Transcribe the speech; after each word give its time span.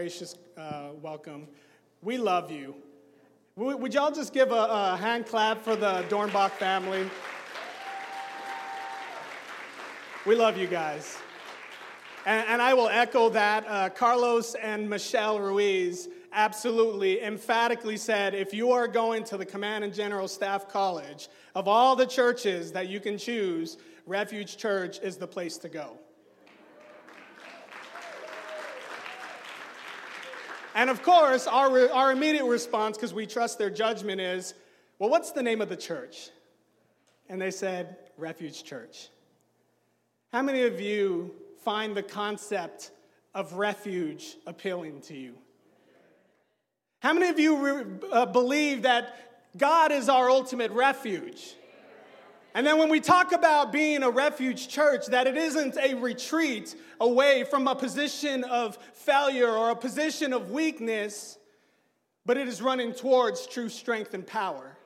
gracious 0.00 0.36
uh, 0.56 0.90
welcome. 1.02 1.48
We 2.02 2.18
love 2.18 2.52
you. 2.52 2.76
Would 3.56 3.92
y'all 3.92 4.12
just 4.12 4.32
give 4.32 4.52
a, 4.52 4.54
a, 4.70 4.96
hand 4.96 5.26
clap 5.26 5.60
for 5.64 5.74
the 5.74 6.04
Dornbach 6.08 6.52
family? 6.52 7.10
We 10.24 10.36
love 10.36 10.56
you 10.56 10.68
guys. 10.68 11.18
And, 12.26 12.46
and 12.46 12.62
I 12.62 12.74
will 12.74 12.86
echo 12.86 13.28
that. 13.30 13.64
Uh, 13.66 13.88
Carlos 13.88 14.54
and 14.54 14.88
Michelle 14.88 15.40
Ruiz 15.40 16.08
absolutely, 16.32 17.20
emphatically 17.20 17.96
said 17.96 18.36
if 18.36 18.54
you 18.54 18.70
are 18.70 18.86
going 18.86 19.24
to 19.24 19.36
the 19.36 19.44
Command 19.44 19.82
and 19.82 19.92
General 19.92 20.28
Staff 20.28 20.68
College, 20.68 21.28
of 21.56 21.66
all 21.66 21.96
the 21.96 22.06
churches 22.06 22.70
that 22.70 22.88
you 22.88 23.00
can 23.00 23.18
choose, 23.18 23.78
Refuge 24.06 24.58
Church 24.58 25.00
is 25.02 25.16
the 25.16 25.26
place 25.26 25.58
to 25.58 25.68
go. 25.68 25.98
And 30.78 30.90
of 30.90 31.02
course, 31.02 31.48
our, 31.48 31.90
our 31.90 32.12
immediate 32.12 32.44
response, 32.44 32.96
because 32.96 33.12
we 33.12 33.26
trust 33.26 33.58
their 33.58 33.68
judgment, 33.68 34.20
is 34.20 34.54
well, 35.00 35.10
what's 35.10 35.32
the 35.32 35.42
name 35.42 35.60
of 35.60 35.68
the 35.68 35.76
church? 35.76 36.30
And 37.28 37.42
they 37.42 37.50
said, 37.50 37.96
Refuge 38.16 38.62
Church. 38.62 39.08
How 40.32 40.40
many 40.40 40.62
of 40.62 40.80
you 40.80 41.34
find 41.64 41.96
the 41.96 42.02
concept 42.04 42.92
of 43.34 43.54
refuge 43.54 44.36
appealing 44.46 45.00
to 45.02 45.16
you? 45.16 45.34
How 47.00 47.12
many 47.12 47.28
of 47.28 47.40
you 47.40 47.56
re- 47.56 47.84
uh, 48.12 48.26
believe 48.26 48.82
that 48.82 49.50
God 49.56 49.90
is 49.90 50.08
our 50.08 50.30
ultimate 50.30 50.70
refuge? 50.70 51.54
And 52.54 52.66
then 52.66 52.78
when 52.78 52.88
we 52.88 53.00
talk 53.00 53.32
about 53.32 53.72
being 53.72 54.02
a 54.02 54.10
refuge 54.10 54.68
church, 54.68 55.06
that 55.06 55.26
it 55.26 55.36
isn't 55.36 55.76
a 55.76 55.94
retreat 55.94 56.74
away 57.00 57.44
from 57.44 57.68
a 57.68 57.74
position 57.74 58.42
of 58.44 58.78
failure 58.94 59.50
or 59.50 59.70
a 59.70 59.76
position 59.76 60.32
of 60.32 60.50
weakness, 60.50 61.38
but 62.24 62.36
it 62.36 62.48
is 62.48 62.62
running 62.62 62.92
towards 62.92 63.46
true 63.46 63.68
strength 63.68 64.14
and 64.14 64.26
power. 64.26 64.76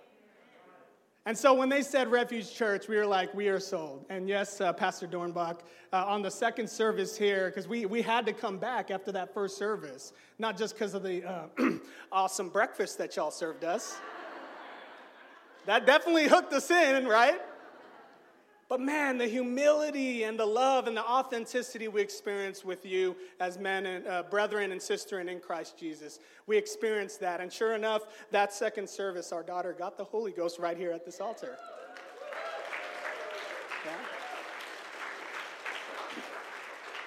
And 1.25 1.39
so 1.39 1.55
when 1.55 1.69
they 1.69 1.83
said 1.83 2.11
Refuge 2.11 2.53
Church, 2.53 2.89
we 2.89 2.97
were 2.97 3.07
like, 3.07 3.33
we 3.33 3.47
are 3.47 3.61
sold. 3.61 4.05
And 4.11 4.29
yes, 4.29 4.61
uh, 4.61 4.73
Pastor 4.73 5.07
Dornbach, 5.07 5.61
uh, 5.93 6.05
on 6.05 6.21
the 6.21 6.31
second 6.31 6.69
service 6.69 7.17
here, 7.17 7.47
because 7.47 7.69
we, 7.69 7.87
we 7.87 8.03
had 8.03 8.27
to 8.27 8.33
come 8.33 8.59
back 8.59 8.91
after 8.91 9.13
that 9.13 9.33
first 9.33 9.57
service, 9.57 10.13
not 10.41 10.59
just 10.59 10.75
because 10.75 10.95
of 10.95 11.05
the 11.05 11.23
uh, 11.25 11.47
awesome 12.13 12.49
breakfast 12.49 12.99
that 12.99 13.15
y'all 13.15 13.31
served 13.31 13.63
us. 13.63 13.97
that 15.67 15.87
definitely 15.87 16.27
hooked 16.27 16.53
us 16.53 16.69
in, 16.73 17.07
right? 17.07 17.41
But 18.73 18.81
man, 18.81 19.19
the 19.19 19.29
humility 19.29 20.25
and 20.25 20.41
the 20.41 20.47
love 20.47 20.87
and 20.87 20.97
the 20.97 21.05
authenticity 21.05 21.89
we 21.89 22.01
experience 22.01 22.65
with 22.65 22.87
you 22.87 23.15
as 23.39 23.59
men 23.59 23.85
and 23.85 24.07
uh, 24.07 24.23
brethren 24.23 24.73
and 24.73 24.81
sisters 24.81 25.29
in 25.29 25.41
Christ 25.41 25.77
Jesus, 25.77 26.21
we 26.47 26.57
experience 26.57 27.19
that. 27.19 27.43
And 27.43 27.53
sure 27.53 27.75
enough, 27.75 28.05
that 28.31 28.51
second 28.51 28.89
service, 28.89 29.31
our 29.31 29.43
daughter 29.43 29.75
got 29.79 29.99
the 29.99 30.05
Holy 30.05 30.33
Ghost 30.33 30.59
right 30.59 30.75
here 30.75 30.91
at 30.91 31.05
this 31.05 31.21
altar. 31.21 31.59
Yeah. 33.85 33.93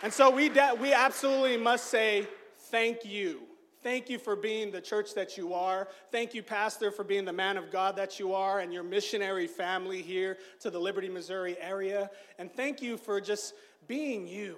And 0.03 0.13
so 0.13 0.29
we, 0.29 0.49
de- 0.49 0.75
we 0.79 0.93
absolutely 0.93 1.57
must 1.57 1.87
say 1.87 2.27
thank 2.69 3.03
you 3.03 3.41
Thank 3.85 4.09
you 4.09 4.17
for 4.17 4.35
being 4.35 4.71
the 4.71 4.81
church 4.81 5.13
that 5.13 5.37
you 5.37 5.53
are. 5.53 5.87
Thank 6.11 6.33
you, 6.33 6.41
Pastor, 6.41 6.89
for 6.89 7.03
being 7.03 7.23
the 7.23 7.31
man 7.31 7.55
of 7.55 7.69
God 7.69 7.95
that 7.97 8.19
you 8.19 8.33
are 8.33 8.59
and 8.59 8.73
your 8.73 8.81
missionary 8.81 9.45
family 9.45 10.01
here 10.01 10.39
to 10.61 10.71
the 10.71 10.79
Liberty, 10.79 11.07
Missouri 11.07 11.55
area. 11.61 12.09
And 12.39 12.51
thank 12.51 12.81
you 12.81 12.97
for 12.97 13.21
just 13.21 13.53
being 13.87 14.27
you. 14.27 14.55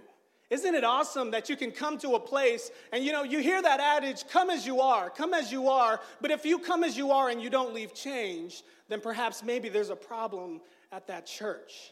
Isn't 0.49 0.73
it 0.73 0.85
awesome 0.85 1.31
that 1.31 1.49
you 1.49 1.57
can 1.57 1.71
come 1.71 1.97
to 1.97 2.11
a 2.11 2.19
place 2.21 2.71
and 2.93 3.03
you 3.03 3.11
know, 3.11 3.23
you 3.23 3.39
hear 3.39 3.61
that 3.61 3.81
adage, 3.81 4.25
come 4.29 4.49
as 4.49 4.65
you 4.65 4.79
are, 4.79 5.09
come 5.09 5.33
as 5.33 5.51
you 5.51 5.67
are. 5.67 5.99
But 6.21 6.31
if 6.31 6.45
you 6.45 6.57
come 6.57 6.85
as 6.85 6.95
you 6.95 7.11
are 7.11 7.27
and 7.27 7.41
you 7.41 7.49
don't 7.49 7.73
leave 7.73 7.93
change, 7.93 8.63
then 8.87 9.01
perhaps 9.01 9.43
maybe 9.43 9.67
there's 9.67 9.89
a 9.89 9.95
problem 9.97 10.61
at 10.93 11.05
that 11.07 11.25
church. 11.25 11.91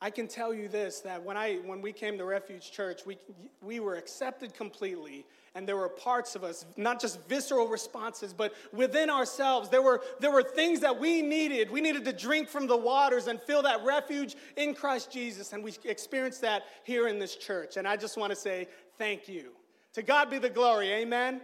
I 0.00 0.10
can 0.10 0.28
tell 0.28 0.52
you 0.52 0.68
this 0.68 1.00
that 1.00 1.22
when, 1.22 1.36
I, 1.36 1.56
when 1.64 1.80
we 1.80 1.92
came 1.92 2.18
to 2.18 2.24
Refuge 2.24 2.70
Church, 2.70 3.06
we, 3.06 3.16
we 3.62 3.80
were 3.80 3.94
accepted 3.94 4.54
completely 4.54 5.24
and 5.56 5.68
there 5.68 5.76
were 5.76 5.88
parts 5.88 6.34
of 6.34 6.42
us, 6.42 6.66
not 6.76 7.00
just 7.00 7.20
visceral 7.28 7.68
responses, 7.68 8.32
but 8.32 8.54
within 8.72 9.08
ourselves, 9.08 9.68
there 9.68 9.82
were, 9.82 10.02
there 10.18 10.32
were 10.32 10.42
things 10.42 10.80
that 10.80 10.98
we 10.98 11.22
needed. 11.22 11.70
We 11.70 11.80
needed 11.80 12.04
to 12.06 12.12
drink 12.12 12.48
from 12.48 12.66
the 12.66 12.76
waters 12.76 13.28
and 13.28 13.40
feel 13.40 13.62
that 13.62 13.84
refuge 13.84 14.34
in 14.56 14.74
Christ 14.74 15.12
Jesus. 15.12 15.52
And 15.52 15.62
we 15.62 15.72
experienced 15.84 16.40
that 16.40 16.64
here 16.82 17.06
in 17.06 17.20
this 17.20 17.36
church. 17.36 17.76
And 17.76 17.86
I 17.86 17.96
just 17.96 18.16
want 18.16 18.30
to 18.30 18.36
say 18.36 18.66
thank 18.98 19.28
you. 19.28 19.52
To 19.92 20.02
God 20.02 20.28
be 20.28 20.38
the 20.38 20.50
glory. 20.50 20.90
Amen? 20.90 21.40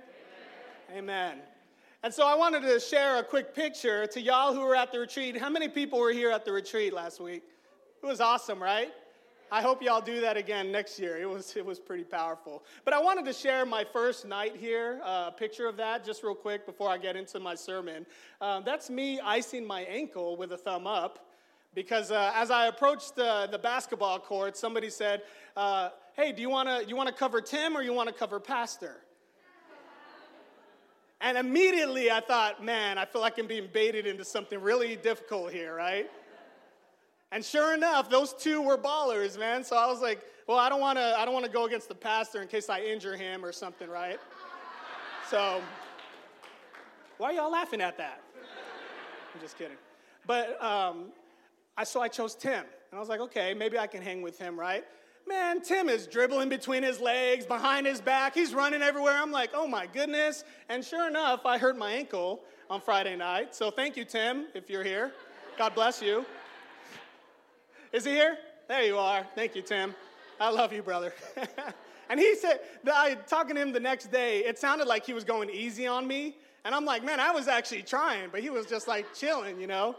Amen. 0.91 0.99
Amen. 0.99 1.38
And 2.03 2.12
so 2.12 2.27
I 2.27 2.34
wanted 2.34 2.62
to 2.62 2.81
share 2.81 3.19
a 3.19 3.22
quick 3.22 3.55
picture 3.55 4.06
to 4.09 4.21
y'all 4.21 4.53
who 4.53 4.61
were 4.61 4.75
at 4.75 4.91
the 4.91 4.99
retreat. 4.99 5.38
How 5.38 5.50
many 5.50 5.69
people 5.69 6.00
were 6.00 6.12
here 6.12 6.32
at 6.32 6.44
the 6.44 6.50
retreat 6.50 6.93
last 6.93 7.21
week? 7.21 7.44
It 8.03 8.06
was 8.06 8.21
awesome, 8.21 8.62
right? 8.62 8.91
I 9.53 9.61
hope 9.61 9.83
y'all 9.83 10.00
do 10.00 10.22
that 10.22 10.38
again 10.38 10.72
next 10.72 10.99
year. 10.99 11.19
It 11.19 11.28
was, 11.28 11.55
it 11.55 11.66
was 11.66 11.78
pretty 11.78 12.05
powerful. 12.05 12.62
But 12.84 12.94
I 12.94 12.99
wanted 12.99 13.27
to 13.27 13.33
share 13.34 13.66
my 13.66 13.84
first 13.84 14.25
night 14.25 14.56
here, 14.56 15.00
uh, 15.05 15.27
a 15.28 15.34
picture 15.37 15.66
of 15.66 15.77
that, 15.77 16.03
just 16.03 16.22
real 16.22 16.34
quick 16.34 16.65
before 16.65 16.88
I 16.88 16.97
get 16.97 17.15
into 17.15 17.38
my 17.41 17.55
sermon. 17.55 18.06
Uh, 18.41 18.61
that's 18.61 18.88
me 18.88 19.21
icing 19.21 19.66
my 19.66 19.83
ankle 19.83 20.37
with 20.37 20.53
a 20.53 20.56
thumb 20.56 20.87
up 20.87 21.28
because 21.75 22.11
uh, 22.11 22.33
as 22.34 22.50
I 22.50 22.69
approached 22.69 23.16
the, 23.16 23.49
the 23.50 23.59
basketball 23.59 24.19
court, 24.19 24.56
somebody 24.56 24.88
said, 24.88 25.22
uh, 25.55 25.91
Hey, 26.15 26.32
do 26.32 26.41
you 26.41 26.49
want 26.49 26.69
to 26.69 26.88
you 26.88 26.97
wanna 26.97 27.12
cover 27.12 27.43
Tim 27.43 27.77
or 27.77 27.82
you 27.82 27.93
want 27.93 28.09
to 28.09 28.15
cover 28.15 28.41
Pastor? 28.41 28.97
And 31.21 31.37
immediately 31.37 32.11
I 32.11 32.21
thought, 32.21 32.65
man, 32.65 32.97
I 32.97 33.05
feel 33.05 33.21
like 33.21 33.38
I'm 33.38 33.47
being 33.47 33.69
baited 33.71 34.06
into 34.06 34.25
something 34.25 34.59
really 34.59 34.97
difficult 34.97 35.53
here, 35.53 35.75
right? 35.75 36.11
And 37.32 37.44
sure 37.44 37.74
enough, 37.74 38.10
those 38.10 38.32
two 38.32 38.60
were 38.60 38.76
ballers, 38.76 39.38
man. 39.38 39.62
So 39.62 39.76
I 39.76 39.86
was 39.86 40.00
like, 40.00 40.20
well, 40.46 40.58
I 40.58 40.68
don't 40.68 40.80
want 40.80 40.98
to 40.98 41.14
I 41.16 41.24
don't 41.24 41.34
want 41.34 41.46
to 41.46 41.50
go 41.50 41.64
against 41.64 41.88
the 41.88 41.94
pastor 41.94 42.42
in 42.42 42.48
case 42.48 42.68
I 42.68 42.80
injure 42.80 43.16
him 43.16 43.44
or 43.44 43.52
something, 43.52 43.88
right? 43.88 44.18
So 45.28 45.62
why 47.19 47.28
are 47.28 47.32
y'all 47.34 47.52
laughing 47.52 47.80
at 47.80 47.96
that? 47.98 48.20
I'm 49.34 49.40
just 49.40 49.56
kidding. 49.56 49.76
But 50.26 50.62
um, 50.62 51.12
I 51.76 51.84
so 51.84 52.00
I 52.00 52.08
chose 52.08 52.34
Tim. 52.34 52.64
And 52.90 52.96
I 52.96 52.98
was 52.98 53.08
like, 53.08 53.20
okay, 53.20 53.54
maybe 53.54 53.78
I 53.78 53.86
can 53.86 54.02
hang 54.02 54.22
with 54.22 54.38
him, 54.38 54.58
right? 54.58 54.84
Man, 55.28 55.60
Tim 55.60 55.88
is 55.88 56.08
dribbling 56.08 56.48
between 56.48 56.82
his 56.82 56.98
legs, 56.98 57.46
behind 57.46 57.86
his 57.86 58.00
back. 58.00 58.34
He's 58.34 58.52
running 58.52 58.82
everywhere. 58.82 59.14
I'm 59.14 59.30
like, 59.30 59.50
oh 59.54 59.69
my 59.69 59.86
goodness. 59.86 60.42
And 60.69 60.84
sure 60.84 61.06
enough, 61.06 61.46
I 61.46 61.58
hurt 61.58 61.78
my 61.78 61.92
ankle 61.92 62.40
on 62.69 62.80
Friday 62.80 63.14
night. 63.14 63.54
So 63.54 63.70
thank 63.70 63.96
you, 63.96 64.04
Tim, 64.04 64.46
if 64.54 64.69
you're 64.69 64.82
here. 64.82 65.12
God 65.56 65.76
bless 65.76 66.02
you. 66.02 66.26
Is 67.92 68.04
he 68.04 68.12
here? 68.12 68.38
There 68.68 68.84
you 68.84 68.96
are. 68.98 69.26
Thank 69.34 69.56
you, 69.56 69.62
Tim. 69.62 69.96
I 70.40 70.50
love 70.50 70.72
you, 70.72 70.80
brother. 70.80 71.12
and 72.08 72.20
he 72.20 72.36
said, 72.36 72.60
I 72.86 73.16
talking 73.26 73.56
to 73.56 73.60
him 73.60 73.72
the 73.72 73.80
next 73.80 74.12
day, 74.12 74.44
it 74.44 74.60
sounded 74.60 74.86
like 74.86 75.04
he 75.04 75.12
was 75.12 75.24
going 75.24 75.50
easy 75.50 75.88
on 75.88 76.06
me. 76.06 76.36
And 76.64 76.72
I'm 76.72 76.84
like, 76.84 77.04
man, 77.04 77.18
I 77.18 77.32
was 77.32 77.48
actually 77.48 77.82
trying, 77.82 78.28
but 78.30 78.42
he 78.42 78.50
was 78.50 78.66
just 78.66 78.86
like 78.86 79.12
chilling, 79.12 79.60
you 79.60 79.66
know? 79.66 79.96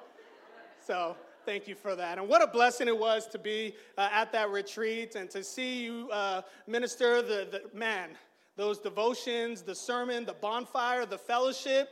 So 0.88 1.18
thank 1.46 1.68
you 1.68 1.76
for 1.76 1.96
that. 1.98 2.18
And 2.18 2.30
what 2.30 2.42
a 2.42 2.48
blessing 2.48 2.88
it 2.88 2.98
was 2.98 3.28
to 3.28 3.38
be 3.38 3.76
uh, 3.98 4.08
at 4.10 4.32
that 4.32 4.50
retreat 4.52 5.16
and 5.16 5.30
to 5.32 5.44
see 5.44 5.84
you 5.84 6.10
uh, 6.12 6.44
minister 6.68 7.22
the, 7.22 7.48
the, 7.52 7.78
man, 7.78 8.12
those 8.56 8.80
devotions, 8.80 9.64
the 9.64 9.76
sermon, 9.76 10.24
the 10.24 10.34
bonfire, 10.34 11.06
the 11.06 11.18
fellowship 11.18 11.90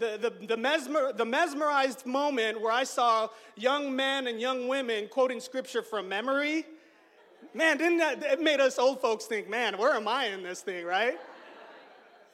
the, 0.00 0.18
the, 0.18 0.46
the, 0.46 0.56
mesmer, 0.56 1.12
the 1.12 1.24
mesmerized 1.24 2.06
moment 2.06 2.60
where 2.60 2.72
I 2.72 2.84
saw 2.84 3.28
young 3.54 3.94
men 3.94 4.26
and 4.26 4.40
young 4.40 4.66
women 4.66 5.08
quoting 5.08 5.40
scripture 5.40 5.82
from 5.82 6.08
memory, 6.08 6.64
man, 7.54 7.76
didn't 7.76 7.98
that, 7.98 8.22
it 8.22 8.40
made 8.40 8.60
us 8.60 8.78
old 8.78 9.00
folks 9.00 9.26
think, 9.26 9.48
man, 9.48 9.76
where 9.78 9.94
am 9.94 10.08
I 10.08 10.26
in 10.26 10.42
this 10.42 10.62
thing, 10.62 10.86
right? 10.86 11.18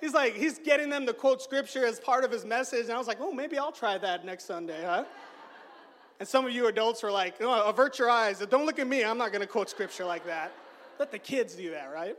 He's 0.00 0.14
like, 0.14 0.34
he's 0.34 0.58
getting 0.58 0.88
them 0.90 1.06
to 1.06 1.12
quote 1.12 1.42
scripture 1.42 1.84
as 1.84 1.98
part 1.98 2.22
of 2.22 2.30
his 2.30 2.44
message. 2.44 2.84
And 2.84 2.92
I 2.92 2.98
was 2.98 3.08
like, 3.08 3.18
oh, 3.20 3.32
maybe 3.32 3.58
I'll 3.58 3.72
try 3.72 3.98
that 3.98 4.24
next 4.24 4.44
Sunday, 4.44 4.82
huh? 4.84 5.04
And 6.20 6.28
some 6.28 6.46
of 6.46 6.52
you 6.52 6.68
adults 6.68 7.02
were 7.02 7.10
like, 7.10 7.34
oh, 7.40 7.68
avert 7.68 7.98
your 7.98 8.08
eyes. 8.08 8.38
Don't 8.48 8.64
look 8.64 8.78
at 8.78 8.86
me. 8.86 9.04
I'm 9.04 9.18
not 9.18 9.32
going 9.32 9.40
to 9.40 9.46
quote 9.46 9.68
scripture 9.68 10.04
like 10.04 10.24
that. 10.26 10.52
Let 10.98 11.10
the 11.10 11.18
kids 11.18 11.54
do 11.54 11.70
that, 11.70 11.92
right? 11.92 12.16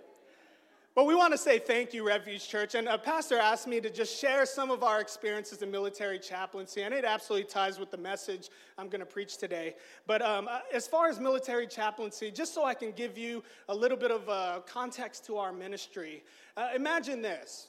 But 0.97 1.05
we 1.05 1.13
want 1.13 1.31
to 1.31 1.37
say 1.37 1.59
thank 1.59 1.93
you, 1.93 2.03
Refuge 2.03 2.49
Church. 2.49 2.73
And 2.73 2.87
a 2.87 2.97
pastor 2.97 3.37
asked 3.37 3.67
me 3.67 3.79
to 3.81 3.89
just 3.91 4.19
share 4.19 4.47
some 4.47 4.71
of 4.71 4.81
our 4.81 4.99
experiences 4.99 5.61
in 5.61 5.69
military 5.69 6.17
chaplaincy, 6.17 6.81
and 6.81 6.91
it 6.91 7.05
absolutely 7.05 7.47
ties 7.47 7.77
with 7.77 7.91
the 7.91 7.97
message 7.97 8.49
I'm 8.79 8.89
going 8.89 9.01
to 9.01 9.05
preach 9.05 9.37
today. 9.37 9.75
But 10.07 10.23
um, 10.23 10.47
uh, 10.47 10.61
as 10.73 10.87
far 10.87 11.07
as 11.07 11.19
military 11.19 11.67
chaplaincy, 11.67 12.31
just 12.31 12.51
so 12.51 12.65
I 12.65 12.73
can 12.73 12.93
give 12.93 13.15
you 13.15 13.43
a 13.69 13.75
little 13.75 13.95
bit 13.95 14.09
of 14.09 14.27
uh, 14.27 14.61
context 14.65 15.23
to 15.27 15.37
our 15.37 15.53
ministry, 15.53 16.23
uh, 16.57 16.69
imagine 16.75 17.21
this. 17.21 17.67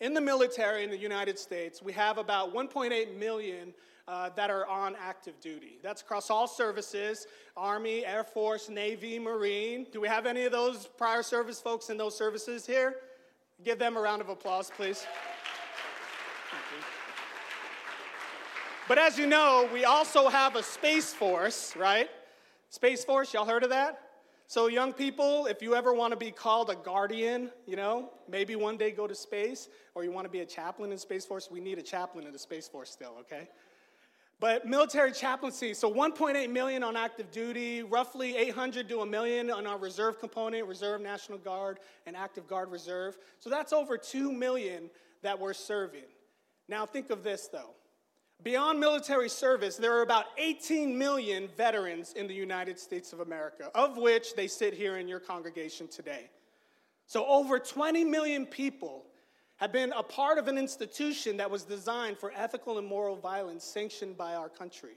In 0.00 0.14
the 0.14 0.22
military 0.22 0.84
in 0.84 0.90
the 0.90 0.96
United 0.96 1.38
States, 1.38 1.82
we 1.82 1.92
have 1.92 2.16
about 2.16 2.54
1.8 2.54 3.18
million 3.18 3.74
uh, 4.06 4.30
that 4.36 4.50
are 4.50 4.66
on 4.66 4.96
active 5.00 5.40
duty. 5.40 5.78
That's 5.82 6.02
across 6.02 6.30
all 6.30 6.46
services 6.46 7.26
Army, 7.56 8.04
Air 8.04 8.24
Force, 8.24 8.68
Navy, 8.68 9.18
Marine. 9.18 9.86
Do 9.92 10.00
we 10.00 10.08
have 10.08 10.26
any 10.26 10.44
of 10.44 10.52
those 10.52 10.86
prior 10.86 11.22
service 11.22 11.60
folks 11.60 11.88
in 11.88 11.96
those 11.96 12.16
services 12.16 12.66
here? 12.66 12.96
Give 13.62 13.78
them 13.78 13.96
a 13.96 14.00
round 14.00 14.20
of 14.20 14.28
applause, 14.28 14.70
please. 14.76 15.06
But 18.86 18.98
as 18.98 19.16
you 19.16 19.26
know, 19.26 19.68
we 19.72 19.84
also 19.84 20.28
have 20.28 20.56
a 20.56 20.62
Space 20.62 21.14
Force, 21.14 21.74
right? 21.74 22.10
Space 22.68 23.04
Force, 23.04 23.32
y'all 23.32 23.46
heard 23.46 23.62
of 23.62 23.70
that? 23.70 24.00
So, 24.46 24.66
young 24.66 24.92
people, 24.92 25.46
if 25.46 25.62
you 25.62 25.74
ever 25.74 25.94
want 25.94 26.12
to 26.12 26.18
be 26.18 26.30
called 26.30 26.68
a 26.68 26.74
guardian, 26.74 27.50
you 27.66 27.76
know, 27.76 28.10
maybe 28.28 28.56
one 28.56 28.76
day 28.76 28.90
go 28.90 29.06
to 29.06 29.14
space, 29.14 29.68
or 29.94 30.04
you 30.04 30.12
want 30.12 30.26
to 30.26 30.30
be 30.30 30.40
a 30.40 30.46
chaplain 30.46 30.92
in 30.92 30.98
Space 30.98 31.24
Force, 31.24 31.48
we 31.50 31.60
need 31.60 31.78
a 31.78 31.82
chaplain 31.82 32.26
in 32.26 32.32
the 32.32 32.38
Space 32.38 32.68
Force 32.68 32.90
still, 32.90 33.16
okay? 33.20 33.48
But 34.40 34.66
military 34.66 35.12
chaplaincy, 35.12 35.74
so 35.74 35.92
1.8 35.92 36.50
million 36.50 36.82
on 36.82 36.96
active 36.96 37.30
duty, 37.30 37.82
roughly 37.82 38.36
800 38.36 38.88
to 38.88 39.00
a 39.00 39.06
million 39.06 39.50
on 39.50 39.66
our 39.66 39.78
reserve 39.78 40.18
component, 40.18 40.66
Reserve 40.66 41.00
National 41.00 41.38
Guard 41.38 41.78
and 42.06 42.16
Active 42.16 42.46
Guard 42.46 42.70
Reserve. 42.70 43.16
So 43.38 43.48
that's 43.48 43.72
over 43.72 43.96
2 43.96 44.32
million 44.32 44.90
that 45.22 45.38
we're 45.38 45.54
serving. 45.54 46.04
Now 46.68 46.84
think 46.84 47.10
of 47.10 47.22
this 47.22 47.48
though. 47.50 47.74
Beyond 48.42 48.80
military 48.80 49.28
service, 49.28 49.76
there 49.76 49.96
are 49.96 50.02
about 50.02 50.26
18 50.36 50.98
million 50.98 51.48
veterans 51.56 52.12
in 52.12 52.26
the 52.26 52.34
United 52.34 52.78
States 52.78 53.12
of 53.12 53.20
America, 53.20 53.70
of 53.74 53.96
which 53.96 54.34
they 54.34 54.48
sit 54.48 54.74
here 54.74 54.98
in 54.98 55.08
your 55.08 55.20
congregation 55.20 55.88
today. 55.88 56.28
So 57.06 57.24
over 57.26 57.58
20 57.58 58.04
million 58.04 58.44
people 58.44 59.06
have 59.56 59.72
been 59.72 59.92
a 59.92 60.02
part 60.02 60.38
of 60.38 60.48
an 60.48 60.58
institution 60.58 61.36
that 61.36 61.50
was 61.50 61.62
designed 61.62 62.18
for 62.18 62.32
ethical 62.36 62.78
and 62.78 62.86
moral 62.86 63.16
violence 63.16 63.64
sanctioned 63.64 64.16
by 64.16 64.34
our 64.34 64.48
country. 64.48 64.96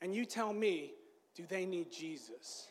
And 0.00 0.14
you 0.14 0.24
tell 0.24 0.52
me, 0.52 0.92
do 1.34 1.44
they 1.48 1.66
need 1.66 1.90
Jesus? 1.90 2.68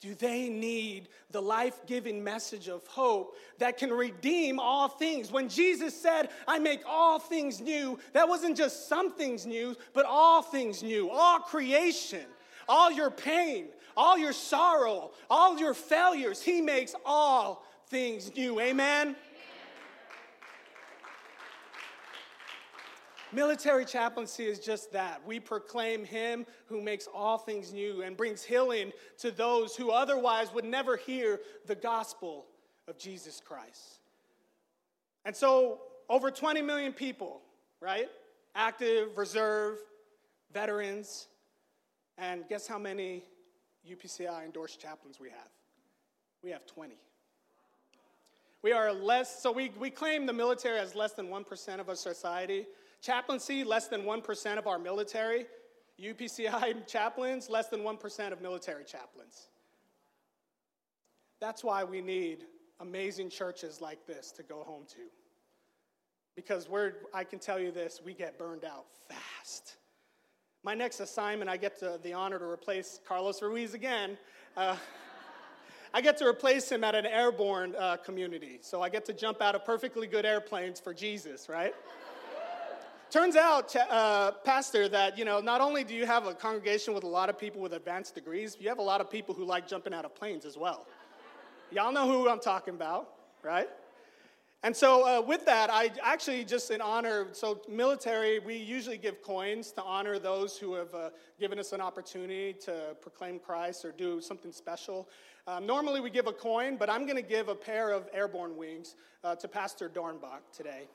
Do 0.00 0.14
they 0.14 0.48
need 0.48 1.08
the 1.30 1.40
life 1.40 1.80
giving 1.86 2.22
message 2.22 2.68
of 2.68 2.86
hope 2.86 3.34
that 3.58 3.78
can 3.78 3.90
redeem 3.90 4.60
all 4.60 4.88
things? 4.88 5.32
When 5.32 5.48
Jesus 5.48 6.00
said, 6.00 6.28
I 6.46 6.58
make 6.58 6.82
all 6.86 7.18
things 7.18 7.60
new, 7.60 7.98
that 8.12 8.28
wasn't 8.28 8.56
just 8.56 8.88
some 8.88 9.14
things 9.14 9.46
new, 9.46 9.74
but 9.94 10.04
all 10.04 10.42
things 10.42 10.82
new, 10.82 11.10
all 11.10 11.38
creation, 11.40 12.24
all 12.68 12.90
your 12.90 13.10
pain, 13.10 13.68
all 13.96 14.18
your 14.18 14.34
sorrow, 14.34 15.12
all 15.30 15.58
your 15.58 15.72
failures. 15.72 16.42
He 16.42 16.60
makes 16.60 16.94
all 17.04 17.64
things 17.88 18.34
new. 18.36 18.60
Amen? 18.60 19.16
Military 23.32 23.84
chaplaincy 23.84 24.46
is 24.46 24.58
just 24.58 24.92
that. 24.92 25.20
We 25.26 25.40
proclaim 25.40 26.04
Him 26.04 26.46
who 26.66 26.80
makes 26.80 27.08
all 27.12 27.38
things 27.38 27.72
new 27.72 28.02
and 28.02 28.16
brings 28.16 28.42
healing 28.42 28.92
to 29.18 29.30
those 29.30 29.76
who 29.76 29.90
otherwise 29.90 30.54
would 30.54 30.64
never 30.64 30.96
hear 30.96 31.40
the 31.66 31.74
gospel 31.74 32.46
of 32.88 32.96
Jesus 32.98 33.40
Christ. 33.44 34.00
And 35.24 35.34
so, 35.34 35.80
over 36.08 36.30
20 36.30 36.62
million 36.62 36.92
people, 36.92 37.42
right? 37.80 38.08
Active, 38.54 39.18
reserve, 39.18 39.78
veterans. 40.52 41.26
And 42.16 42.48
guess 42.48 42.66
how 42.66 42.78
many 42.78 43.24
UPCI 43.88 44.44
endorsed 44.44 44.80
chaplains 44.80 45.18
we 45.20 45.30
have? 45.30 45.50
We 46.42 46.50
have 46.50 46.64
20. 46.64 46.94
We 48.66 48.72
are 48.72 48.92
less, 48.92 49.40
so 49.40 49.52
we, 49.52 49.70
we 49.78 49.90
claim 49.90 50.26
the 50.26 50.32
military 50.32 50.80
as 50.80 50.96
less 50.96 51.12
than 51.12 51.28
1% 51.28 51.78
of 51.78 51.88
our 51.88 51.94
society. 51.94 52.66
Chaplaincy, 53.00 53.62
less 53.62 53.86
than 53.86 54.02
1% 54.02 54.58
of 54.58 54.66
our 54.66 54.76
military. 54.76 55.46
UPCI 56.02 56.84
chaplains, 56.88 57.48
less 57.48 57.68
than 57.68 57.82
1% 57.82 58.32
of 58.32 58.42
military 58.42 58.82
chaplains. 58.82 59.50
That's 61.40 61.62
why 61.62 61.84
we 61.84 62.00
need 62.00 62.38
amazing 62.80 63.30
churches 63.30 63.80
like 63.80 64.04
this 64.04 64.32
to 64.32 64.42
go 64.42 64.64
home 64.64 64.82
to. 64.88 65.02
Because 66.34 66.68
we're, 66.68 66.94
I 67.14 67.22
can 67.22 67.38
tell 67.38 67.60
you 67.60 67.70
this, 67.70 68.00
we 68.04 68.14
get 68.14 68.36
burned 68.36 68.64
out 68.64 68.86
fast. 69.08 69.76
My 70.64 70.74
next 70.74 70.98
assignment, 70.98 71.48
I 71.48 71.56
get 71.56 71.78
to, 71.78 72.00
the 72.02 72.14
honor 72.14 72.40
to 72.40 72.46
replace 72.46 72.98
Carlos 73.06 73.40
Ruiz 73.42 73.74
again. 73.74 74.18
Uh, 74.56 74.74
I 75.96 76.02
get 76.02 76.18
to 76.18 76.26
replace 76.26 76.70
him 76.70 76.84
at 76.84 76.94
an 76.94 77.06
airborne 77.06 77.74
uh, 77.74 77.96
community. 77.96 78.58
So 78.60 78.82
I 78.82 78.90
get 78.90 79.06
to 79.06 79.14
jump 79.14 79.40
out 79.40 79.54
of 79.54 79.64
perfectly 79.64 80.06
good 80.06 80.26
airplanes 80.26 80.78
for 80.78 80.92
Jesus, 80.92 81.48
right? 81.48 81.74
Turns 83.10 83.34
out, 83.34 83.74
uh, 83.74 84.32
Pastor, 84.44 84.90
that 84.90 85.16
you 85.16 85.24
know 85.24 85.40
not 85.40 85.62
only 85.62 85.84
do 85.84 85.94
you 85.94 86.04
have 86.04 86.26
a 86.26 86.34
congregation 86.34 86.92
with 86.92 87.04
a 87.04 87.08
lot 87.08 87.30
of 87.30 87.38
people 87.38 87.62
with 87.62 87.72
advanced 87.72 88.14
degrees, 88.14 88.58
you 88.60 88.68
have 88.68 88.78
a 88.78 88.82
lot 88.82 89.00
of 89.00 89.10
people 89.10 89.34
who 89.34 89.46
like 89.46 89.66
jumping 89.66 89.94
out 89.94 90.04
of 90.04 90.14
planes 90.14 90.44
as 90.44 90.58
well. 90.58 90.86
Y'all 91.70 91.92
know 91.92 92.06
who 92.06 92.28
I'm 92.28 92.40
talking 92.40 92.74
about, 92.74 93.08
right? 93.42 93.68
And 94.62 94.76
so, 94.76 95.06
uh, 95.06 95.22
with 95.22 95.46
that, 95.46 95.70
I 95.70 95.92
actually 96.02 96.44
just 96.44 96.70
in 96.70 96.80
honor, 96.80 97.28
so 97.32 97.62
military, 97.70 98.38
we 98.40 98.56
usually 98.56 98.98
give 98.98 99.22
coins 99.22 99.70
to 99.72 99.82
honor 99.82 100.18
those 100.18 100.58
who 100.58 100.74
have 100.74 100.92
uh, 100.94 101.10
given 101.38 101.58
us 101.58 101.72
an 101.72 101.80
opportunity 101.80 102.52
to 102.64 102.96
proclaim 103.00 103.38
Christ 103.38 103.84
or 103.84 103.92
do 103.92 104.20
something 104.20 104.52
special. 104.52 105.08
Um, 105.48 105.64
normally, 105.64 106.00
we 106.00 106.10
give 106.10 106.26
a 106.26 106.32
coin, 106.32 106.76
but 106.76 106.90
I'm 106.90 107.04
going 107.04 107.16
to 107.16 107.22
give 107.22 107.48
a 107.48 107.54
pair 107.54 107.92
of 107.92 108.08
airborne 108.12 108.56
wings 108.56 108.96
uh, 109.22 109.36
to 109.36 109.46
Pastor 109.46 109.88
Dornbach 109.88 110.40
today. 110.52 110.88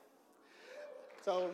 So, 1.24 1.50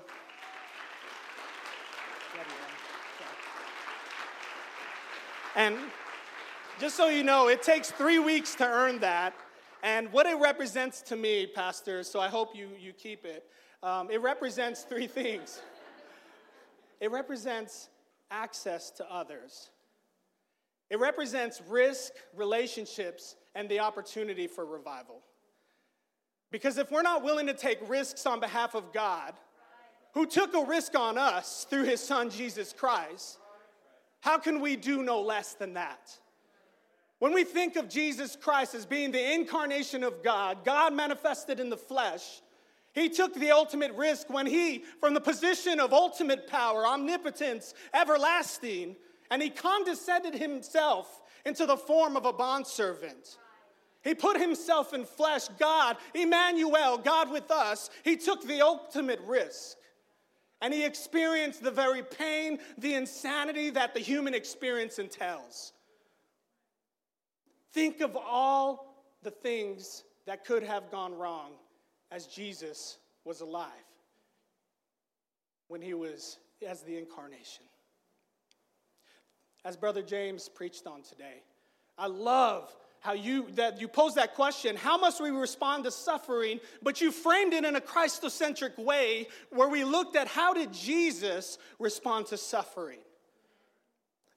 and 5.55 5.77
just 6.81 6.97
so 6.97 7.09
you 7.09 7.23
know, 7.23 7.49
it 7.49 7.63
takes 7.63 7.91
three 7.93 8.19
weeks 8.19 8.57
to 8.57 8.67
earn 8.67 8.99
that. 9.01 9.33
And 9.85 10.13
what 10.13 10.27
it 10.27 10.39
represents 10.41 11.01
to 11.03 11.17
me, 11.17 11.47
Pastor, 11.47 12.03
so 12.03 12.19
I 12.19 12.29
hope 12.29 12.57
you, 12.57 12.69
you 12.81 12.93
keep 12.93 13.25
it, 13.25 13.45
um, 13.83 14.11
it 14.11 14.21
represents 14.21 14.83
three 14.83 15.07
things. 15.07 15.61
It 17.01 17.13
represents 17.13 17.91
access 18.31 18.91
to 18.91 19.09
others, 19.13 19.71
it 20.91 20.99
represents 20.99 21.61
risk, 21.69 22.13
relationships, 22.35 23.37
and 23.55 23.69
the 23.69 23.81
opportunity 23.81 24.47
for 24.47 24.65
revival. 24.65 25.23
Because 26.51 26.79
if 26.79 26.91
we're 26.91 27.03
not 27.03 27.23
willing 27.23 27.47
to 27.47 27.55
take 27.55 27.79
risks 27.89 28.25
on 28.25 28.41
behalf 28.41 28.75
of 28.75 28.93
God, 28.93 29.35
who 30.15 30.25
took 30.27 30.55
a 30.55 30.65
risk 30.65 30.99
on 30.99 31.19
us 31.19 31.67
through 31.69 31.85
his 31.85 32.01
son 32.01 32.31
Jesus 32.31 32.73
Christ, 32.73 33.39
how 34.21 34.39
can 34.39 34.61
we 34.61 34.77
do 34.77 35.03
no 35.03 35.21
less 35.21 35.55
than 35.55 35.75
that? 35.75 36.11
When 37.19 37.33
we 37.33 37.45
think 37.45 37.77
of 37.77 37.89
Jesus 37.89 38.37
Christ 38.37 38.75
as 38.75 38.87
being 38.87 39.11
the 39.11 39.35
incarnation 39.35 40.05
of 40.05 40.23
God, 40.23 40.65
God 40.65 40.95
manifested 40.95 41.61
in 41.61 41.69
the 41.69 41.77
flesh, 41.77 42.41
he 42.93 43.09
took 43.09 43.35
the 43.35 43.51
ultimate 43.51 43.93
risk 43.95 44.31
when 44.31 44.47
he, 44.47 44.85
from 45.01 45.15
the 45.15 45.21
position 45.21 45.79
of 45.81 45.93
ultimate 45.93 46.47
power, 46.47 46.87
omnipotence, 46.87 47.75
everlasting, 47.93 48.97
and 49.31 49.43
he 49.43 49.51
condescended 49.51 50.35
himself 50.35 51.23
into 51.45 51.67
the 51.67 51.77
form 51.77 52.17
of 52.17 52.25
a 52.25 52.33
bondservant. 52.33 53.39
He 54.03 54.15
put 54.15 54.41
himself 54.41 54.95
in 54.95 55.05
flesh, 55.05 55.49
God, 55.59 55.97
Emmanuel, 56.15 56.99
God 56.99 57.31
with 57.31 57.51
us. 57.51 57.91
He 58.05 58.17
took 58.17 58.47
the 58.47 58.63
ultimate 58.63 59.21
risk. 59.27 59.77
And 60.61 60.75
he 60.75 60.85
experienced 60.85 61.63
the 61.63 61.71
very 61.71 62.03
pain, 62.03 62.59
the 62.79 62.95
insanity 62.95 63.71
that 63.71 63.95
the 63.95 64.01
human 64.01 64.35
experience 64.35 64.99
entails. 64.99 65.73
Think 67.73 68.01
of 68.01 68.17
all 68.17 69.05
the 69.23 69.31
things 69.31 70.05
that 70.27 70.45
could 70.45 70.63
have 70.63 70.91
gone 70.91 71.15
wrong 71.15 71.53
as 72.11 72.27
Jesus 72.27 72.99
was 73.25 73.41
alive 73.41 73.69
when 75.69 75.81
he 75.81 75.95
was 75.95 76.39
as 76.67 76.83
the 76.83 76.97
incarnation. 76.97 77.65
As 79.65 79.77
Brother 79.77 80.03
James 80.03 80.49
preached 80.49 80.87
on 80.87 81.03
today, 81.03 81.43
I 81.97 82.07
love 82.07 82.75
how 83.01 83.13
you 83.13 83.47
that 83.53 83.81
you 83.81 83.87
pose 83.87 84.15
that 84.15 84.35
question 84.35 84.77
how 84.77 84.99
must 84.99 85.21
we 85.21 85.31
respond 85.31 85.85
to 85.85 85.91
suffering 85.91 86.59
but 86.83 87.01
you 87.01 87.13
framed 87.13 87.53
it 87.53 87.65
in 87.65 87.77
a 87.77 87.81
christocentric 87.81 88.77
way 88.77 89.29
where 89.51 89.69
we 89.69 89.85
looked 89.85 90.17
at 90.17 90.27
how 90.27 90.53
did 90.53 90.73
jesus 90.73 91.59
respond 91.79 92.27
to 92.27 92.37
suffering. 92.37 92.99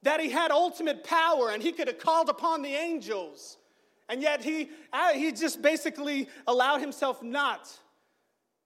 That 0.04 0.20
he 0.20 0.30
had 0.30 0.50
ultimate 0.50 1.04
power 1.04 1.50
and 1.50 1.62
he 1.62 1.72
could 1.72 1.86
have 1.86 1.98
called 1.98 2.28
upon 2.28 2.62
the 2.62 2.74
angels 2.74 3.58
and 4.08 4.20
yet 4.20 4.42
he, 4.44 4.68
uh, 4.92 5.12
he 5.12 5.32
just 5.32 5.62
basically 5.62 6.28
allowed 6.46 6.80
himself 6.80 7.22
not 7.22 7.70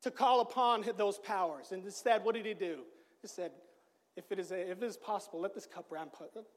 to 0.03 0.11
call 0.11 0.41
upon 0.41 0.85
those 0.97 1.19
powers. 1.19 1.73
And 1.73 1.85
instead 1.85 2.25
what 2.25 2.35
did 2.35 2.47
he 2.47 2.55
do? 2.55 2.81
He 3.23 3.29
said 3.29 3.53
if 4.17 4.33
it 4.33 4.39
is, 4.39 4.51
a, 4.51 4.71
if 4.71 4.83
it 4.83 4.87
is 4.87 4.97
possible 4.97 5.41
let 5.41 5.55
this 5.55 5.67
cup, 5.67 5.93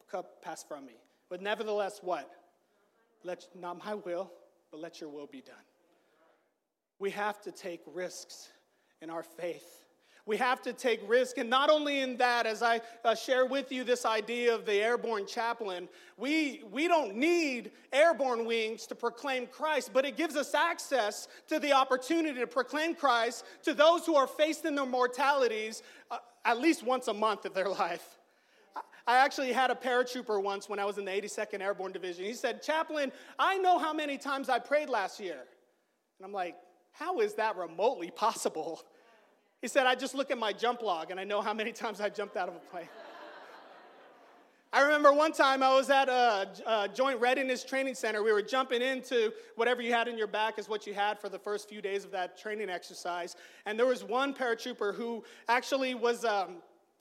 cup 0.09 0.41
pass 0.41 0.63
from 0.63 0.85
me 0.85 0.95
but 1.29 1.41
nevertheless 1.41 1.99
what 2.01 2.29
let, 3.23 3.47
not 3.55 3.83
my 3.83 3.95
will, 3.95 4.31
but 4.71 4.79
let 4.79 5.01
your 5.01 5.09
will 5.09 5.27
be 5.27 5.41
done. 5.41 5.55
We 6.99 7.11
have 7.11 7.41
to 7.41 7.51
take 7.51 7.81
risks 7.85 8.49
in 9.01 9.09
our 9.09 9.23
faith. 9.23 9.85
We 10.29 10.37
have 10.37 10.61
to 10.61 10.73
take 10.73 11.01
risk. 11.09 11.39
And 11.39 11.49
not 11.49 11.71
only 11.71 12.01
in 12.01 12.15
that, 12.17 12.45
as 12.45 12.61
I 12.61 12.81
uh, 13.03 13.15
share 13.15 13.47
with 13.47 13.71
you 13.71 13.83
this 13.83 14.05
idea 14.05 14.53
of 14.53 14.63
the 14.63 14.75
airborne 14.75 15.25
chaplain, 15.25 15.89
we, 16.17 16.61
we 16.71 16.87
don't 16.87 17.15
need 17.15 17.71
airborne 17.91 18.45
wings 18.45 18.85
to 18.87 18.95
proclaim 18.95 19.47
Christ, 19.47 19.89
but 19.91 20.05
it 20.05 20.17
gives 20.17 20.35
us 20.35 20.53
access 20.53 21.27
to 21.47 21.57
the 21.57 21.73
opportunity 21.73 22.39
to 22.41 22.45
proclaim 22.45 22.93
Christ 22.93 23.43
to 23.63 23.73
those 23.73 24.05
who 24.05 24.15
are 24.15 24.27
faced 24.27 24.65
in 24.65 24.75
their 24.75 24.85
mortalities 24.85 25.81
uh, 26.11 26.19
at 26.45 26.59
least 26.59 26.83
once 26.83 27.07
a 27.07 27.13
month 27.13 27.45
of 27.45 27.55
their 27.55 27.69
life. 27.85 28.19
I 29.07 29.17
actually 29.17 29.51
had 29.51 29.71
a 29.71 29.75
paratrooper 29.75 30.39
once 30.43 30.69
when 30.69 30.77
I 30.77 30.85
was 30.85 30.99
in 30.99 31.05
the 31.05 31.11
82nd 31.11 31.59
Airborne 31.61 31.91
Division. 31.91 32.25
He 32.25 32.35
said, 32.35 32.61
Chaplain, 32.61 33.11
I 33.39 33.57
know 33.57 33.79
how 33.79 33.93
many 33.93 34.19
times 34.19 34.47
I 34.47 34.59
prayed 34.59 34.89
last 34.89 35.19
year. 35.19 35.39
And 36.19 36.23
I'm 36.23 36.33
like, 36.33 36.55
how 36.91 37.19
is 37.19 37.33
that 37.33 37.55
remotely 37.57 38.11
possible? 38.11 38.83
He 39.61 39.67
said, 39.67 39.85
I 39.85 39.95
just 39.95 40.15
look 40.15 40.31
at 40.31 40.37
my 40.37 40.53
jump 40.53 40.81
log 40.81 41.11
and 41.11 41.19
I 41.19 41.23
know 41.23 41.41
how 41.41 41.53
many 41.53 41.71
times 41.73 41.99
I 42.01 42.09
jumped 42.09 42.37
out 42.37 42.49
of 42.49 42.55
a 42.55 42.59
plane. 42.59 42.87
I 44.71 44.81
remember 44.81 45.11
one 45.11 45.31
time 45.31 45.63
I 45.63 45.73
was 45.73 45.89
at 45.89 46.09
a, 46.09 46.47
a, 46.67 46.87
Joint 46.87 47.19
Readiness 47.19 47.63
Training 47.63 47.95
Center. 47.95 48.21
We 48.21 48.31
were 48.31 48.43
jumping 48.43 48.83
into 48.83 49.33
whatever 49.55 49.81
you 49.81 49.91
had 49.91 50.07
in 50.07 50.15
your 50.15 50.27
back 50.27 50.59
is 50.59 50.69
what 50.69 50.85
you 50.85 50.93
had 50.93 51.19
for 51.19 51.27
the 51.27 51.39
first 51.39 51.67
few 51.67 51.81
days 51.81 52.05
of 52.05 52.11
that 52.11 52.37
training 52.37 52.69
exercise. 52.69 53.35
And 53.65 53.79
there 53.79 53.87
was 53.87 54.03
one 54.03 54.31
paratrooper 54.31 54.93
who 54.93 55.23
actually 55.47 55.95
was 55.95 56.23
um, 56.23 56.57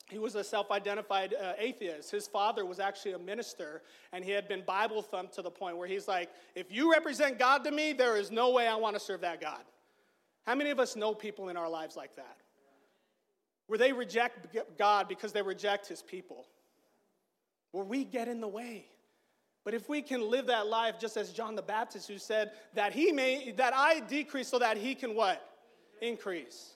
he 0.09 0.19
was 0.19 0.35
a 0.35 0.43
self 0.43 0.71
identified 0.71 1.35
uh, 1.35 1.53
atheist. 1.59 2.11
His 2.11 2.27
father 2.27 2.65
was 2.65 2.81
actually 2.81 3.13
a 3.13 3.19
minister, 3.19 3.83
and 4.13 4.25
he 4.25 4.31
had 4.31 4.49
been 4.49 4.63
Bible 4.63 5.03
thumped 5.03 5.35
to 5.35 5.43
the 5.43 5.51
point 5.51 5.77
where 5.77 5.87
he's 5.87 6.09
like, 6.09 6.31
If 6.55 6.73
you 6.73 6.91
represent 6.91 7.39
God 7.39 7.65
to 7.65 7.71
me, 7.71 7.93
there 7.93 8.17
is 8.17 8.31
no 8.31 8.51
way 8.51 8.67
I 8.67 8.77
want 8.77 8.97
to 8.97 9.01
serve 9.01 9.21
that 9.21 9.43
God. 9.43 9.61
How 10.47 10.55
many 10.55 10.71
of 10.71 10.81
us 10.81 10.97
know 10.97 11.13
people 11.13 11.51
in 11.51 11.59
our 11.59 11.69
lives 11.69 11.95
like 11.95 12.17
that? 12.17 12.39
Where 13.69 13.79
they 13.79 13.93
reject 13.93 14.57
God 14.77 15.09
because 15.09 15.33
they 15.33 15.43
reject 15.43 15.87
his 15.87 16.03
people, 16.03 16.47
where 17.71 17.85
we 17.85 18.05
get 18.05 18.27
in 18.27 18.41
the 18.41 18.49
way. 18.49 18.87
But 19.65 19.75
if 19.75 19.89
we 19.89 20.01
can 20.01 20.31
live 20.31 20.47
that 20.47 20.67
life 20.67 20.99
just 20.99 21.17
as 21.17 21.31
John 21.33 21.55
the 21.55 21.63
Baptist, 21.63 22.09
who 22.09 22.19
said 22.19 22.53
that 22.75 22.93
he 22.93 23.13
may, 23.13 23.53
that 23.53 23.75
I 23.75 24.01
decrease 24.01 24.49
so 24.49 24.59
that 24.59 24.79
he 24.79 24.95
can 24.95 25.15
what? 25.15 25.47
Increase. 26.01 26.75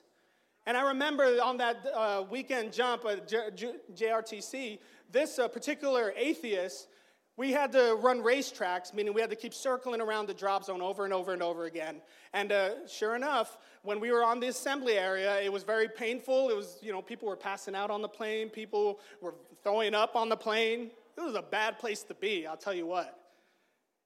And 0.66 0.76
I 0.76 0.88
remember 0.88 1.24
on 1.42 1.56
that 1.56 1.86
uh, 1.94 2.24
weekend 2.30 2.72
jump 2.72 3.04
at 3.06 3.26
J- 3.26 3.48
J- 3.54 3.74
JRTC, 3.94 4.78
this 5.10 5.38
uh, 5.38 5.48
particular 5.48 6.12
atheist, 6.16 6.88
we 7.36 7.50
had 7.50 7.72
to 7.72 7.96
run 8.00 8.22
racetracks, 8.22 8.92
meaning 8.92 9.14
we 9.14 9.20
had 9.20 9.30
to 9.30 9.36
keep 9.36 9.54
circling 9.54 10.00
around 10.00 10.26
the 10.26 10.34
drop 10.34 10.64
zone 10.64 10.82
over 10.82 11.04
and 11.04 11.14
over 11.14 11.32
and 11.32 11.42
over 11.42 11.64
again. 11.64 12.02
And 12.34 12.52
uh, 12.52 12.86
sure 12.86 13.16
enough, 13.16 13.56
when 13.82 14.00
we 14.00 14.12
were 14.12 14.22
on 14.22 14.38
the 14.38 14.48
assembly 14.48 14.98
area, 14.98 15.40
it 15.40 15.50
was 15.50 15.62
very 15.62 15.88
painful. 15.88 16.50
It 16.50 16.56
was, 16.56 16.78
you 16.82 16.92
know, 16.92 17.00
people 17.00 17.28
were 17.28 17.36
passing 17.36 17.74
out 17.74 17.90
on 17.90 18.02
the 18.02 18.08
plane, 18.08 18.50
people 18.50 19.00
were 19.20 19.34
throwing 19.62 19.94
up 19.94 20.14
on 20.14 20.28
the 20.28 20.36
plane. 20.36 20.90
It 21.16 21.20
was 21.20 21.34
a 21.34 21.42
bad 21.42 21.78
place 21.78 22.02
to 22.04 22.14
be, 22.14 22.46
I'll 22.46 22.56
tell 22.56 22.74
you 22.74 22.86
what. 22.86 23.18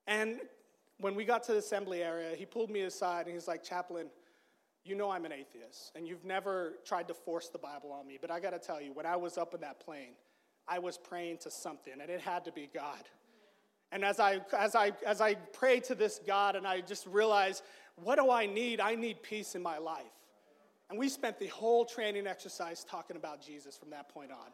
And 0.06 0.40
when 0.98 1.14
we 1.14 1.24
got 1.24 1.42
to 1.44 1.52
the 1.52 1.58
assembly 1.58 2.02
area, 2.02 2.34
he 2.36 2.46
pulled 2.46 2.70
me 2.70 2.82
aside 2.82 3.26
and 3.26 3.34
he's 3.34 3.48
like, 3.48 3.62
Chaplain, 3.62 4.06
you 4.84 4.94
know 4.94 5.10
I'm 5.10 5.24
an 5.24 5.32
atheist, 5.32 5.92
and 5.96 6.06
you've 6.06 6.24
never 6.24 6.74
tried 6.84 7.08
to 7.08 7.14
force 7.14 7.48
the 7.48 7.58
Bible 7.58 7.90
on 7.92 8.06
me, 8.06 8.18
but 8.20 8.30
I 8.30 8.38
gotta 8.38 8.58
tell 8.58 8.80
you, 8.80 8.92
when 8.92 9.04
I 9.04 9.16
was 9.16 9.36
up 9.36 9.52
in 9.52 9.60
that 9.62 9.84
plane, 9.84 10.14
I 10.68 10.78
was 10.78 10.96
praying 10.96 11.38
to 11.38 11.50
something, 11.50 11.94
and 12.00 12.10
it 12.10 12.20
had 12.20 12.44
to 12.44 12.52
be 12.52 12.68
God. 12.72 13.02
And 13.92 14.04
as 14.04 14.18
I, 14.18 14.40
as 14.56 14.74
I, 14.74 14.92
as 15.06 15.20
I 15.20 15.34
prayed 15.34 15.84
to 15.84 15.94
this 15.94 16.20
God, 16.26 16.56
and 16.56 16.66
I 16.66 16.80
just 16.80 17.06
realize, 17.06 17.62
what 17.96 18.16
do 18.16 18.30
I 18.30 18.46
need? 18.46 18.80
I 18.80 18.94
need 18.94 19.22
peace 19.22 19.54
in 19.54 19.62
my 19.62 19.78
life. 19.78 20.04
And 20.90 20.98
we 20.98 21.08
spent 21.08 21.38
the 21.38 21.46
whole 21.48 21.84
training 21.84 22.26
exercise 22.26 22.84
talking 22.84 23.16
about 23.16 23.44
Jesus 23.44 23.76
from 23.76 23.90
that 23.90 24.08
point 24.08 24.30
on. 24.30 24.50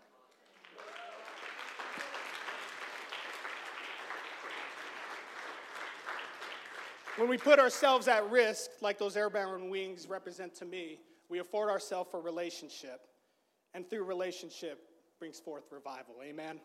When 7.17 7.29
we 7.29 7.37
put 7.37 7.59
ourselves 7.59 8.09
at 8.09 8.31
risk, 8.31 8.71
like 8.81 8.99
those 8.99 9.19
airborne 9.19 9.69
wings 9.69 10.09
represent 10.09 10.55
to 10.57 10.65
me, 10.65 10.99
we 11.29 11.41
afford 11.41 11.69
ourselves 11.69 12.11
a 12.15 12.19
relationship. 12.19 13.07
And 13.75 13.89
through 13.89 14.05
relationship 14.05 14.89
brings 15.19 15.39
forth 15.39 15.65
revival. 15.71 16.17
Amen? 16.23 16.59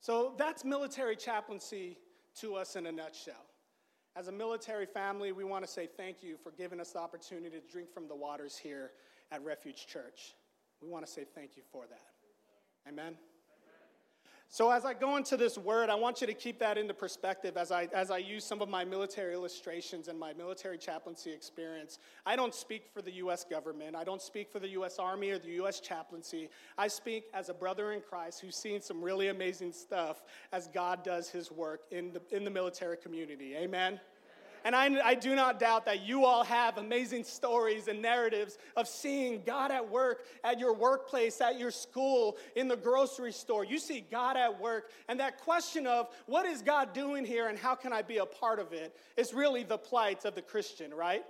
So 0.00 0.34
that's 0.38 0.64
military 0.64 1.16
chaplaincy 1.16 1.98
to 2.40 2.54
us 2.54 2.76
in 2.76 2.86
a 2.86 2.92
nutshell. 2.92 3.46
As 4.16 4.28
a 4.28 4.32
military 4.32 4.86
family, 4.86 5.32
we 5.32 5.44
want 5.44 5.64
to 5.64 5.70
say 5.70 5.88
thank 5.96 6.22
you 6.22 6.36
for 6.36 6.50
giving 6.52 6.80
us 6.80 6.92
the 6.92 6.98
opportunity 6.98 7.50
to 7.50 7.72
drink 7.72 7.92
from 7.92 8.08
the 8.08 8.16
waters 8.16 8.56
here 8.56 8.92
at 9.30 9.44
Refuge 9.44 9.86
Church. 9.86 10.34
We 10.80 10.88
want 10.88 11.06
to 11.06 11.12
say 11.12 11.24
thank 11.34 11.56
you 11.56 11.62
for 11.70 11.84
that. 11.86 12.88
Amen? 12.88 13.16
So, 14.50 14.70
as 14.70 14.86
I 14.86 14.94
go 14.94 15.16
into 15.16 15.36
this 15.36 15.58
word, 15.58 15.90
I 15.90 15.94
want 15.94 16.22
you 16.22 16.26
to 16.26 16.32
keep 16.32 16.58
that 16.60 16.78
into 16.78 16.94
perspective 16.94 17.58
as 17.58 17.70
I, 17.70 17.86
as 17.92 18.10
I 18.10 18.16
use 18.16 18.46
some 18.46 18.62
of 18.62 18.68
my 18.70 18.82
military 18.82 19.34
illustrations 19.34 20.08
and 20.08 20.18
my 20.18 20.32
military 20.32 20.78
chaplaincy 20.78 21.30
experience. 21.30 21.98
I 22.24 22.34
don't 22.34 22.54
speak 22.54 22.84
for 22.90 23.02
the 23.02 23.12
U.S. 23.12 23.44
government, 23.44 23.94
I 23.94 24.04
don't 24.04 24.22
speak 24.22 24.50
for 24.50 24.58
the 24.58 24.68
U.S. 24.68 24.98
Army 24.98 25.30
or 25.30 25.38
the 25.38 25.50
U.S. 25.50 25.80
chaplaincy. 25.80 26.48
I 26.78 26.88
speak 26.88 27.24
as 27.34 27.50
a 27.50 27.54
brother 27.54 27.92
in 27.92 28.00
Christ 28.00 28.40
who's 28.40 28.56
seen 28.56 28.80
some 28.80 29.02
really 29.02 29.28
amazing 29.28 29.72
stuff 29.72 30.22
as 30.50 30.66
God 30.68 31.04
does 31.04 31.28
his 31.28 31.52
work 31.52 31.82
in 31.90 32.14
the, 32.14 32.22
in 32.34 32.42
the 32.42 32.50
military 32.50 32.96
community. 32.96 33.54
Amen? 33.54 34.00
And 34.68 34.76
I, 34.76 35.00
I, 35.02 35.14
do 35.14 35.34
not 35.34 35.58
doubt 35.58 35.86
that 35.86 36.02
you 36.02 36.26
all 36.26 36.44
have 36.44 36.76
amazing 36.76 37.24
stories 37.24 37.88
and 37.88 38.02
narratives 38.02 38.58
of 38.76 38.86
seeing 38.86 39.40
God 39.46 39.70
at 39.70 39.88
work 39.88 40.26
at 40.44 40.58
your 40.58 40.74
workplace, 40.74 41.40
at 41.40 41.58
your 41.58 41.70
school, 41.70 42.36
in 42.54 42.68
the 42.68 42.76
grocery 42.76 43.32
store. 43.32 43.64
You 43.64 43.78
see 43.78 44.04
God 44.10 44.36
at 44.36 44.60
work. 44.60 44.90
And 45.08 45.18
that 45.20 45.40
question 45.40 45.86
of 45.86 46.10
what 46.26 46.44
is 46.44 46.60
God 46.60 46.92
doing 46.92 47.24
here 47.24 47.48
and 47.48 47.58
how 47.58 47.74
can 47.74 47.94
I 47.94 48.02
be 48.02 48.18
a 48.18 48.26
part 48.26 48.58
of 48.58 48.74
it 48.74 48.94
is 49.16 49.32
really 49.32 49.62
the 49.62 49.78
plight 49.78 50.26
of 50.26 50.34
the 50.34 50.42
Christian, 50.42 50.90
right? 50.90 50.98
right. 50.98 51.24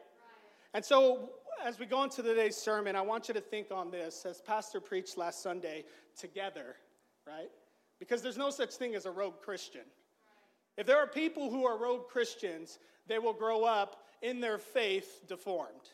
And 0.75 0.85
so 0.85 1.31
as 1.65 1.79
we 1.79 1.87
go 1.87 2.03
into 2.03 2.25
today's 2.25 2.57
sermon, 2.57 2.97
I 2.97 3.03
want 3.03 3.29
you 3.29 3.35
to 3.35 3.41
think 3.41 3.69
on 3.71 3.93
this 3.93 4.27
as 4.27 4.41
Pastor 4.41 4.81
preached 4.81 5.17
last 5.17 5.45
Sunday 5.45 5.85
together, 6.19 6.75
right? 7.25 7.51
Because 8.01 8.21
there's 8.21 8.37
no 8.37 8.51
such 8.51 8.75
thing 8.75 8.97
as 8.97 9.07
a 9.07 9.13
rogue 9.13 9.41
Christian. 9.41 9.83
If 10.77 10.87
there 10.87 10.99
are 10.99 11.07
people 11.07 11.51
who 11.51 11.67
are 11.67 11.77
rogue 11.77 12.09
Christians, 12.09 12.79
they 13.09 13.19
will 13.19 13.33
grow 13.33 13.65
up 13.65 14.05
in 14.23 14.41
their 14.41 14.59
faith 14.59 15.23
deformed. 15.27 15.91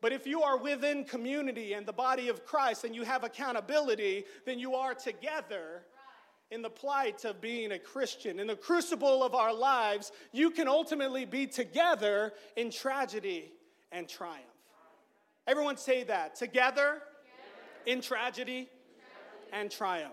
But 0.00 0.12
if 0.12 0.26
you 0.26 0.42
are 0.42 0.56
within 0.56 1.04
community 1.04 1.72
and 1.72 1.84
the 1.84 1.92
body 1.92 2.28
of 2.28 2.44
Christ 2.44 2.84
and 2.84 2.94
you 2.94 3.02
have 3.02 3.24
accountability, 3.24 4.24
then 4.46 4.58
you 4.58 4.74
are 4.74 4.94
together 4.94 5.82
in 6.50 6.62
the 6.62 6.70
plight 6.70 7.24
of 7.24 7.40
being 7.40 7.72
a 7.72 7.78
Christian. 7.78 8.38
In 8.38 8.46
the 8.46 8.56
crucible 8.56 9.22
of 9.22 9.34
our 9.34 9.52
lives, 9.52 10.12
you 10.32 10.50
can 10.50 10.68
ultimately 10.68 11.24
be 11.24 11.46
together 11.46 12.32
in 12.56 12.70
tragedy 12.70 13.52
and 13.92 14.08
triumph. 14.08 14.44
Everyone 15.46 15.76
say 15.76 16.04
that. 16.04 16.36
Together, 16.36 17.02
together. 17.02 17.02
in 17.86 18.00
tragedy 18.00 18.68
and 19.52 19.70
triumph. 19.70 20.12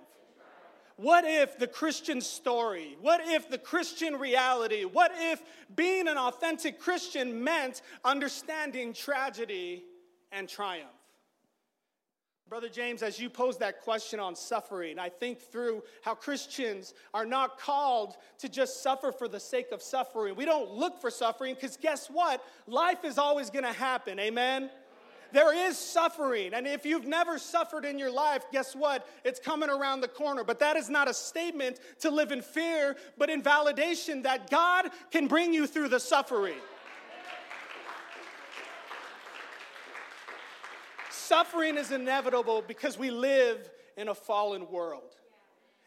What 0.98 1.26
if 1.26 1.58
the 1.58 1.68
Christian 1.68 2.22
story, 2.22 2.98
what 3.02 3.20
if 3.22 3.50
the 3.50 3.58
Christian 3.58 4.16
reality, 4.16 4.86
what 4.86 5.12
if 5.14 5.42
being 5.76 6.08
an 6.08 6.18
authentic 6.18 6.80
Christian 6.80 7.44
meant 7.44 7.82
understanding 8.06 8.94
tragedy 8.94 9.84
and 10.32 10.48
triumph? 10.48 10.90
Brother 12.48 12.70
James, 12.70 13.02
as 13.02 13.20
you 13.20 13.30
pose 13.30 13.58
that 13.58 13.82
question 13.82 14.20
on 14.20 14.36
suffering, 14.36 15.00
I 15.00 15.10
think 15.10 15.42
through 15.42 15.82
how 16.04 16.14
Christians 16.14 16.94
are 17.12 17.26
not 17.26 17.60
called 17.60 18.16
to 18.38 18.48
just 18.48 18.84
suffer 18.84 19.12
for 19.12 19.28
the 19.28 19.40
sake 19.40 19.72
of 19.72 19.82
suffering. 19.82 20.36
We 20.36 20.46
don't 20.46 20.72
look 20.72 21.02
for 21.02 21.10
suffering 21.10 21.56
because 21.56 21.76
guess 21.76 22.08
what? 22.08 22.42
Life 22.68 23.04
is 23.04 23.18
always 23.18 23.50
going 23.50 23.66
to 23.66 23.74
happen. 23.74 24.20
Amen? 24.20 24.70
There 25.32 25.54
is 25.68 25.78
suffering. 25.78 26.54
And 26.54 26.68
if 26.68 26.86
you've 26.86 27.08
never 27.08 27.38
suffered 27.38 27.86
in 27.86 28.00
your 28.00 28.12
life, 28.12 28.44
guess 28.52 28.76
what? 28.76 29.08
It's 29.24 29.40
coming 29.40 29.70
around 29.70 30.02
the 30.02 30.08
corner. 30.08 30.44
But 30.44 30.60
that 30.60 30.78
is 30.78 30.90
not 30.90 31.10
a 31.10 31.14
statement 31.14 31.80
to 32.00 32.10
live 32.10 32.32
in 32.32 32.42
fear, 32.42 32.96
but 33.18 33.30
in 33.30 33.42
validation 33.42 34.24
that 34.24 34.50
God 34.50 34.90
can 35.12 35.28
bring 35.28 35.54
you 35.54 35.68
through 35.68 35.90
the 35.90 36.00
suffering. 36.00 36.58
Suffering 41.10 41.76
is 41.78 41.92
inevitable 41.92 42.64
because 42.68 43.00
we 43.00 43.10
live 43.10 43.70
in 43.98 44.10
a 44.10 44.16
fallen 44.16 44.70
world. 44.70 45.16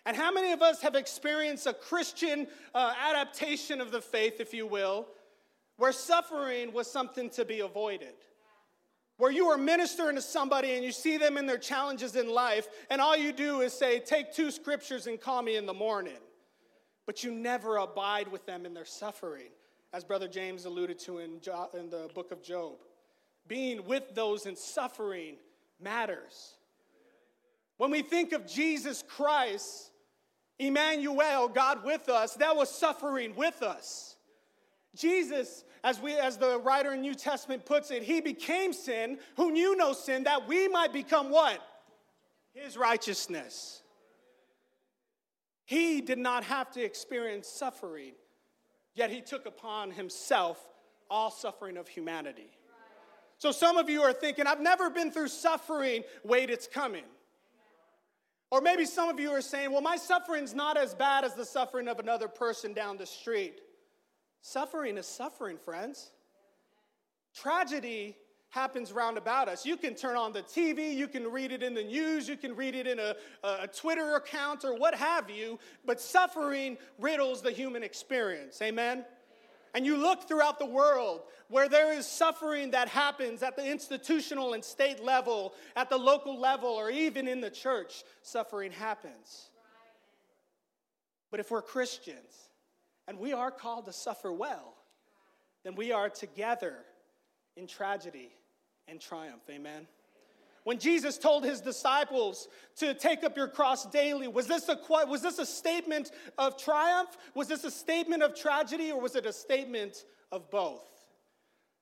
And 0.05 0.17
how 0.17 0.33
many 0.33 0.53
of 0.53 0.63
us 0.63 0.81
have 0.83 0.95
experienced 0.95 1.67
a 1.67 1.75
Christian 1.75 2.49
uh, 2.75 2.93
adaptation 3.09 3.81
of 3.81 3.93
the 3.93 4.01
faith, 4.01 4.41
if 4.41 4.55
you 4.55 4.67
will, 4.67 5.07
where 5.77 5.93
suffering 5.93 6.73
was 6.73 6.91
something 6.91 7.31
to 7.31 7.45
be 7.45 7.61
avoided? 7.61 8.15
Where 9.19 9.31
you 9.33 9.47
are 9.49 9.59
ministering 9.59 10.15
to 10.15 10.23
somebody 10.23 10.73
and 10.73 10.85
you 10.85 10.93
see 10.93 11.19
them 11.19 11.37
in 11.37 11.45
their 11.45 11.59
challenges 11.59 12.17
in 12.17 12.29
life, 12.31 12.69
and 12.89 13.01
all 13.01 13.17
you 13.17 13.33
do 13.33 13.61
is 13.61 13.73
say, 13.73 13.99
Take 13.99 14.33
two 14.33 14.51
scriptures 14.51 15.07
and 15.07 15.21
call 15.21 15.43
me 15.43 15.57
in 15.57 15.67
the 15.67 15.75
morning. 15.75 16.15
But 17.05 17.23
you 17.25 17.33
never 17.33 17.77
abide 17.79 18.29
with 18.29 18.47
them 18.47 18.65
in 18.65 18.75
their 18.75 18.85
suffering, 18.85 19.51
as 19.93 20.05
Brother 20.05 20.29
James 20.29 20.65
alluded 20.65 20.99
to 21.01 21.19
in, 21.19 21.41
jo- 21.41 21.69
in 21.77 21.91
the 21.91 22.09
book 22.15 22.33
of 22.33 22.43
Job. 22.43 22.77
Being 23.47 23.85
with 23.87 24.15
those 24.15 24.47
in 24.47 24.57
suffering 24.57 25.37
matters. 25.81 26.55
When 27.77 27.91
we 27.91 28.03
think 28.03 28.33
of 28.33 28.47
Jesus 28.47 29.03
Christ, 29.07 29.91
Emmanuel, 30.59 31.49
God 31.49 31.85
with 31.85 32.09
us, 32.09 32.35
that 32.35 32.57
was 32.57 32.71
suffering 32.71 33.35
with 33.35 33.63
us. 33.63 34.17
Jesus, 34.95 35.65
as 35.85 36.01
we 36.01 36.15
as 36.17 36.37
the 36.37 36.59
writer 36.59 36.93
in 36.93 37.01
New 37.01 37.15
Testament 37.15 37.65
puts 37.65 37.91
it, 37.91 38.03
he 38.03 38.21
became 38.21 38.73
sin, 38.73 39.19
who 39.37 39.51
knew 39.51 39.77
no 39.77 39.93
sin, 39.93 40.25
that 40.25 40.49
we 40.49 40.69
might 40.69 40.93
become 40.93 41.31
what? 41.31 41.61
His 42.53 42.77
righteousness. 42.77 43.83
He 45.65 46.01
did 46.01 46.19
not 46.19 46.45
have 46.45 46.71
to 46.73 46.83
experience 46.83 47.47
suffering, 47.47 48.13
yet 48.95 49.11
he 49.11 49.21
took 49.21 49.47
upon 49.47 49.91
himself 49.91 50.59
all 51.11 51.31
suffering 51.31 51.77
of 51.77 51.89
humanity. 51.89 52.51
So 53.39 53.53
some 53.53 53.77
of 53.77 53.89
you 53.89 54.03
are 54.03 54.13
thinking, 54.13 54.47
I've 54.47 54.61
never 54.61 54.91
been 54.91 55.13
through 55.13 55.29
suffering. 55.29 56.03
Wait, 56.25 56.51
it's 56.51 56.67
coming. 56.67 57.05
Or 58.51 58.61
maybe 58.61 58.85
some 58.85 59.09
of 59.09 59.21
you 59.21 59.31
are 59.31 59.43
saying, 59.43 59.71
well, 59.71 59.83
my 59.83 59.97
suffering's 59.97 60.55
not 60.55 60.77
as 60.77 60.95
bad 60.95 61.25
as 61.25 61.35
the 61.35 61.45
suffering 61.45 61.87
of 61.87 61.99
another 61.99 62.29
person 62.29 62.73
down 62.73 62.97
the 62.97 63.07
street. 63.07 63.61
Suffering 64.41 64.97
is 64.97 65.07
suffering, 65.07 65.59
friends. 65.59 66.11
Tragedy 67.35 68.17
happens 68.51 68.93
round 68.93 69.19
about 69.19 69.49
us. 69.49 69.67
You 69.67 69.77
can 69.77 69.95
turn 69.95 70.17
on 70.17 70.33
the 70.33 70.43
TV, 70.43 70.95
you 70.95 71.07
can 71.07 71.31
read 71.31 71.53
it 71.53 71.63
in 71.63 71.75
the 71.75 71.85
news, 71.85 72.29
you 72.29 72.37
can 72.37 72.57
read 72.57 72.75
it 72.75 72.87
in 72.87 72.99
a, 72.99 73.15
a, 73.45 73.69
Twitter 73.69 74.15
account 74.15 74.65
or 74.65 74.75
what 74.75 74.95
have 74.95 75.29
you, 75.29 75.59
but 75.85 76.01
suffering 76.01 76.79
riddles 76.99 77.43
the 77.43 77.51
human 77.51 77.83
experience. 77.83 78.61
Amen? 78.63 79.05
And 79.75 79.85
you 79.85 79.99
look 79.99 80.27
throughout 80.27 80.59
the 80.59 80.67
world 80.67 81.23
where 81.49 81.69
there 81.69 81.93
is 81.93 82.07
suffering 82.07 82.71
that 82.71 82.89
happens 82.89 83.43
at 83.43 83.55
the 83.55 83.71
institutional 83.71 84.55
and 84.55 84.65
state 84.65 85.05
level, 85.05 85.53
at 85.77 85.91
the 85.91 85.99
local 85.99 86.41
level, 86.41 86.71
or 86.71 86.91
even 86.91 87.29
in 87.29 87.43
the 87.43 87.51
church, 87.51 88.03
suffering 88.23 88.73
happens. 88.73 89.51
But 91.31 91.41
if 91.41 91.51
we're 91.51 91.61
Christians 91.61 92.48
and 93.09 93.19
we 93.19 93.33
are 93.33 93.51
called 93.51 93.87
to 93.87 93.93
suffer 93.93 94.31
well, 94.31 94.75
then 95.65 95.75
we 95.75 95.91
are 95.91 96.11
together 96.11 96.75
in 97.57 97.67
tragedy 97.67 98.31
and 98.87 99.01
triumph. 99.01 99.43
Amen. 99.51 99.89
When 100.65 100.79
Jesus 100.79 101.17
told 101.17 101.45
his 101.45 101.63
disciples 101.63 102.47
to 102.77 102.93
take 102.93 103.25
up 103.25 103.35
your 103.37 103.49
cross 103.49 103.87
daily, 103.87 104.29
was 104.29 104.47
this, 104.47 104.69
a, 104.69 104.79
was 105.07 105.23
this 105.23 105.39
a 105.39 105.47
statement 105.47 106.11
of 106.37 106.63
triumph? 106.63 107.17
Was 107.35 107.49
this 107.49 107.65
a 107.65 107.71
statement 107.71 108.23
of 108.23 108.39
tragedy? 108.39 108.93
Or 108.93 109.01
was 109.01 109.17
it 109.17 109.25
a 109.25 109.33
statement 109.33 110.05
of 110.31 110.51
both? 110.51 110.85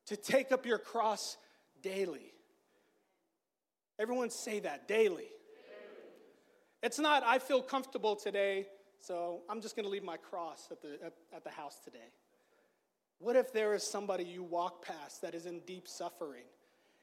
To 0.06 0.16
take 0.16 0.52
up 0.52 0.64
your 0.64 0.78
cross 0.78 1.36
daily. 1.82 2.32
Everyone 3.98 4.30
say 4.30 4.60
that 4.60 4.86
daily. 4.86 5.26
It's 6.82 7.00
not, 7.00 7.24
I 7.24 7.40
feel 7.40 7.62
comfortable 7.62 8.14
today, 8.14 8.68
so 9.06 9.42
I'm 9.48 9.60
just 9.60 9.76
going 9.76 9.84
to 9.84 9.90
leave 9.90 10.02
my 10.02 10.16
cross 10.16 10.68
at 10.70 10.82
the, 10.82 10.98
at, 11.04 11.12
at 11.34 11.44
the 11.44 11.50
house 11.50 11.78
today. 11.84 12.10
What 13.18 13.36
if 13.36 13.52
there 13.52 13.72
is 13.74 13.82
somebody 13.82 14.24
you 14.24 14.42
walk 14.42 14.84
past 14.84 15.22
that 15.22 15.34
is 15.34 15.46
in 15.46 15.60
deep 15.60 15.86
suffering? 15.86 16.42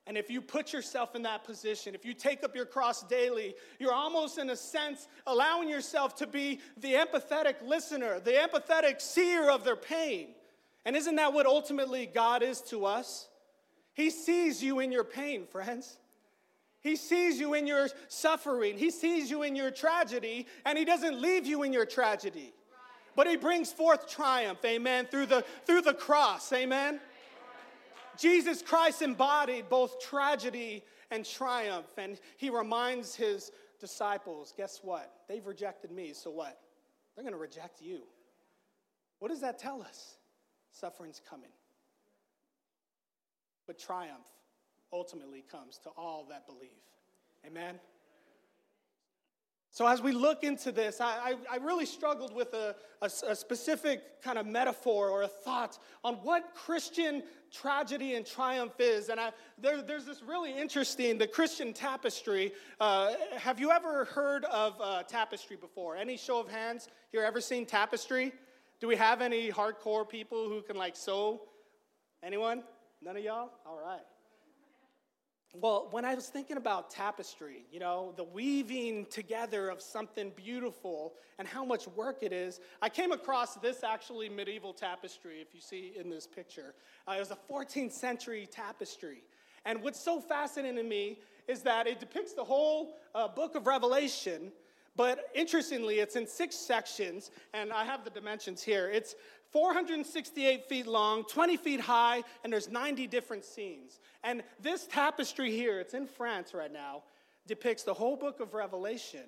And 0.06 0.18
if 0.18 0.30
you 0.30 0.42
put 0.42 0.74
yourself 0.74 1.16
in 1.16 1.22
that 1.22 1.46
position, 1.46 1.96
if 1.96 2.04
you 2.04 2.14
take 2.14 2.44
up 2.44 2.56
your 2.56 2.66
cross 2.66 3.04
daily, 3.04 3.56
you're 3.80 3.94
almost 3.94 4.38
in 4.38 4.50
a 4.50 4.56
sense 4.56 5.08
allowing 5.26 5.70
yourself 5.70 6.16
to 6.16 6.28
be 6.28 6.60
the 6.78 6.94
empathetic 6.94 7.56
listener, 7.66 8.20
the 8.20 8.32
empathetic 8.32 9.00
seer 9.00 9.50
of 9.50 9.64
their 9.64 9.78
pain. 9.78 10.30
And 10.84 10.98
isn't 10.98 11.16
that 11.16 11.32
what 11.32 11.46
ultimately 11.46 12.06
God 12.06 12.44
is 12.44 12.60
to 12.64 12.86
us? 12.86 13.30
He 13.94 14.10
sees 14.10 14.62
you 14.62 14.82
in 14.82 14.92
your 14.92 15.06
pain, 15.06 15.46
friends. 15.46 15.98
He 16.84 16.98
sees 16.98 17.40
you 17.40 17.54
in 17.54 17.66
your 17.66 17.88
suffering. 18.10 18.78
He 18.78 18.92
sees 18.92 19.32
you 19.32 19.44
in 19.44 19.56
your 19.56 19.72
tragedy, 19.72 20.48
and 20.66 20.78
He 20.78 20.84
doesn't 20.84 21.20
leave 21.20 21.46
you 21.46 21.64
in 21.64 21.72
your 21.72 21.86
tragedy. 21.86 22.54
But 23.16 23.28
He 23.28 23.38
brings 23.38 23.72
forth 23.72 24.08
triumph, 24.08 24.60
amen, 24.66 25.08
through 25.10 25.28
the, 25.28 25.46
through 25.66 25.82
the 25.82 25.94
cross, 25.94 26.52
amen. 26.52 27.00
Jesus 28.18 28.62
Christ 28.62 29.02
embodied 29.02 29.70
both 29.70 30.00
tragedy 30.00 30.84
and 31.10 31.26
triumph, 31.26 31.98
and 31.98 32.20
he 32.38 32.50
reminds 32.50 33.16
his 33.16 33.52
disciples 33.80 34.54
guess 34.56 34.80
what? 34.84 35.12
They've 35.28 35.46
rejected 35.46 35.92
me, 35.92 36.14
so 36.14 36.30
what? 36.32 36.60
They're 37.16 37.24
going 37.24 37.34
to 37.34 37.40
reject 37.40 37.82
you. 37.82 38.04
What 39.20 39.30
does 39.30 39.42
that 39.42 39.58
tell 39.58 39.82
us? 39.82 40.18
Suffering's 40.72 41.22
coming. 41.28 41.50
But 43.68 43.80
triumph 43.80 44.28
ultimately 44.94 45.44
comes 45.52 45.78
to 45.80 45.90
all 45.98 46.26
that 46.30 46.46
believe. 46.46 46.70
Amen? 47.46 47.80
So, 49.74 49.88
as 49.88 50.04
we 50.04 50.12
look 50.12 50.44
into 50.44 50.72
this, 50.72 51.02
I, 51.02 51.34
I, 51.52 51.58
really 51.58 51.88
struggled 51.88 52.32
with 52.32 52.54
a, 52.54 52.76
a, 53.02 53.10
a, 53.28 53.36
specific 53.36 54.22
kind 54.22 54.38
of 54.38 54.46
metaphor 54.46 55.10
or 55.10 55.24
a 55.24 55.28
thought 55.28 55.80
on 56.04 56.14
what 56.18 56.54
Christian 56.54 57.24
tragedy 57.52 58.14
and 58.14 58.24
triumph 58.24 58.76
is. 58.78 59.10
And 59.10 59.20
I, 59.20 59.32
there, 59.60 59.82
there's 59.82 60.06
this 60.06 60.22
really 60.22 60.56
interesting, 60.56 61.18
the 61.18 61.26
Christian 61.26 61.74
tapestry. 61.74 62.54
Uh, 62.80 63.14
have 63.36 63.60
you 63.60 63.72
ever 63.72 64.06
heard 64.06 64.46
of 64.46 64.76
uh, 64.80 65.02
tapestry 65.04 65.56
before? 65.56 65.98
Any 65.98 66.18
show 66.18 66.40
of 66.40 66.48
hands 66.52 66.88
here 67.12 67.24
ever 67.24 67.42
seen 67.42 67.66
tapestry? 67.66 68.32
Do 68.80 68.88
we 68.88 68.96
have 68.96 69.24
any 69.24 69.50
hardcore 69.50 70.08
people 70.08 70.50
who 70.50 70.62
can 70.62 70.76
like 70.76 70.96
sew? 70.96 71.42
Anyone? 72.22 72.62
None 73.02 73.18
of 73.18 73.24
y'all? 73.24 73.50
All 73.66 73.80
right. 73.84 74.02
Well, 75.56 75.88
when 75.92 76.04
I 76.04 76.16
was 76.16 76.30
thinking 76.30 76.58
about 76.58 76.90
tapestry, 76.90 77.66
you 77.72 77.80
know, 77.80 78.14
the 78.18 78.24
weaving 78.24 79.06
together 79.12 79.70
of 79.70 79.84
something 79.84 80.32
beautiful 80.36 81.14
and 81.38 81.48
how 81.48 81.64
much 81.64 81.88
work 81.90 82.24
it 82.24 82.34
is, 82.34 82.60
I 82.82 82.90
came 82.90 83.12
across 83.12 83.54
this 83.56 83.84
actually 83.84 84.30
medieval 84.30 84.74
tapestry, 84.74 85.42
if 85.42 85.54
you 85.54 85.62
see 85.62 85.94
in 85.96 86.10
this 86.10 86.26
picture. 86.26 86.74
Uh, 87.08 87.14
it 87.14 87.20
was 87.20 87.30
a 87.30 87.38
14th 87.52 87.92
century 87.92 88.48
tapestry. 88.50 89.22
And 89.64 89.84
what's 89.84 90.00
so 90.00 90.20
fascinating 90.20 90.78
to 90.78 90.84
me 90.84 91.20
is 91.48 91.62
that 91.62 91.86
it 91.86 92.00
depicts 92.00 92.34
the 92.34 92.44
whole 92.44 92.96
uh, 93.14 93.28
book 93.28 93.54
of 93.54 93.68
Revelation, 93.68 94.52
but 94.96 95.30
interestingly, 95.36 96.00
it's 96.00 96.16
in 96.16 96.26
six 96.26 96.56
sections, 96.56 97.30
and 97.54 97.72
I 97.72 97.84
have 97.84 98.04
the 98.04 98.10
dimensions 98.10 98.64
here. 98.64 98.90
It's 98.90 99.16
468 99.54 100.66
feet 100.66 100.88
long, 100.88 101.24
20 101.26 101.58
feet 101.58 101.80
high, 101.80 102.24
and 102.44 102.52
there's 102.52 102.70
90 102.70 103.06
different 103.08 103.46
scenes. 103.46 104.00
And 104.24 104.44
this 104.60 104.88
tapestry 104.88 105.52
here, 105.52 105.80
it's 105.80 105.94
in 105.94 106.08
France 106.08 106.56
right 106.56 106.74
now, 106.74 107.04
depicts 107.48 107.84
the 107.84 107.94
whole 107.94 108.18
book 108.18 108.40
of 108.40 108.56
Revelation. 108.56 109.24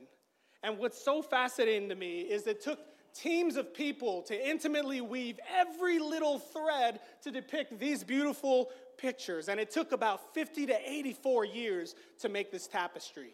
And 0.64 0.80
what's 0.80 1.02
so 1.02 1.22
fascinating 1.22 1.90
to 1.90 1.96
me 1.96 2.22
is 2.22 2.48
it 2.48 2.62
took 2.62 2.80
teams 3.14 3.56
of 3.56 3.74
people 3.74 4.24
to 4.24 4.50
intimately 4.50 5.00
weave 5.00 5.40
every 5.56 6.00
little 6.00 6.40
thread 6.40 7.00
to 7.22 7.32
depict 7.32 7.80
these 7.80 8.04
beautiful 8.04 8.72
pictures. 8.98 9.48
And 9.48 9.60
it 9.60 9.70
took 9.70 9.92
about 9.92 10.34
50 10.34 10.66
to 10.66 10.92
84 10.92 11.46
years 11.46 11.96
to 12.20 12.30
make 12.30 12.52
this 12.52 12.68
tapestry. 12.68 13.34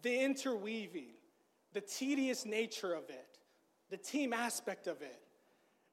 The 0.00 0.20
interweaving, 0.24 1.14
the 1.74 1.82
tedious 1.82 2.46
nature 2.46 2.94
of 2.94 3.10
it, 3.10 3.35
the 3.90 3.96
team 3.96 4.32
aspect 4.32 4.86
of 4.86 5.02
it. 5.02 5.20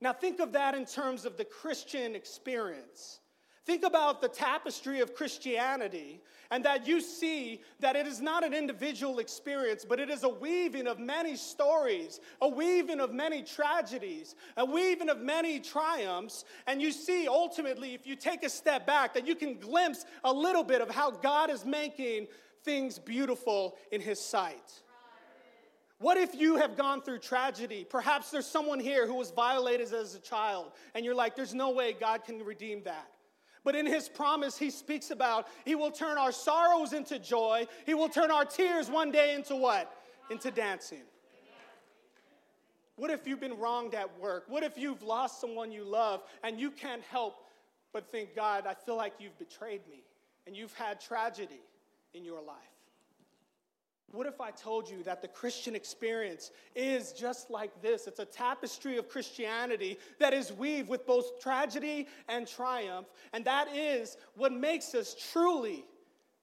Now, 0.01 0.13
think 0.13 0.39
of 0.39 0.51
that 0.53 0.75
in 0.75 0.85
terms 0.85 1.25
of 1.25 1.37
the 1.37 1.45
Christian 1.45 2.15
experience. 2.15 3.19
Think 3.65 3.85
about 3.85 4.21
the 4.21 4.27
tapestry 4.27 4.99
of 4.99 5.15
Christianity 5.15 6.21
and 6.51 6.65
that 6.65 6.85
you 6.85 6.99
see 6.99 7.61
that 7.79 7.95
it 7.95 8.05
is 8.05 8.19
not 8.19 8.43
an 8.43 8.53
individual 8.53 9.19
experience, 9.19 9.85
but 9.85 10.01
it 10.01 10.09
is 10.09 10.23
a 10.23 10.29
weaving 10.29 10.85
of 10.85 10.99
many 10.99 11.37
stories, 11.37 12.19
a 12.41 12.47
weaving 12.47 12.99
of 12.99 13.13
many 13.13 13.41
tragedies, 13.41 14.35
a 14.57 14.65
weaving 14.65 15.07
of 15.07 15.21
many 15.21 15.61
triumphs. 15.61 16.43
And 16.67 16.81
you 16.81 16.91
see 16.91 17.29
ultimately, 17.29 17.93
if 17.93 18.05
you 18.05 18.17
take 18.17 18.43
a 18.43 18.49
step 18.49 18.85
back, 18.85 19.13
that 19.13 19.25
you 19.25 19.35
can 19.35 19.53
glimpse 19.53 20.05
a 20.25 20.33
little 20.33 20.65
bit 20.65 20.81
of 20.81 20.89
how 20.89 21.11
God 21.11 21.49
is 21.49 21.63
making 21.63 22.27
things 22.63 22.99
beautiful 22.99 23.77
in 23.93 24.01
His 24.01 24.19
sight. 24.19 24.82
What 26.03 26.17
if 26.17 26.35
you 26.35 26.57
have 26.57 26.75
gone 26.75 27.01
through 27.01 27.19
tragedy? 27.19 27.87
Perhaps 27.89 28.29
there's 28.29 28.45
someone 28.45 28.81
here 28.81 29.07
who 29.07 29.13
was 29.13 29.31
violated 29.31 29.93
as 29.93 30.15
a 30.15 30.19
child, 30.19 30.73
and 30.93 31.05
you're 31.05 31.15
like, 31.15 31.33
there's 31.33 31.53
no 31.53 31.69
way 31.69 31.95
God 31.97 32.25
can 32.25 32.43
redeem 32.43 32.83
that. 32.83 33.07
But 33.63 33.73
in 33.77 33.85
his 33.85 34.09
promise, 34.09 34.57
he 34.57 34.69
speaks 34.69 35.11
about 35.11 35.47
he 35.63 35.75
will 35.75 35.91
turn 35.91 36.17
our 36.17 36.33
sorrows 36.33 36.91
into 36.91 37.19
joy. 37.19 37.67
He 37.85 37.93
will 37.93 38.09
turn 38.09 38.31
our 38.31 38.43
tears 38.43 38.89
one 38.89 39.11
day 39.11 39.33
into 39.33 39.55
what? 39.55 39.95
Into 40.29 40.51
dancing. 40.51 41.03
What 42.97 43.09
if 43.09 43.25
you've 43.25 43.39
been 43.39 43.57
wronged 43.57 43.95
at 43.95 44.19
work? 44.19 44.43
What 44.49 44.63
if 44.63 44.77
you've 44.77 45.03
lost 45.03 45.39
someone 45.39 45.71
you 45.71 45.85
love 45.85 46.21
and 46.43 46.59
you 46.59 46.69
can't 46.69 47.01
help 47.03 47.45
but 47.93 48.11
think, 48.11 48.35
God, 48.35 48.67
I 48.67 48.73
feel 48.73 48.97
like 48.97 49.13
you've 49.19 49.39
betrayed 49.39 49.87
me 49.89 50.03
and 50.45 50.53
you've 50.53 50.73
had 50.73 50.99
tragedy 50.99 51.61
in 52.13 52.25
your 52.25 52.41
life? 52.41 52.57
What 54.11 54.27
if 54.27 54.39
I 54.39 54.51
told 54.51 54.89
you 54.89 55.01
that 55.03 55.21
the 55.21 55.27
Christian 55.27 55.75
experience 55.75 56.51
is 56.75 57.13
just 57.13 57.49
like 57.49 57.81
this? 57.81 58.05
It's 58.05 58.19
a 58.19 58.25
tapestry 58.25 58.97
of 58.97 59.09
Christianity 59.09 59.97
that 60.19 60.33
is 60.33 60.53
weaved 60.53 60.87
with 60.87 61.07
both 61.07 61.41
tragedy 61.41 62.07
and 62.29 62.47
triumph, 62.47 63.07
and 63.33 63.43
that 63.45 63.75
is 63.75 64.17
what 64.35 64.53
makes 64.53 64.93
us 64.93 65.15
truly 65.31 65.83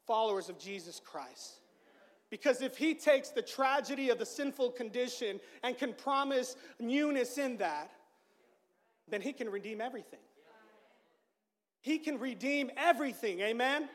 followers 0.06 0.48
of 0.48 0.58
Jesus 0.58 1.00
Christ. 1.04 1.60
Because 2.30 2.62
if 2.62 2.76
he 2.76 2.94
takes 2.94 3.30
the 3.30 3.42
tragedy 3.42 4.10
of 4.10 4.18
the 4.18 4.26
sinful 4.26 4.70
condition 4.70 5.40
and 5.62 5.76
can 5.76 5.92
promise 5.92 6.56
newness 6.78 7.38
in 7.38 7.56
that, 7.58 7.90
then 9.08 9.20
he 9.20 9.32
can 9.32 9.48
redeem 9.48 9.80
everything. 9.80 10.20
He 11.80 11.98
can 11.98 12.18
redeem 12.18 12.70
everything. 12.76 13.40
Amen? 13.40 13.88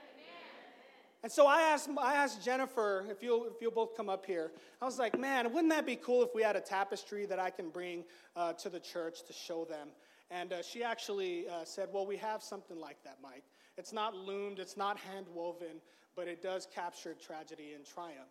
And 1.25 1.31
so 1.31 1.47
I 1.47 1.61
asked, 1.61 1.89
I 1.99 2.17
asked 2.17 2.45
Jennifer 2.45 3.03
if 3.09 3.23
you'll, 3.23 3.45
if 3.45 3.53
you'll 3.59 3.71
both 3.71 3.97
come 3.97 4.09
up 4.09 4.27
here. 4.27 4.51
I 4.79 4.85
was 4.85 4.99
like, 4.99 5.17
man, 5.19 5.51
wouldn't 5.51 5.73
that 5.73 5.83
be 5.83 5.95
cool 5.95 6.21
if 6.21 6.35
we 6.35 6.43
had 6.43 6.55
a 6.55 6.61
tapestry 6.61 7.25
that 7.25 7.39
I 7.39 7.49
can 7.49 7.69
bring 7.69 8.03
uh, 8.35 8.53
to 8.53 8.69
the 8.69 8.79
church 8.79 9.23
to 9.23 9.33
show 9.33 9.65
them? 9.65 9.88
And 10.29 10.53
uh, 10.53 10.61
she 10.61 10.83
actually 10.83 11.49
uh, 11.49 11.63
said, 11.63 11.89
well, 11.91 12.05
we 12.05 12.15
have 12.17 12.43
something 12.43 12.79
like 12.79 13.03
that, 13.05 13.17
Mike. 13.23 13.41
It's 13.75 13.91
not 13.91 14.15
loomed, 14.15 14.59
it's 14.59 14.77
not 14.77 14.99
hand 14.99 15.25
woven, 15.33 15.81
but 16.15 16.27
it 16.27 16.43
does 16.43 16.67
capture 16.71 17.15
tragedy 17.15 17.73
and 17.73 17.83
triumph 17.83 18.29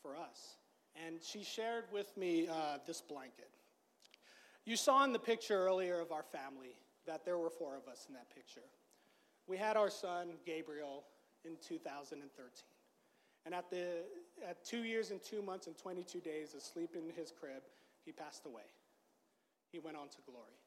for 0.00 0.16
us. 0.16 0.58
And 1.04 1.16
she 1.20 1.42
shared 1.42 1.86
with 1.92 2.16
me 2.16 2.46
uh, 2.46 2.78
this 2.86 3.00
blanket. 3.00 3.50
You 4.64 4.76
saw 4.76 5.02
in 5.02 5.12
the 5.12 5.18
picture 5.18 5.66
earlier 5.66 5.98
of 5.98 6.12
our 6.12 6.22
family 6.22 6.76
that 7.08 7.24
there 7.24 7.38
were 7.38 7.50
four 7.50 7.76
of 7.76 7.88
us 7.90 8.06
in 8.08 8.14
that 8.14 8.32
picture. 8.32 8.68
We 9.48 9.56
had 9.56 9.76
our 9.76 9.90
son, 9.90 10.34
Gabriel, 10.46 11.02
in 11.46 11.56
2013. 11.66 12.20
And 13.44 13.54
at, 13.54 13.70
the, 13.70 13.86
at 14.48 14.64
two 14.64 14.82
years 14.82 15.12
and 15.12 15.22
two 15.22 15.40
months 15.40 15.68
and 15.68 15.78
22 15.78 16.18
days 16.20 16.54
asleep 16.54 16.96
in 16.96 17.14
his 17.14 17.32
crib, 17.38 17.62
he 18.04 18.12
passed 18.12 18.44
away. 18.44 18.66
He 19.70 19.78
went 19.78 19.96
on 19.96 20.08
to 20.08 20.16
glory. 20.26 20.58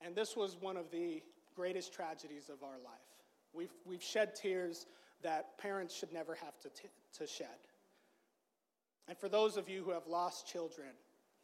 And 0.00 0.14
this 0.14 0.36
was 0.36 0.56
one 0.60 0.76
of 0.76 0.90
the 0.90 1.22
greatest 1.56 1.92
tragedies 1.92 2.48
of 2.48 2.62
our 2.62 2.78
life. 2.84 3.12
We've, 3.52 3.72
we've 3.84 4.02
shed 4.02 4.34
tears 4.34 4.86
that 5.22 5.58
parents 5.58 5.94
should 5.94 6.12
never 6.12 6.34
have 6.36 6.58
to, 6.60 6.68
t- 6.68 6.88
to 7.18 7.26
shed. 7.26 7.46
And 9.08 9.18
for 9.18 9.28
those 9.28 9.56
of 9.56 9.68
you 9.68 9.82
who 9.82 9.90
have 9.90 10.06
lost 10.06 10.46
children, 10.46 10.88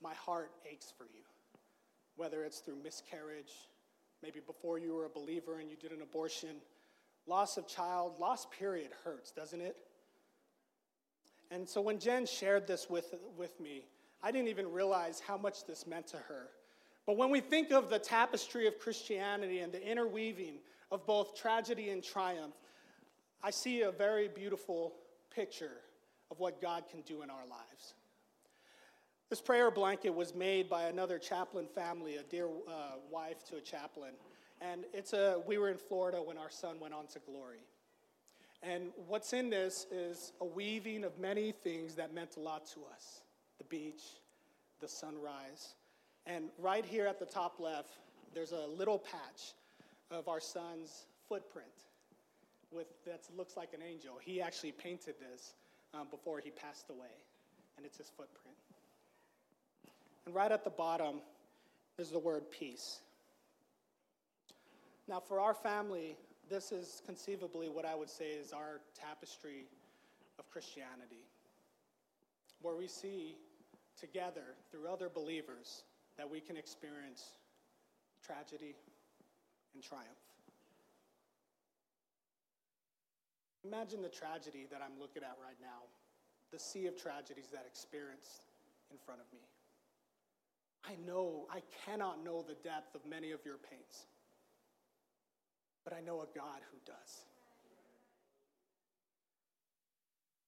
my 0.02 0.14
heart 0.14 0.50
aches 0.70 0.92
for 0.96 1.04
you. 1.04 1.22
Whether 2.16 2.44
it's 2.44 2.58
through 2.60 2.76
miscarriage, 2.82 3.52
maybe 4.22 4.40
before 4.40 4.78
you 4.78 4.94
were 4.94 5.04
a 5.04 5.10
believer 5.10 5.58
and 5.58 5.70
you 5.70 5.76
did 5.76 5.92
an 5.92 6.02
abortion, 6.02 6.56
loss 7.28 7.56
of 7.56 7.66
child, 7.66 8.18
loss 8.18 8.46
period 8.46 8.90
hurts, 9.04 9.30
doesn't 9.30 9.60
it? 9.60 9.76
And 11.50 11.68
so 11.68 11.80
when 11.80 11.98
Jen 11.98 12.26
shared 12.26 12.66
this 12.66 12.90
with, 12.90 13.14
with 13.36 13.58
me, 13.60 13.84
I 14.22 14.30
didn't 14.30 14.48
even 14.48 14.70
realize 14.70 15.20
how 15.20 15.36
much 15.36 15.64
this 15.66 15.86
meant 15.86 16.06
to 16.08 16.16
her. 16.16 16.48
But 17.06 17.16
when 17.16 17.30
we 17.30 17.40
think 17.40 17.70
of 17.70 17.88
the 17.88 17.98
tapestry 17.98 18.66
of 18.66 18.78
Christianity 18.78 19.60
and 19.60 19.72
the 19.72 19.82
interweaving 19.82 20.56
of 20.90 21.06
both 21.06 21.36
tragedy 21.36 21.90
and 21.90 22.02
triumph, 22.02 22.54
I 23.42 23.50
see 23.50 23.82
a 23.82 23.90
very 23.90 24.28
beautiful 24.28 24.94
picture 25.30 25.78
of 26.30 26.38
what 26.38 26.60
God 26.60 26.84
can 26.90 27.00
do 27.02 27.22
in 27.22 27.30
our 27.30 27.46
lives. 27.48 27.94
This 29.30 29.40
prayer 29.40 29.70
blanket 29.70 30.10
was 30.10 30.34
made 30.34 30.68
by 30.68 30.84
another 30.84 31.18
chaplain 31.18 31.66
family, 31.66 32.16
a 32.16 32.22
dear 32.22 32.46
uh, 32.46 32.96
wife 33.10 33.44
to 33.50 33.56
a 33.56 33.60
chaplain. 33.60 34.12
And 34.60 34.84
it's 34.92 35.12
a, 35.12 35.40
we 35.46 35.58
were 35.58 35.70
in 35.70 35.76
Florida 35.76 36.18
when 36.18 36.36
our 36.36 36.50
son 36.50 36.80
went 36.80 36.94
on 36.94 37.06
to 37.08 37.20
glory. 37.20 37.64
And 38.62 38.90
what's 39.06 39.32
in 39.32 39.50
this 39.50 39.86
is 39.90 40.32
a 40.40 40.44
weaving 40.44 41.04
of 41.04 41.18
many 41.18 41.52
things 41.52 41.94
that 41.94 42.12
meant 42.12 42.36
a 42.36 42.40
lot 42.40 42.66
to 42.68 42.80
us 42.94 43.22
the 43.58 43.64
beach, 43.64 44.02
the 44.80 44.88
sunrise. 44.88 45.74
And 46.26 46.50
right 46.58 46.84
here 46.84 47.06
at 47.06 47.18
the 47.18 47.26
top 47.26 47.58
left, 47.58 47.98
there's 48.34 48.52
a 48.52 48.66
little 48.66 48.98
patch 48.98 49.54
of 50.10 50.28
our 50.28 50.40
son's 50.40 51.06
footprint 51.28 51.66
with 52.70 52.86
that 53.04 53.20
looks 53.36 53.56
like 53.56 53.72
an 53.72 53.80
angel. 53.82 54.18
He 54.20 54.40
actually 54.40 54.72
painted 54.72 55.14
this 55.18 55.54
um, 55.94 56.06
before 56.10 56.40
he 56.40 56.50
passed 56.50 56.90
away, 56.90 57.16
and 57.76 57.86
it's 57.86 57.98
his 57.98 58.10
footprint. 58.10 58.56
And 60.26 60.34
right 60.34 60.52
at 60.52 60.64
the 60.64 60.70
bottom 60.70 61.20
is 61.98 62.10
the 62.10 62.18
word 62.18 62.50
peace. 62.50 63.00
Now, 65.08 65.20
for 65.20 65.40
our 65.40 65.54
family, 65.54 66.16
this 66.50 66.70
is 66.70 67.00
conceivably 67.06 67.68
what 67.70 67.86
I 67.86 67.94
would 67.94 68.10
say 68.10 68.30
is 68.30 68.52
our 68.52 68.80
tapestry 68.94 69.64
of 70.38 70.50
Christianity, 70.50 71.24
where 72.60 72.76
we 72.76 72.86
see 72.86 73.36
together 73.98 74.54
through 74.70 74.86
other 74.86 75.08
believers 75.08 75.84
that 76.18 76.28
we 76.28 76.40
can 76.40 76.56
experience 76.56 77.38
tragedy 78.24 78.76
and 79.74 79.82
triumph. 79.82 80.06
Imagine 83.64 84.02
the 84.02 84.08
tragedy 84.08 84.66
that 84.70 84.80
I'm 84.84 85.00
looking 85.00 85.22
at 85.22 85.36
right 85.42 85.56
now, 85.60 85.88
the 86.52 86.58
sea 86.58 86.86
of 86.86 87.00
tragedies 87.00 87.48
that 87.52 87.64
experienced 87.66 88.44
in 88.90 88.98
front 88.98 89.20
of 89.20 89.26
me. 89.32 89.40
I 90.84 90.96
know, 91.06 91.46
I 91.50 91.60
cannot 91.84 92.22
know 92.24 92.44
the 92.46 92.54
depth 92.54 92.94
of 92.94 93.04
many 93.08 93.32
of 93.32 93.40
your 93.44 93.56
pains, 93.56 94.06
but 95.84 95.92
I 95.92 96.00
know 96.00 96.20
a 96.20 96.38
God 96.38 96.60
who 96.70 96.78
does. 96.86 97.24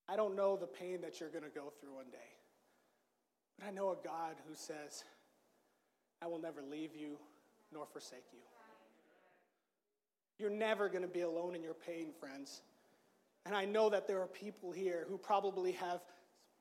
I 0.09 0.17
don't 0.17 0.35
know 0.35 0.57
the 0.57 0.67
pain 0.67 1.01
that 1.03 1.21
you're 1.21 1.29
going 1.29 1.45
to 1.45 1.51
go 1.51 1.73
through 1.81 1.95
one 1.95 2.11
day, 2.11 2.19
but 3.59 3.69
I 3.69 3.71
know 3.71 3.91
a 3.91 3.97
God 4.05 4.37
who 4.49 4.55
says, 4.55 5.05
I 6.21 6.27
will 6.27 6.41
never 6.41 6.63
leave 6.63 6.97
you 6.97 7.17
nor 7.73 7.87
forsake 7.87 8.25
you. 8.33 8.41
You're 10.39 10.51
never 10.51 10.89
going 10.89 11.03
to 11.03 11.09
be 11.09 11.21
alone 11.21 11.55
in 11.55 11.63
your 11.63 11.75
pain, 11.75 12.09
friends. 12.19 12.63
And 13.47 13.55
I 13.55 13.65
know 13.65 13.91
that 13.91 14.07
there 14.07 14.21
are 14.21 14.27
people 14.27 14.73
here 14.73 15.07
who 15.09 15.17
probably 15.17 15.73
have 15.73 16.01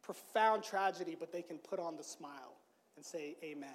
profound 0.02 0.64
tragedy, 0.64 1.16
but 1.20 1.32
they 1.32 1.42
can 1.42 1.58
put 1.58 1.80
on 1.80 1.98
the 1.98 2.04
smile 2.04 2.56
and 2.96 3.06
say, 3.06 3.36
Amen. 3.44 3.70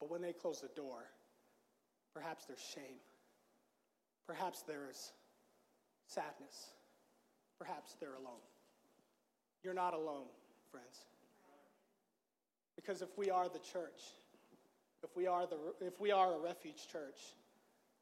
But 0.00 0.10
when 0.10 0.22
they 0.22 0.32
close 0.32 0.60
the 0.60 0.68
door, 0.80 1.04
perhaps 2.14 2.44
there's 2.46 2.60
shame. 2.60 3.00
Perhaps 4.26 4.62
there's 4.62 5.12
sadness. 6.06 6.70
Perhaps 7.58 7.96
they're 8.00 8.14
alone. 8.14 8.42
You're 9.62 9.74
not 9.74 9.94
alone, 9.94 10.26
friends. 10.70 11.06
Because 12.76 13.02
if 13.02 13.16
we 13.16 13.30
are 13.30 13.48
the 13.48 13.60
church, 13.60 14.02
if 15.02 15.16
we 15.16 15.26
are, 15.26 15.46
the, 15.46 15.56
if 15.80 16.00
we 16.00 16.10
are 16.10 16.34
a 16.34 16.38
refuge 16.38 16.88
church, 16.90 17.18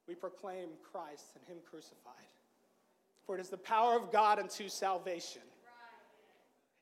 we 0.07 0.15
proclaim 0.15 0.69
Christ 0.91 1.37
and 1.37 1.45
Him 1.47 1.59
crucified. 1.69 2.15
For 3.27 3.37
it 3.37 3.41
is 3.41 3.49
the 3.49 3.59
power 3.59 3.97
of 3.97 4.11
God 4.11 4.39
unto 4.39 4.69
salvation. 4.69 5.43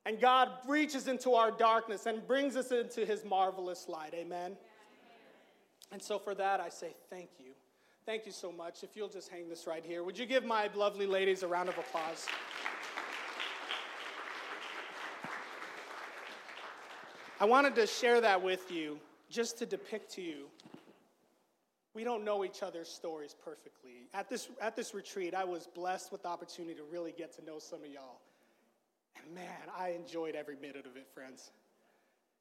And 0.07 0.19
God 0.21 0.49
reaches 0.67 1.09
into 1.09 1.33
our 1.33 1.51
darkness 1.51 2.07
and 2.07 2.27
brings 2.27 2.57
us 2.57 2.73
into 2.73 3.05
his 3.05 3.27
marvelous 3.27 3.89
light. 3.89 4.15
Amen. 4.15 4.57
And 5.93 6.03
so 6.03 6.19
for 6.19 6.35
that, 6.35 6.61
I 6.61 6.69
say 6.69 6.95
thank 7.11 7.31
you. 7.39 7.53
Thank 8.05 8.27
you 8.27 8.33
so 8.33 8.51
much. 8.51 8.83
If 8.83 8.97
you'll 8.97 9.09
just 9.09 9.29
hang 9.29 9.49
this 9.49 9.67
right 9.67 9.85
here, 9.85 10.03
would 10.03 10.19
you 10.19 10.27
give 10.27 10.45
my 10.45 10.71
lovely 10.75 11.07
ladies 11.07 11.43
a 11.43 11.49
round 11.49 11.69
of 11.69 11.77
applause? 11.79 12.27
I 17.41 17.45
wanted 17.45 17.75
to 17.77 17.87
share 17.87 18.21
that 18.21 18.43
with 18.43 18.71
you 18.71 18.99
just 19.31 19.59
to 19.59 19.67
depict 19.67 20.13
to 20.15 20.23
you 20.23 20.47
we 21.99 22.05
don't 22.05 22.25
know 22.25 22.45
each 22.45 22.63
other's 22.63 22.89
stories 22.89 23.35
perfectly. 23.45 24.07
At 24.15 24.29
this, 24.31 24.49
at 24.61 24.77
this 24.77 24.95
retreat, 24.95 25.35
I 25.35 25.43
was 25.43 25.67
blessed 25.67 26.13
with 26.13 26.23
the 26.23 26.29
opportunity 26.29 26.77
to 26.77 26.85
really 26.85 27.11
get 27.11 27.35
to 27.39 27.45
know 27.45 27.59
some 27.59 27.81
of 27.81 27.91
y'all. 27.91 28.21
And 29.17 29.35
man, 29.35 29.69
I 29.77 29.89
enjoyed 29.89 30.37
every 30.37 30.55
minute 30.55 30.87
of 30.87 30.97
it, 30.97 31.09
friends. 31.13 31.51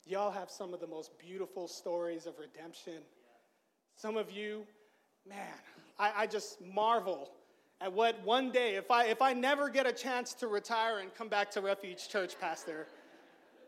Y'all 0.05 0.29
have 0.29 0.51
some 0.51 0.75
of 0.75 0.79
the 0.79 0.85
most 0.85 1.17
beautiful 1.17 1.67
stories 1.67 2.27
of 2.27 2.37
redemption. 2.37 3.01
Some 3.97 4.15
of 4.15 4.31
you, 4.31 4.65
man, 5.27 5.53
I, 5.97 6.11
I 6.15 6.27
just 6.27 6.61
marvel 6.61 7.31
at 7.81 7.91
what 7.91 8.23
one 8.23 8.51
day, 8.51 8.75
if 8.75 8.91
I, 8.91 9.05
if 9.05 9.21
I 9.21 9.33
never 9.33 9.69
get 9.69 9.85
a 9.85 9.91
chance 9.91 10.33
to 10.35 10.47
retire 10.47 10.99
and 10.99 11.13
come 11.15 11.27
back 11.27 11.51
to 11.51 11.61
Refuge 11.61 12.07
Church, 12.07 12.39
Pastor, 12.39 12.87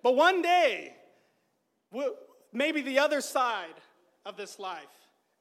but 0.03 0.15
one 0.15 0.41
day, 0.41 0.93
maybe 2.53 2.81
the 2.81 2.99
other 2.99 3.21
side 3.21 3.75
of 4.25 4.37
this 4.37 4.59
life, 4.59 4.87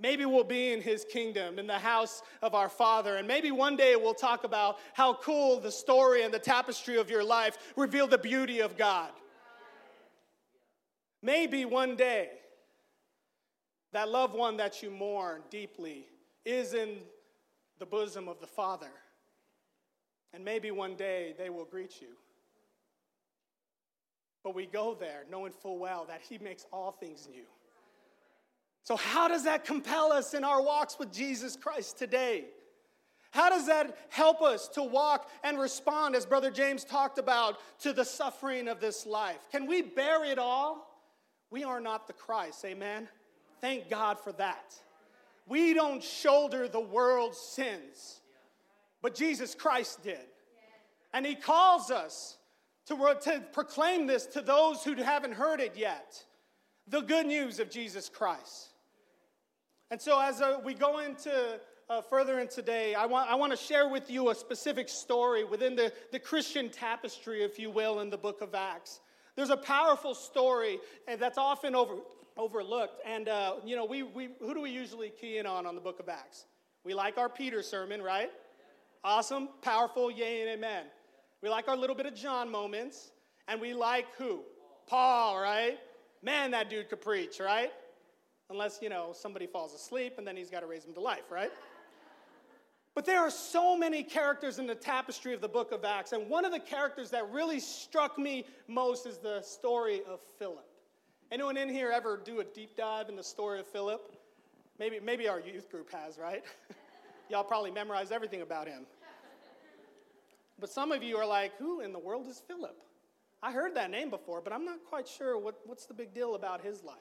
Maybe 0.00 0.24
we'll 0.24 0.44
be 0.44 0.72
in 0.72 0.80
his 0.80 1.04
kingdom, 1.04 1.58
in 1.58 1.66
the 1.66 1.78
house 1.78 2.22
of 2.40 2.54
our 2.54 2.68
Father. 2.68 3.16
And 3.16 3.26
maybe 3.26 3.50
one 3.50 3.74
day 3.74 3.96
we'll 3.96 4.14
talk 4.14 4.44
about 4.44 4.78
how 4.94 5.14
cool 5.14 5.58
the 5.58 5.72
story 5.72 6.22
and 6.22 6.32
the 6.32 6.38
tapestry 6.38 6.98
of 6.98 7.10
your 7.10 7.24
life 7.24 7.58
reveal 7.74 8.06
the 8.06 8.16
beauty 8.16 8.60
of 8.60 8.76
God. 8.76 9.10
Maybe 11.20 11.64
one 11.64 11.96
day 11.96 12.28
that 13.98 14.10
loved 14.10 14.32
one 14.32 14.56
that 14.58 14.80
you 14.80 14.92
mourn 14.92 15.42
deeply 15.50 16.06
is 16.44 16.72
in 16.72 16.98
the 17.80 17.84
bosom 17.84 18.28
of 18.28 18.38
the 18.38 18.46
Father. 18.46 18.92
And 20.32 20.44
maybe 20.44 20.70
one 20.70 20.94
day 20.94 21.34
they 21.36 21.50
will 21.50 21.64
greet 21.64 22.00
you. 22.00 22.10
But 24.44 24.54
we 24.54 24.66
go 24.66 24.94
there 24.94 25.24
knowing 25.28 25.50
full 25.50 25.80
well 25.80 26.04
that 26.06 26.20
He 26.20 26.38
makes 26.38 26.64
all 26.72 26.92
things 26.92 27.28
new. 27.28 27.42
So, 28.84 28.94
how 28.94 29.26
does 29.26 29.42
that 29.42 29.64
compel 29.64 30.12
us 30.12 30.32
in 30.32 30.44
our 30.44 30.62
walks 30.62 30.96
with 30.96 31.12
Jesus 31.12 31.56
Christ 31.56 31.98
today? 31.98 32.44
How 33.32 33.50
does 33.50 33.66
that 33.66 33.98
help 34.10 34.40
us 34.42 34.68
to 34.68 34.82
walk 34.84 35.28
and 35.42 35.58
respond, 35.58 36.14
as 36.14 36.24
Brother 36.24 36.52
James 36.52 36.84
talked 36.84 37.18
about, 37.18 37.58
to 37.80 37.92
the 37.92 38.04
suffering 38.04 38.68
of 38.68 38.78
this 38.78 39.06
life? 39.06 39.48
Can 39.50 39.66
we 39.66 39.82
bear 39.82 40.24
it 40.24 40.38
all? 40.38 41.02
We 41.50 41.64
are 41.64 41.80
not 41.80 42.06
the 42.06 42.12
Christ, 42.12 42.64
amen? 42.64 43.08
Thank 43.60 43.90
God 43.90 44.18
for 44.18 44.32
that. 44.32 44.74
We 45.46 45.74
don't 45.74 46.02
shoulder 46.02 46.68
the 46.68 46.80
world's 46.80 47.38
sins, 47.38 48.20
but 49.02 49.14
Jesus 49.14 49.54
Christ 49.54 50.02
did. 50.02 50.26
And 51.12 51.24
He 51.24 51.34
calls 51.34 51.90
us 51.90 52.36
to, 52.86 52.96
to 53.22 53.42
proclaim 53.52 54.06
this 54.06 54.26
to 54.26 54.40
those 54.40 54.84
who 54.84 54.94
haven't 54.94 55.32
heard 55.32 55.60
it 55.60 55.76
yet 55.76 56.24
the 56.86 57.00
good 57.00 57.26
news 57.26 57.60
of 57.60 57.70
Jesus 57.70 58.08
Christ. 58.08 58.68
And 59.90 60.00
so, 60.00 60.20
as 60.20 60.40
uh, 60.40 60.58
we 60.64 60.74
go 60.74 60.98
into 60.98 61.60
uh, 61.88 62.02
further 62.02 62.40
in 62.40 62.48
today, 62.48 62.94
I 62.94 63.06
want, 63.06 63.30
I 63.30 63.34
want 63.34 63.52
to 63.52 63.56
share 63.56 63.88
with 63.88 64.10
you 64.10 64.30
a 64.30 64.34
specific 64.34 64.88
story 64.88 65.44
within 65.44 65.74
the, 65.74 65.92
the 66.12 66.18
Christian 66.18 66.68
tapestry, 66.68 67.42
if 67.42 67.58
you 67.58 67.70
will, 67.70 68.00
in 68.00 68.10
the 68.10 68.18
book 68.18 68.42
of 68.42 68.54
Acts. 68.54 69.00
There's 69.36 69.50
a 69.50 69.56
powerful 69.56 70.14
story 70.14 70.78
that's 71.18 71.38
often 71.38 71.74
over, 71.74 71.94
overlooked. 72.38 73.02
And, 73.04 73.28
uh, 73.28 73.56
you 73.64 73.76
know, 73.76 73.84
we, 73.84 74.02
we, 74.02 74.30
who 74.40 74.54
do 74.54 74.62
we 74.62 74.70
usually 74.70 75.10
key 75.10 75.38
in 75.38 75.46
on 75.46 75.66
on 75.66 75.74
the 75.74 75.80
book 75.80 76.00
of 76.00 76.08
Acts? 76.08 76.46
We 76.84 76.94
like 76.94 77.18
our 77.18 77.28
Peter 77.28 77.62
sermon, 77.62 78.00
right? 78.00 78.30
Awesome, 79.04 79.48
powerful, 79.60 80.10
yay 80.10 80.40
and 80.40 80.50
amen. 80.50 80.84
We 81.42 81.48
like 81.50 81.68
our 81.68 81.76
little 81.76 81.96
bit 81.96 82.06
of 82.06 82.14
John 82.14 82.50
moments. 82.50 83.10
And 83.48 83.60
we 83.60 83.74
like 83.74 84.06
who? 84.16 84.40
Paul, 84.86 85.40
right? 85.40 85.78
Man, 86.22 86.50
that 86.52 86.70
dude 86.70 86.88
could 86.88 87.00
preach, 87.00 87.40
right? 87.40 87.72
Unless, 88.50 88.80
you 88.80 88.88
know, 88.88 89.12
somebody 89.14 89.46
falls 89.46 89.74
asleep 89.74 90.14
and 90.18 90.26
then 90.26 90.36
he's 90.36 90.50
got 90.50 90.60
to 90.60 90.66
raise 90.66 90.84
him 90.84 90.94
to 90.94 91.00
life, 91.00 91.30
right? 91.30 91.50
But 92.94 93.06
there 93.06 93.20
are 93.20 93.30
so 93.30 93.76
many 93.76 94.02
characters 94.02 94.58
in 94.58 94.66
the 94.66 94.74
tapestry 94.74 95.32
of 95.32 95.40
the 95.40 95.48
book 95.48 95.70
of 95.70 95.84
Acts, 95.84 96.12
and 96.12 96.28
one 96.28 96.44
of 96.44 96.50
the 96.50 96.58
characters 96.58 97.10
that 97.10 97.30
really 97.30 97.60
struck 97.60 98.18
me 98.18 98.44
most 98.66 99.06
is 99.06 99.18
the 99.18 99.40
story 99.42 100.00
of 100.08 100.18
Philip. 100.38 100.67
Anyone 101.30 101.58
in 101.58 101.68
here 101.68 101.90
ever 101.90 102.20
do 102.24 102.40
a 102.40 102.44
deep 102.44 102.74
dive 102.74 103.10
in 103.10 103.16
the 103.16 103.22
story 103.22 103.60
of 103.60 103.66
Philip? 103.66 104.10
Maybe, 104.78 104.98
maybe 104.98 105.28
our 105.28 105.40
youth 105.40 105.70
group 105.70 105.92
has, 105.92 106.16
right? 106.16 106.42
Y'all 107.28 107.44
probably 107.44 107.70
memorized 107.70 108.12
everything 108.12 108.40
about 108.40 108.66
him. 108.66 108.86
But 110.58 110.70
some 110.70 110.90
of 110.90 111.02
you 111.02 111.18
are 111.18 111.26
like, 111.26 111.54
who 111.58 111.80
in 111.80 111.92
the 111.92 111.98
world 111.98 112.26
is 112.28 112.40
Philip? 112.48 112.76
I 113.42 113.52
heard 113.52 113.74
that 113.76 113.90
name 113.90 114.08
before, 114.08 114.40
but 114.40 114.52
I'm 114.52 114.64
not 114.64 114.78
quite 114.88 115.06
sure 115.06 115.38
what, 115.38 115.60
what's 115.66 115.84
the 115.84 115.94
big 115.94 116.14
deal 116.14 116.34
about 116.34 116.62
his 116.62 116.82
life. 116.82 116.96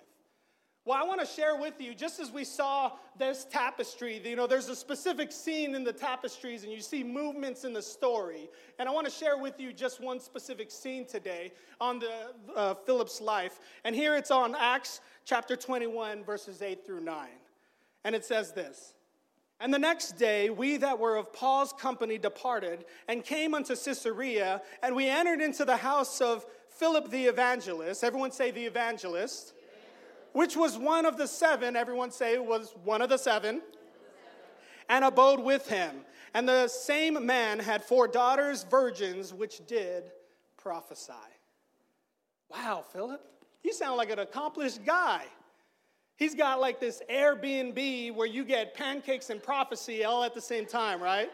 Well, 0.87 0.97
I 0.97 1.05
want 1.05 1.19
to 1.19 1.25
share 1.25 1.57
with 1.57 1.81
you, 1.81 1.93
just 1.93 2.17
as 2.21 2.31
we 2.31 2.45
saw 2.45 2.93
this 3.19 3.45
tapestry, 3.51 4.21
you 4.23 4.37
know, 4.37 4.47
there's 4.47 4.69
a 4.69 4.75
specific 4.75 5.33
scene 5.33 5.75
in 5.75 5.83
the 5.83 5.91
tapestries 5.91 6.63
and 6.63 6.71
you 6.71 6.79
see 6.79 7.03
movements 7.03 7.65
in 7.65 7.73
the 7.73 7.81
story. 7.81 8.49
And 8.79 8.87
I 8.87 8.93
want 8.93 9.05
to 9.05 9.11
share 9.11 9.37
with 9.37 9.59
you 9.59 9.73
just 9.73 9.99
one 9.99 10.21
specific 10.21 10.71
scene 10.71 11.05
today 11.05 11.51
on 11.81 11.99
the 11.99 12.31
uh, 12.55 12.73
Philip's 12.73 13.19
life. 13.19 13.59
And 13.83 13.93
here 13.93 14.15
it's 14.15 14.31
on 14.31 14.55
Acts 14.57 15.01
chapter 15.25 15.57
21, 15.57 16.23
verses 16.23 16.61
8 16.61 16.85
through 16.85 17.01
9. 17.01 17.27
And 18.05 18.15
it 18.15 18.23
says 18.23 18.53
this. 18.53 18.93
And 19.59 19.73
the 19.73 19.79
next 19.79 20.13
day, 20.13 20.49
we 20.49 20.77
that 20.77 20.97
were 20.97 21.17
of 21.17 21.33
Paul's 21.33 21.73
company 21.73 22.17
departed 22.17 22.85
and 23.09 23.25
came 23.25 23.53
unto 23.53 23.75
Caesarea, 23.75 24.61
and 24.81 24.95
we 24.95 25.09
entered 25.09 25.41
into 25.41 25.65
the 25.65 25.75
house 25.75 26.21
of 26.21 26.45
Philip 26.69 27.09
the 27.09 27.25
evangelist. 27.25 28.05
Everyone 28.05 28.31
say 28.31 28.51
the 28.51 28.63
evangelist 28.63 29.53
which 30.37 30.55
was 30.55 30.77
one 30.77 31.07
of 31.07 31.17
the 31.17 31.25
seven, 31.25 31.75
everyone 31.75 32.11
say 32.11 32.37
was 32.37 32.75
one 32.83 33.01
of 33.01 33.09
the 33.09 33.17
seven, 33.17 33.59
and 34.87 35.03
abode 35.03 35.39
with 35.39 35.67
him. 35.67 36.01
And 36.35 36.47
the 36.47 36.67
same 36.67 37.25
man 37.25 37.57
had 37.57 37.83
four 37.83 38.07
daughters, 38.07 38.63
virgins, 38.69 39.33
which 39.33 39.65
did 39.65 40.11
prophesy. 40.55 41.13
Wow, 42.51 42.85
Philip, 42.93 43.19
you 43.63 43.73
sound 43.73 43.97
like 43.97 44.11
an 44.11 44.19
accomplished 44.19 44.85
guy. 44.85 45.23
He's 46.17 46.35
got 46.35 46.61
like 46.61 46.79
this 46.79 47.01
Airbnb 47.09 48.13
where 48.13 48.27
you 48.27 48.45
get 48.45 48.75
pancakes 48.75 49.31
and 49.31 49.41
prophecy 49.41 50.03
all 50.03 50.23
at 50.23 50.35
the 50.35 50.41
same 50.41 50.67
time, 50.67 51.01
right? 51.01 51.31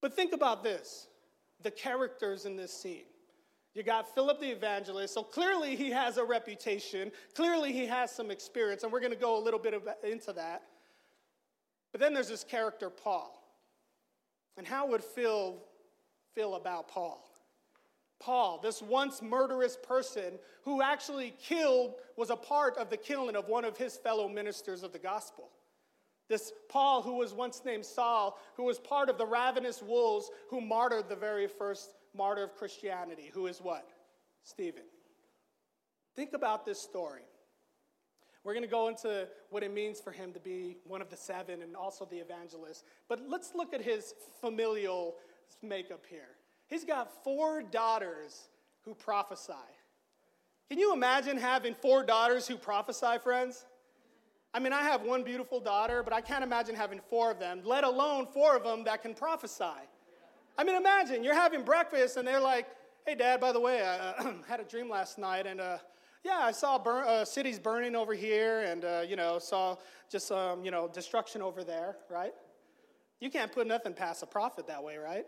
But 0.00 0.14
think 0.14 0.32
about 0.32 0.62
this 0.62 1.06
the 1.60 1.70
characters 1.70 2.46
in 2.46 2.56
this 2.56 2.72
scene. 2.72 3.04
You 3.74 3.82
got 3.82 4.14
Philip 4.14 4.40
the 4.40 4.50
evangelist. 4.50 5.14
So 5.14 5.22
clearly 5.22 5.74
he 5.74 5.90
has 5.90 6.16
a 6.16 6.24
reputation. 6.24 7.10
Clearly 7.34 7.72
he 7.72 7.86
has 7.86 8.10
some 8.10 8.30
experience. 8.30 8.84
And 8.84 8.92
we're 8.92 9.00
going 9.00 9.12
to 9.12 9.18
go 9.18 9.36
a 9.36 9.42
little 9.42 9.58
bit 9.58 9.74
into 10.04 10.32
that. 10.32 10.62
But 11.90 12.00
then 12.00 12.14
there's 12.14 12.28
this 12.28 12.44
character, 12.44 12.88
Paul. 12.88 13.40
And 14.56 14.66
how 14.66 14.86
would 14.88 15.02
Phil 15.02 15.56
feel 16.34 16.54
about 16.54 16.88
Paul? 16.88 17.28
Paul, 18.20 18.60
this 18.62 18.80
once 18.80 19.20
murderous 19.20 19.76
person 19.76 20.38
who 20.62 20.80
actually 20.80 21.34
killed, 21.42 21.94
was 22.16 22.30
a 22.30 22.36
part 22.36 22.76
of 22.78 22.90
the 22.90 22.96
killing 22.96 23.34
of 23.34 23.48
one 23.48 23.64
of 23.64 23.76
his 23.76 23.96
fellow 23.96 24.28
ministers 24.28 24.84
of 24.84 24.92
the 24.92 24.98
gospel. 24.98 25.50
This 26.28 26.52
Paul, 26.68 27.02
who 27.02 27.16
was 27.16 27.34
once 27.34 27.62
named 27.64 27.84
Saul, 27.84 28.38
who 28.56 28.62
was 28.62 28.78
part 28.78 29.10
of 29.10 29.18
the 29.18 29.26
ravenous 29.26 29.82
wolves 29.82 30.30
who 30.48 30.60
martyred 30.60 31.08
the 31.08 31.16
very 31.16 31.46
first 31.46 31.90
martyr 32.16 32.44
of 32.44 32.54
Christianity, 32.54 33.30
who 33.32 33.46
is 33.46 33.58
what? 33.58 33.88
Stephen. 34.42 34.82
Think 36.14 36.32
about 36.32 36.64
this 36.64 36.80
story. 36.80 37.22
We're 38.44 38.52
going 38.52 38.64
to 38.64 38.70
go 38.70 38.88
into 38.88 39.26
what 39.50 39.62
it 39.62 39.72
means 39.72 40.00
for 40.00 40.12
him 40.12 40.32
to 40.32 40.40
be 40.40 40.76
one 40.84 41.00
of 41.00 41.08
the 41.08 41.16
seven 41.16 41.62
and 41.62 41.74
also 41.74 42.04
the 42.04 42.18
evangelist. 42.18 42.84
But 43.08 43.22
let's 43.26 43.54
look 43.54 43.72
at 43.72 43.80
his 43.80 44.14
familial 44.40 45.14
makeup 45.62 46.04
here. 46.08 46.36
He's 46.68 46.84
got 46.84 47.24
four 47.24 47.62
daughters 47.62 48.48
who 48.84 48.94
prophesy. 48.94 49.52
Can 50.68 50.78
you 50.78 50.92
imagine 50.92 51.38
having 51.38 51.74
four 51.74 52.04
daughters 52.04 52.46
who 52.46 52.56
prophesy, 52.56 53.18
friends? 53.22 53.64
I 54.52 54.60
mean, 54.60 54.72
I 54.72 54.82
have 54.82 55.02
one 55.02 55.24
beautiful 55.24 55.58
daughter, 55.58 56.02
but 56.02 56.12
I 56.12 56.20
can't 56.20 56.44
imagine 56.44 56.74
having 56.74 57.00
four 57.10 57.30
of 57.30 57.38
them, 57.38 57.62
let 57.64 57.82
alone 57.82 58.26
four 58.26 58.56
of 58.56 58.62
them 58.62 58.84
that 58.84 59.02
can 59.02 59.14
prophesy. 59.14 59.64
I 60.56 60.64
mean, 60.64 60.76
imagine 60.76 61.24
you're 61.24 61.34
having 61.34 61.62
breakfast 61.62 62.16
and 62.16 62.26
they're 62.26 62.40
like, 62.40 62.66
hey, 63.06 63.14
Dad, 63.14 63.40
by 63.40 63.52
the 63.52 63.60
way, 63.60 63.82
I 63.82 63.96
uh, 63.96 64.34
had 64.48 64.60
a 64.60 64.64
dream 64.64 64.88
last 64.88 65.18
night 65.18 65.46
and 65.46 65.60
uh, 65.60 65.78
yeah, 66.24 66.38
I 66.40 66.52
saw 66.52 66.76
uh, 66.76 67.24
cities 67.24 67.58
burning 67.58 67.94
over 67.94 68.14
here 68.14 68.62
and, 68.62 68.84
uh, 68.84 69.02
you 69.06 69.16
know, 69.16 69.38
saw 69.38 69.76
just, 70.10 70.32
um, 70.32 70.64
you 70.64 70.70
know, 70.70 70.88
destruction 70.88 71.42
over 71.42 71.62
there, 71.62 71.96
right? 72.08 72.32
You 73.20 73.30
can't 73.30 73.52
put 73.52 73.66
nothing 73.66 73.92
past 73.92 74.22
a 74.22 74.26
prophet 74.26 74.66
that 74.68 74.82
way, 74.82 74.96
right? 74.96 75.26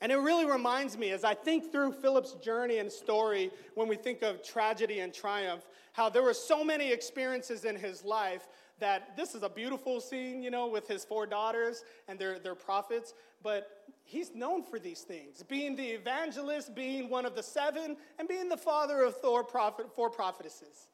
And 0.00 0.12
it 0.12 0.16
really 0.16 0.44
reminds 0.44 0.96
me, 0.96 1.10
as 1.10 1.24
I 1.24 1.34
think 1.34 1.72
through 1.72 1.92
Philip's 1.92 2.34
journey 2.34 2.78
and 2.78 2.90
story, 2.90 3.50
when 3.74 3.88
we 3.88 3.96
think 3.96 4.22
of 4.22 4.42
tragedy 4.42 5.00
and 5.00 5.12
triumph, 5.12 5.64
how 5.92 6.08
there 6.08 6.22
were 6.22 6.34
so 6.34 6.62
many 6.62 6.92
experiences 6.92 7.64
in 7.64 7.76
his 7.76 8.04
life 8.04 8.46
that 8.78 9.16
this 9.16 9.34
is 9.34 9.42
a 9.42 9.48
beautiful 9.48 10.00
scene, 10.00 10.42
you 10.42 10.50
know, 10.50 10.68
with 10.68 10.86
his 10.86 11.04
four 11.04 11.26
daughters 11.26 11.82
and 12.06 12.18
their, 12.18 12.38
their 12.38 12.54
prophets, 12.54 13.14
but 13.42 13.68
he's 14.04 14.34
known 14.34 14.62
for 14.62 14.78
these 14.78 15.02
things 15.02 15.42
being 15.42 15.76
the 15.76 15.86
evangelist, 15.86 16.74
being 16.74 17.08
one 17.08 17.26
of 17.26 17.34
the 17.34 17.42
seven, 17.42 17.96
and 18.18 18.28
being 18.28 18.48
the 18.48 18.56
father 18.56 19.02
of 19.02 19.16
Thor 19.16 19.44
prophet, 19.44 19.94
four 19.94 20.10
prophetesses. 20.10 20.88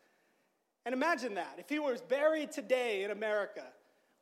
And 0.85 0.93
imagine 0.93 1.35
that. 1.35 1.55
If 1.59 1.69
he 1.69 1.79
was 1.79 2.03
buried 2.03 2.53
today 2.53 3.05
in 3.05 3.11
America, 3.11 3.65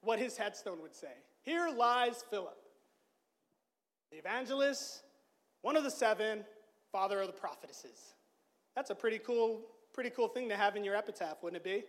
what 0.02 0.18
his 0.18 0.36
headstone 0.36 0.80
would 0.82 0.94
say 0.94 1.12
Here 1.42 1.68
lies 1.70 2.22
Philip, 2.30 2.58
the 4.10 4.18
evangelist, 4.18 5.02
one 5.62 5.76
of 5.76 5.84
the 5.84 5.90
seven, 5.90 6.44
father 6.90 7.20
of 7.20 7.26
the 7.26 7.32
prophetesses. 7.32 8.14
That's 8.76 8.90
a 8.90 8.94
pretty 8.94 9.18
cool, 9.18 9.62
pretty 9.92 10.10
cool 10.10 10.28
thing 10.28 10.48
to 10.48 10.56
have 10.56 10.76
in 10.76 10.84
your 10.84 10.96
epitaph, 10.96 11.42
wouldn't 11.42 11.64
it 11.64 11.64
be? 11.64 11.84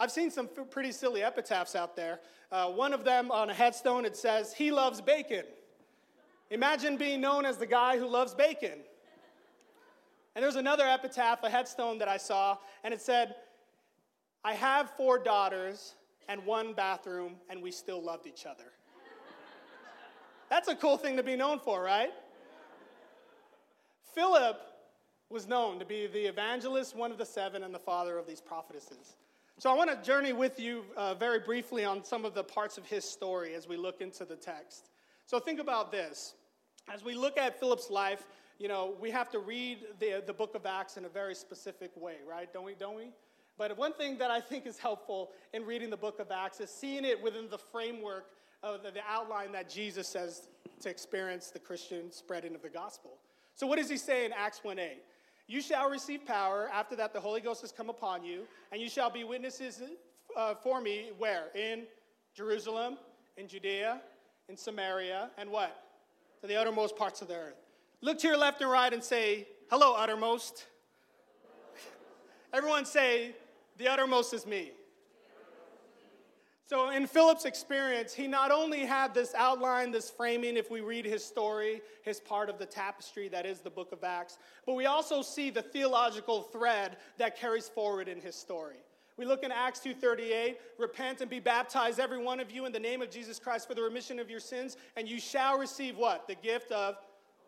I've 0.00 0.12
seen 0.12 0.30
some 0.30 0.48
pretty 0.70 0.92
silly 0.92 1.22
epitaphs 1.22 1.74
out 1.74 1.96
there. 1.96 2.20
Uh, 2.52 2.68
one 2.70 2.92
of 2.92 3.04
them 3.04 3.30
on 3.30 3.50
a 3.50 3.54
headstone, 3.54 4.04
it 4.04 4.16
says, 4.16 4.54
He 4.54 4.70
loves 4.70 5.00
bacon. 5.00 5.44
Imagine 6.50 6.96
being 6.96 7.20
known 7.20 7.44
as 7.44 7.58
the 7.58 7.66
guy 7.66 7.98
who 7.98 8.06
loves 8.06 8.32
bacon. 8.34 8.78
And 10.34 10.42
there's 10.42 10.56
another 10.56 10.86
epitaph, 10.86 11.42
a 11.42 11.50
headstone 11.50 11.98
that 11.98 12.08
I 12.08 12.16
saw, 12.16 12.58
and 12.84 12.94
it 12.94 13.00
said, 13.00 13.34
I 14.44 14.54
have 14.54 14.90
four 14.96 15.18
daughters 15.18 15.94
and 16.28 16.46
one 16.46 16.74
bathroom, 16.74 17.34
and 17.50 17.60
we 17.60 17.72
still 17.72 18.02
loved 18.02 18.26
each 18.26 18.46
other. 18.46 18.72
That's 20.48 20.68
a 20.68 20.76
cool 20.76 20.96
thing 20.96 21.16
to 21.16 21.22
be 21.22 21.36
known 21.36 21.58
for, 21.58 21.82
right? 21.82 22.12
Philip 24.14 24.60
was 25.28 25.46
known 25.46 25.78
to 25.80 25.84
be 25.84 26.06
the 26.06 26.26
evangelist, 26.26 26.96
one 26.96 27.10
of 27.10 27.18
the 27.18 27.26
seven, 27.26 27.62
and 27.62 27.74
the 27.74 27.78
father 27.78 28.16
of 28.16 28.26
these 28.26 28.40
prophetesses. 28.40 29.16
So 29.60 29.68
I 29.72 29.74
want 29.74 29.90
to 29.90 30.06
journey 30.06 30.32
with 30.32 30.60
you 30.60 30.84
uh, 30.96 31.14
very 31.14 31.40
briefly 31.40 31.84
on 31.84 32.04
some 32.04 32.24
of 32.24 32.32
the 32.32 32.44
parts 32.44 32.78
of 32.78 32.86
his 32.86 33.04
story 33.04 33.56
as 33.56 33.66
we 33.66 33.76
look 33.76 34.00
into 34.00 34.24
the 34.24 34.36
text. 34.36 34.90
So 35.26 35.40
think 35.40 35.58
about 35.58 35.90
this. 35.90 36.34
As 36.88 37.02
we 37.02 37.16
look 37.16 37.36
at 37.36 37.58
Philip's 37.58 37.90
life, 37.90 38.22
you 38.60 38.68
know, 38.68 38.94
we 39.00 39.10
have 39.10 39.28
to 39.30 39.40
read 39.40 39.78
the, 39.98 40.22
the 40.24 40.32
book 40.32 40.54
of 40.54 40.64
Acts 40.64 40.96
in 40.96 41.06
a 41.06 41.08
very 41.08 41.34
specific 41.34 41.90
way, 41.96 42.18
right? 42.24 42.52
Don't 42.52 42.64
we? 42.64 42.74
Don't 42.74 42.94
we? 42.94 43.10
But 43.56 43.76
one 43.76 43.94
thing 43.94 44.16
that 44.18 44.30
I 44.30 44.40
think 44.40 44.64
is 44.64 44.78
helpful 44.78 45.30
in 45.52 45.66
reading 45.66 45.90
the 45.90 45.96
book 45.96 46.20
of 46.20 46.30
Acts 46.30 46.60
is 46.60 46.70
seeing 46.70 47.04
it 47.04 47.20
within 47.20 47.50
the 47.50 47.58
framework 47.58 48.26
of 48.62 48.84
the, 48.84 48.92
the 48.92 49.02
outline 49.10 49.50
that 49.52 49.68
Jesus 49.68 50.06
says 50.06 50.50
to 50.82 50.88
experience 50.88 51.50
the 51.50 51.58
Christian 51.58 52.12
spreading 52.12 52.54
of 52.54 52.62
the 52.62 52.68
gospel. 52.68 53.18
So, 53.56 53.66
what 53.66 53.78
does 53.78 53.90
he 53.90 53.96
say 53.96 54.24
in 54.24 54.32
Acts 54.32 54.60
1 54.62 54.78
8? 54.78 55.02
You 55.48 55.62
shall 55.62 55.88
receive 55.88 56.26
power. 56.26 56.68
After 56.72 56.94
that, 56.96 57.14
the 57.14 57.20
Holy 57.20 57.40
Ghost 57.40 57.62
has 57.62 57.72
come 57.72 57.88
upon 57.88 58.22
you, 58.22 58.46
and 58.70 58.80
you 58.82 58.88
shall 58.88 59.08
be 59.08 59.24
witnesses 59.24 59.82
uh, 60.36 60.54
for 60.62 60.80
me 60.80 61.10
where? 61.16 61.44
In 61.54 61.84
Jerusalem, 62.34 62.98
in 63.38 63.48
Judea, 63.48 64.02
in 64.50 64.58
Samaria, 64.58 65.30
and 65.38 65.50
what? 65.50 65.74
To 66.42 66.46
the 66.46 66.54
uttermost 66.54 66.96
parts 66.96 67.22
of 67.22 67.28
the 67.28 67.34
earth. 67.34 67.56
Look 68.02 68.18
to 68.18 68.28
your 68.28 68.36
left 68.36 68.60
and 68.60 68.70
right 68.70 68.92
and 68.92 69.02
say, 69.02 69.48
Hello, 69.70 69.94
uttermost. 69.96 70.66
Everyone 72.52 72.84
say, 72.84 73.34
The 73.78 73.88
uttermost 73.88 74.34
is 74.34 74.46
me. 74.46 74.72
So, 76.68 76.90
in 76.90 77.06
Philip's 77.06 77.46
experience, 77.46 78.12
he 78.12 78.26
not 78.26 78.50
only 78.50 78.80
had 78.80 79.14
this 79.14 79.34
outline, 79.34 79.90
this 79.90 80.10
framing, 80.10 80.58
if 80.58 80.70
we 80.70 80.82
read 80.82 81.06
his 81.06 81.24
story, 81.24 81.80
his 82.02 82.20
part 82.20 82.50
of 82.50 82.58
the 82.58 82.66
tapestry 82.66 83.26
that 83.28 83.46
is 83.46 83.60
the 83.60 83.70
book 83.70 83.90
of 83.90 84.04
Acts, 84.04 84.36
but 84.66 84.74
we 84.74 84.84
also 84.84 85.22
see 85.22 85.48
the 85.48 85.62
theological 85.62 86.42
thread 86.42 86.98
that 87.16 87.38
carries 87.38 87.70
forward 87.70 88.06
in 88.06 88.20
his 88.20 88.34
story. 88.34 88.76
We 89.16 89.24
look 89.24 89.44
in 89.44 89.50
Acts 89.50 89.80
2:38, 89.80 90.58
repent 90.76 91.22
and 91.22 91.30
be 91.30 91.40
baptized 91.40 91.98
every 91.98 92.18
one 92.18 92.38
of 92.38 92.50
you 92.50 92.66
in 92.66 92.72
the 92.72 92.78
name 92.78 93.00
of 93.00 93.08
Jesus 93.08 93.38
Christ 93.38 93.66
for 93.66 93.74
the 93.74 93.82
remission 93.82 94.18
of 94.18 94.28
your 94.28 94.38
sins 94.38 94.76
and 94.94 95.08
you 95.08 95.18
shall 95.18 95.58
receive 95.58 95.96
what? 95.96 96.28
The 96.28 96.34
gift 96.34 96.70
of 96.70 96.98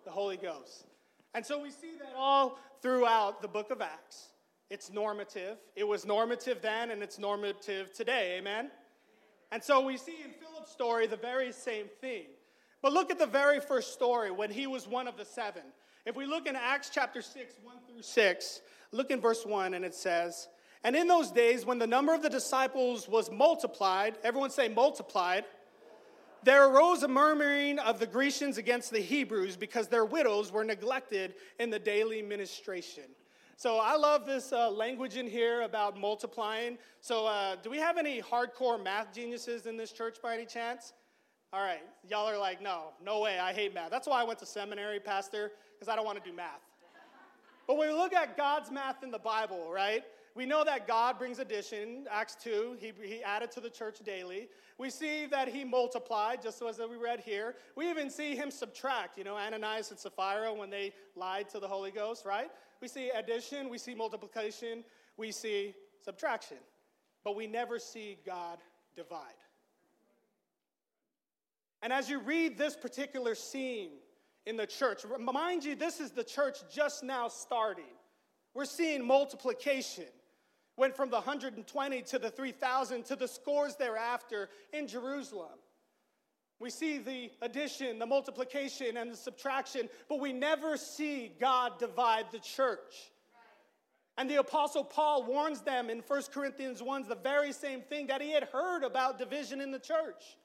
the 0.06 0.10
Holy 0.10 0.38
Ghost. 0.38 0.86
And 1.34 1.44
so 1.44 1.60
we 1.60 1.70
see 1.70 1.92
that 1.98 2.14
all 2.16 2.58
throughout 2.80 3.42
the 3.42 3.48
book 3.48 3.70
of 3.70 3.82
Acts. 3.82 4.28
It's 4.70 4.90
normative. 4.90 5.58
It 5.76 5.84
was 5.84 6.06
normative 6.06 6.62
then 6.62 6.90
and 6.90 7.02
it's 7.02 7.18
normative 7.18 7.92
today. 7.92 8.38
Amen. 8.38 8.70
And 9.52 9.62
so 9.62 9.80
we 9.80 9.96
see 9.96 10.16
in 10.24 10.30
Philip's 10.30 10.70
story 10.70 11.06
the 11.06 11.16
very 11.16 11.52
same 11.52 11.86
thing. 12.00 12.26
But 12.82 12.92
look 12.92 13.10
at 13.10 13.18
the 13.18 13.26
very 13.26 13.60
first 13.60 13.92
story 13.92 14.30
when 14.30 14.50
he 14.50 14.66
was 14.66 14.88
one 14.88 15.08
of 15.08 15.16
the 15.16 15.24
seven. 15.24 15.62
If 16.06 16.16
we 16.16 16.24
look 16.24 16.46
in 16.46 16.56
Acts 16.56 16.90
chapter 16.90 17.20
6, 17.20 17.54
1 17.62 17.76
through 17.86 18.02
6, 18.02 18.60
look 18.92 19.10
in 19.10 19.20
verse 19.20 19.44
1, 19.44 19.74
and 19.74 19.84
it 19.84 19.94
says, 19.94 20.48
And 20.82 20.96
in 20.96 21.06
those 21.06 21.30
days, 21.30 21.66
when 21.66 21.78
the 21.78 21.86
number 21.86 22.14
of 22.14 22.22
the 22.22 22.30
disciples 22.30 23.06
was 23.06 23.30
multiplied, 23.30 24.16
everyone 24.22 24.50
say 24.50 24.68
multiplied, 24.68 25.44
there 26.42 26.66
arose 26.70 27.02
a 27.02 27.08
murmuring 27.08 27.78
of 27.80 27.98
the 27.98 28.06
Grecians 28.06 28.56
against 28.56 28.90
the 28.90 29.00
Hebrews 29.00 29.56
because 29.56 29.88
their 29.88 30.06
widows 30.06 30.50
were 30.50 30.64
neglected 30.64 31.34
in 31.58 31.68
the 31.68 31.78
daily 31.78 32.22
ministration. 32.22 33.04
So 33.60 33.76
I 33.76 33.94
love 33.94 34.24
this 34.24 34.54
uh, 34.54 34.70
language 34.70 35.18
in 35.18 35.26
here 35.26 35.60
about 35.60 36.00
multiplying. 36.00 36.78
So, 37.02 37.26
uh, 37.26 37.56
do 37.62 37.68
we 37.68 37.76
have 37.76 37.98
any 37.98 38.22
hardcore 38.22 38.82
math 38.82 39.12
geniuses 39.12 39.66
in 39.66 39.76
this 39.76 39.92
church 39.92 40.16
by 40.22 40.32
any 40.32 40.46
chance? 40.46 40.94
All 41.52 41.60
right, 41.62 41.82
y'all 42.08 42.26
are 42.26 42.38
like, 42.38 42.62
no, 42.62 42.84
no 43.04 43.20
way, 43.20 43.38
I 43.38 43.52
hate 43.52 43.74
math. 43.74 43.90
That's 43.90 44.08
why 44.08 44.22
I 44.22 44.24
went 44.24 44.38
to 44.38 44.46
seminary, 44.46 44.98
Pastor, 44.98 45.52
because 45.74 45.92
I 45.92 45.96
don't 45.96 46.06
want 46.06 46.24
to 46.24 46.30
do 46.30 46.34
math. 46.34 46.62
But 47.66 47.76
when 47.76 47.88
we 47.88 47.94
look 47.94 48.14
at 48.14 48.34
God's 48.34 48.70
math 48.70 49.02
in 49.02 49.10
the 49.10 49.18
Bible, 49.18 49.70
right, 49.70 50.04
we 50.34 50.46
know 50.46 50.64
that 50.64 50.88
God 50.88 51.18
brings 51.18 51.38
addition. 51.38 52.06
Acts 52.10 52.36
2, 52.42 52.78
he, 52.80 52.94
he 53.06 53.22
added 53.22 53.50
to 53.50 53.60
the 53.60 53.68
church 53.68 53.98
daily. 53.98 54.48
We 54.78 54.88
see 54.88 55.26
that 55.26 55.48
he 55.48 55.64
multiplied, 55.64 56.40
just 56.40 56.62
as 56.62 56.78
we 56.78 56.96
read 56.96 57.20
here. 57.20 57.56
We 57.76 57.90
even 57.90 58.08
see 58.08 58.34
him 58.34 58.50
subtract, 58.50 59.18
you 59.18 59.24
know, 59.24 59.36
Ananias 59.36 59.90
and 59.90 60.00
Sapphira 60.00 60.54
when 60.54 60.70
they 60.70 60.94
lied 61.14 61.50
to 61.50 61.60
the 61.60 61.68
Holy 61.68 61.90
Ghost, 61.90 62.24
right? 62.24 62.50
We 62.80 62.88
see 62.88 63.10
addition, 63.10 63.68
we 63.68 63.78
see 63.78 63.94
multiplication, 63.94 64.84
we 65.16 65.32
see 65.32 65.74
subtraction. 66.02 66.56
But 67.24 67.36
we 67.36 67.46
never 67.46 67.78
see 67.78 68.18
God 68.24 68.58
divide. 68.96 69.20
And 71.82 71.92
as 71.92 72.08
you 72.08 72.20
read 72.20 72.58
this 72.58 72.76
particular 72.76 73.34
scene 73.34 73.90
in 74.46 74.56
the 74.56 74.66
church, 74.66 75.04
remind 75.04 75.64
you 75.64 75.74
this 75.74 76.00
is 76.00 76.10
the 76.10 76.24
church 76.24 76.58
just 76.72 77.02
now 77.02 77.28
starting. 77.28 77.84
We're 78.54 78.64
seeing 78.64 79.06
multiplication. 79.06 80.06
Went 80.76 80.96
from 80.96 81.10
the 81.10 81.16
120 81.16 82.02
to 82.02 82.18
the 82.18 82.30
3,000 82.30 83.04
to 83.04 83.16
the 83.16 83.28
scores 83.28 83.76
thereafter 83.76 84.48
in 84.72 84.86
Jerusalem. 84.86 85.58
We 86.60 86.68
see 86.68 86.98
the 86.98 87.30
addition, 87.40 87.98
the 87.98 88.06
multiplication, 88.06 88.98
and 88.98 89.10
the 89.10 89.16
subtraction, 89.16 89.88
but 90.08 90.20
we 90.20 90.32
never 90.32 90.76
see 90.76 91.32
God 91.40 91.78
divide 91.78 92.26
the 92.30 92.38
church. 92.38 93.10
And 94.18 94.28
the 94.28 94.36
Apostle 94.36 94.84
Paul 94.84 95.24
warns 95.24 95.62
them 95.62 95.88
in 95.88 96.00
1 96.00 96.22
Corinthians 96.34 96.82
1 96.82 97.08
the 97.08 97.14
very 97.14 97.52
same 97.52 97.80
thing 97.80 98.08
that 98.08 98.20
he 98.20 98.30
had 98.30 98.44
heard 98.44 98.84
about 98.84 99.18
division 99.18 99.62
in 99.62 99.70
the 99.70 99.78
church. 99.78 100.36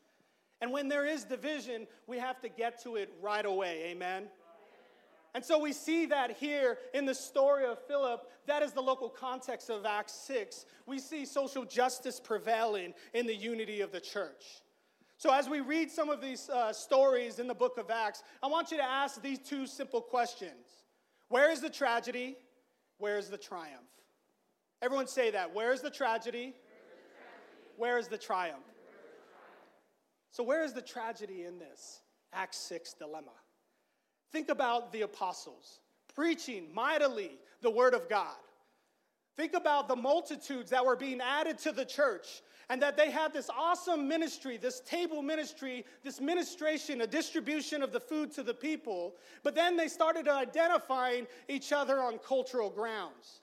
And 0.61 0.71
when 0.71 0.87
there 0.87 1.05
is 1.05 1.25
division, 1.25 1.85
we 2.07 2.17
have 2.17 2.39
to 2.41 2.49
get 2.49 2.81
to 2.83 2.95
it 2.95 3.11
right 3.21 3.45
away. 3.45 3.87
Amen. 3.87 4.29
And 5.33 5.43
so 5.43 5.59
we 5.59 5.73
see 5.73 6.05
that 6.05 6.37
here 6.37 6.77
in 6.93 7.05
the 7.05 7.13
story 7.13 7.65
of 7.65 7.77
Philip. 7.89 8.21
That 8.47 8.63
is 8.63 8.71
the 8.71 8.81
local 8.81 9.09
context 9.09 9.69
of 9.69 9.85
Acts 9.85 10.13
6. 10.13 10.65
We 10.85 10.97
see 10.97 11.25
social 11.25 11.65
justice 11.65 12.21
prevailing 12.21 12.93
in 13.13 13.27
the 13.27 13.35
unity 13.35 13.81
of 13.81 13.91
the 13.91 13.99
church. 13.99 14.61
So, 15.17 15.33
as 15.33 15.47
we 15.47 15.61
read 15.61 15.89
some 15.89 16.09
of 16.09 16.19
these 16.19 16.49
uh, 16.49 16.73
stories 16.73 17.39
in 17.39 17.47
the 17.47 17.53
book 17.53 17.77
of 17.77 17.89
Acts, 17.89 18.23
I 18.43 18.47
want 18.47 18.71
you 18.71 18.77
to 18.77 18.83
ask 18.83 19.21
these 19.21 19.39
two 19.39 19.65
simple 19.65 20.01
questions 20.01 20.83
Where 21.29 21.51
is 21.51 21.61
the 21.61 21.69
tragedy? 21.69 22.37
Where 22.97 23.17
is 23.17 23.29
the 23.29 23.37
triumph? 23.37 23.89
Everyone 24.81 25.07
say 25.07 25.31
that. 25.31 25.53
Where 25.53 25.73
is 25.73 25.81
the 25.81 25.89
tragedy? 25.89 26.53
Where 27.77 27.97
is 27.97 28.07
the 28.07 28.17
triumph? 28.17 28.63
So, 30.31 30.43
where 30.43 30.63
is 30.63 30.73
the 30.73 30.81
tragedy 30.81 31.45
in 31.45 31.59
this 31.59 32.01
Acts 32.33 32.57
6 32.57 32.93
dilemma? 32.93 33.31
Think 34.31 34.49
about 34.49 34.91
the 34.91 35.03
apostles 35.03 35.79
preaching 36.13 36.67
mightily 36.73 37.31
the 37.61 37.69
word 37.69 37.93
of 37.93 38.09
God. 38.09 38.35
Think 39.35 39.53
about 39.53 39.87
the 39.87 39.95
multitudes 39.95 40.69
that 40.69 40.85
were 40.85 40.95
being 40.95 41.19
added 41.19 41.57
to 41.59 41.71
the 41.73 41.83
church 41.83 42.41
and 42.69 42.81
that 42.81 42.97
they 42.97 43.11
had 43.11 43.33
this 43.33 43.49
awesome 43.55 44.07
ministry, 44.07 44.57
this 44.57 44.79
table 44.81 45.21
ministry, 45.21 45.85
this 46.03 46.21
ministration, 46.21 47.01
a 47.01 47.07
distribution 47.07 47.83
of 47.83 47.91
the 47.91 47.99
food 47.99 48.31
to 48.33 48.43
the 48.43 48.53
people. 48.53 49.15
But 49.43 49.53
then 49.53 49.75
they 49.75 49.87
started 49.87 50.27
identifying 50.27 51.27
each 51.49 51.73
other 51.73 52.01
on 52.01 52.17
cultural 52.19 52.69
grounds. 52.69 53.41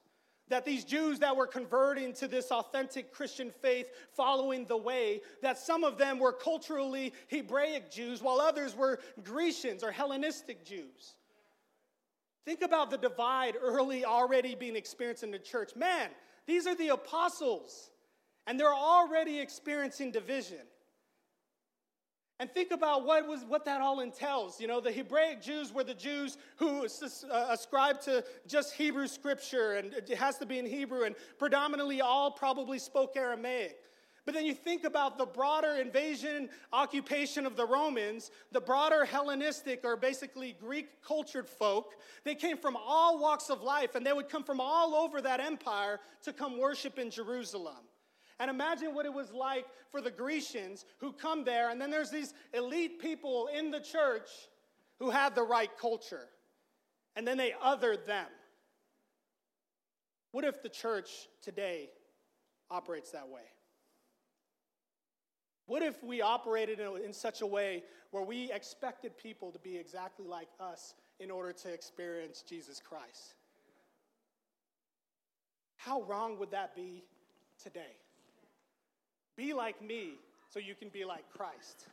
That 0.48 0.64
these 0.64 0.84
Jews 0.84 1.18
that 1.20 1.36
were 1.36 1.46
converting 1.46 2.12
to 2.14 2.26
this 2.26 2.50
authentic 2.50 3.12
Christian 3.12 3.50
faith, 3.50 3.86
following 4.12 4.66
the 4.66 4.76
way, 4.76 5.20
that 5.40 5.56
some 5.58 5.84
of 5.84 5.98
them 5.98 6.18
were 6.18 6.32
culturally 6.32 7.12
Hebraic 7.28 7.90
Jews, 7.90 8.22
while 8.22 8.40
others 8.40 8.74
were 8.74 8.98
Grecians 9.22 9.82
or 9.84 9.92
Hellenistic 9.92 10.64
Jews. 10.64 11.14
Think 12.44 12.62
about 12.62 12.90
the 12.90 12.98
divide 12.98 13.54
early 13.60 14.04
already 14.04 14.54
being 14.54 14.76
experienced 14.76 15.22
in 15.22 15.30
the 15.30 15.38
church. 15.38 15.76
Man, 15.76 16.10
these 16.46 16.66
are 16.66 16.74
the 16.74 16.88
apostles, 16.88 17.90
and 18.46 18.58
they're 18.58 18.74
already 18.74 19.38
experiencing 19.38 20.10
division. 20.10 20.58
And 22.40 22.50
think 22.50 22.72
about 22.72 23.06
what, 23.06 23.28
was, 23.28 23.44
what 23.44 23.64
that 23.66 23.80
all 23.80 24.00
entails. 24.00 24.60
You 24.60 24.66
know, 24.66 24.80
the 24.80 24.90
Hebraic 24.90 25.40
Jews 25.40 25.72
were 25.72 25.84
the 25.84 25.94
Jews 25.94 26.38
who 26.56 26.84
uh, 26.84 27.46
ascribed 27.50 28.02
to 28.02 28.24
just 28.48 28.74
Hebrew 28.74 29.06
scripture, 29.06 29.74
and 29.74 29.94
it 29.94 30.08
has 30.18 30.38
to 30.38 30.46
be 30.46 30.58
in 30.58 30.66
Hebrew, 30.66 31.04
and 31.04 31.14
predominantly 31.38 32.00
all 32.00 32.32
probably 32.32 32.80
spoke 32.80 33.16
Aramaic. 33.16 33.76
But 34.24 34.34
then 34.34 34.46
you 34.46 34.54
think 34.54 34.84
about 34.84 35.18
the 35.18 35.26
broader 35.26 35.74
invasion, 35.74 36.48
occupation 36.72 37.44
of 37.44 37.56
the 37.56 37.66
Romans, 37.66 38.30
the 38.52 38.60
broader 38.60 39.04
Hellenistic 39.04 39.80
or 39.84 39.96
basically 39.96 40.54
Greek 40.60 41.02
cultured 41.02 41.48
folk. 41.48 41.94
They 42.24 42.36
came 42.36 42.56
from 42.56 42.76
all 42.76 43.18
walks 43.18 43.50
of 43.50 43.62
life 43.62 43.96
and 43.96 44.06
they 44.06 44.12
would 44.12 44.28
come 44.28 44.44
from 44.44 44.60
all 44.60 44.94
over 44.94 45.20
that 45.20 45.40
empire 45.40 45.98
to 46.22 46.32
come 46.32 46.58
worship 46.58 47.00
in 47.00 47.10
Jerusalem. 47.10 47.84
And 48.38 48.48
imagine 48.48 48.94
what 48.94 49.06
it 49.06 49.12
was 49.12 49.32
like 49.32 49.66
for 49.90 50.00
the 50.00 50.10
Grecians 50.10 50.84
who 50.98 51.12
come 51.12 51.44
there, 51.44 51.70
and 51.70 51.80
then 51.80 51.90
there's 51.90 52.10
these 52.10 52.34
elite 52.54 53.00
people 53.00 53.48
in 53.56 53.70
the 53.70 53.78
church 53.78 54.28
who 54.98 55.10
have 55.10 55.34
the 55.34 55.42
right 55.44 55.70
culture, 55.78 56.28
and 57.14 57.26
then 57.26 57.36
they 57.36 57.52
othered 57.62 58.04
them. 58.04 58.26
What 60.32 60.44
if 60.44 60.62
the 60.62 60.68
church 60.68 61.28
today 61.40 61.90
operates 62.70 63.12
that 63.12 63.28
way? 63.28 63.42
What 65.66 65.82
if 65.82 66.02
we 66.02 66.20
operated 66.20 66.80
in, 66.80 67.12
such 67.12 67.40
a 67.40 67.46
way 67.46 67.82
where 68.10 68.22
we 68.22 68.50
expected 68.52 69.16
people 69.16 69.52
to 69.52 69.58
be 69.58 69.76
exactly 69.76 70.26
like 70.26 70.48
us 70.60 70.94
in 71.20 71.30
order 71.30 71.52
to 71.52 71.72
experience 71.72 72.42
Jesus 72.48 72.80
Christ? 72.80 73.34
How 75.76 76.02
wrong 76.02 76.38
would 76.38 76.50
that 76.50 76.74
be 76.74 77.04
today? 77.62 77.96
Be 79.36 79.54
like 79.54 79.80
me 79.82 80.14
so 80.50 80.58
you 80.58 80.74
can 80.74 80.88
be 80.88 81.04
like 81.04 81.24
Christ. 81.32 81.86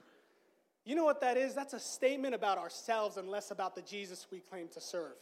You 0.86 0.96
know 0.96 1.06
what 1.06 1.22
that 1.22 1.38
is? 1.38 1.54
That's 1.54 1.74
a 1.74 1.80
statement 1.80 2.36
about 2.36 2.58
ourselves 2.58 3.18
and 3.18 3.30
less 3.30 3.52
about 3.52 3.76
the 3.76 3.82
Jesus 3.82 4.28
we 4.32 4.40
claim 4.40 4.68
to 4.70 4.82
serve. 4.82 5.16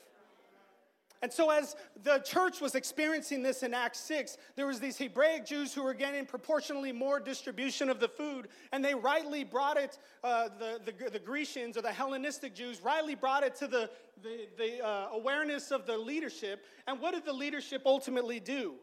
And 1.22 1.34
so, 1.34 1.50
as 1.50 1.76
the 2.04 2.20
church 2.20 2.62
was 2.62 2.76
experiencing 2.76 3.42
this 3.42 3.64
in 3.64 3.74
Acts 3.74 4.00
6, 4.02 4.38
there 4.56 4.68
was 4.68 4.80
these 4.80 4.98
Hebraic 4.98 5.46
Jews 5.46 5.74
who 5.74 5.84
were 5.84 5.94
getting 5.96 6.26
proportionally 6.26 6.92
more 6.92 7.20
distribution 7.20 7.90
of 7.90 8.00
the 8.00 8.08
food, 8.08 8.50
and 8.72 8.86
they 8.86 8.94
rightly 8.94 9.44
brought 9.44 9.78
it, 9.78 9.98
uh, 10.24 10.50
the, 10.60 10.80
the, 10.86 11.10
the, 11.10 11.20
Grecians 11.20 11.76
or 11.76 11.82
the 11.82 11.92
Hellenistic 11.92 12.54
Jews 12.54 12.82
rightly 12.82 13.16
brought 13.16 13.44
it 13.44 13.56
to 13.56 13.68
the, 13.68 13.90
the, 14.22 14.48
the 14.58 14.86
uh, 14.86 15.08
awareness 15.14 15.72
of 15.72 15.88
the 15.88 15.98
leadership. 15.98 16.64
And 16.88 17.00
what 17.00 17.14
did 17.14 17.26
the 17.26 17.34
leadership 17.34 17.82
ultimately 17.86 18.40
do? 18.40 18.76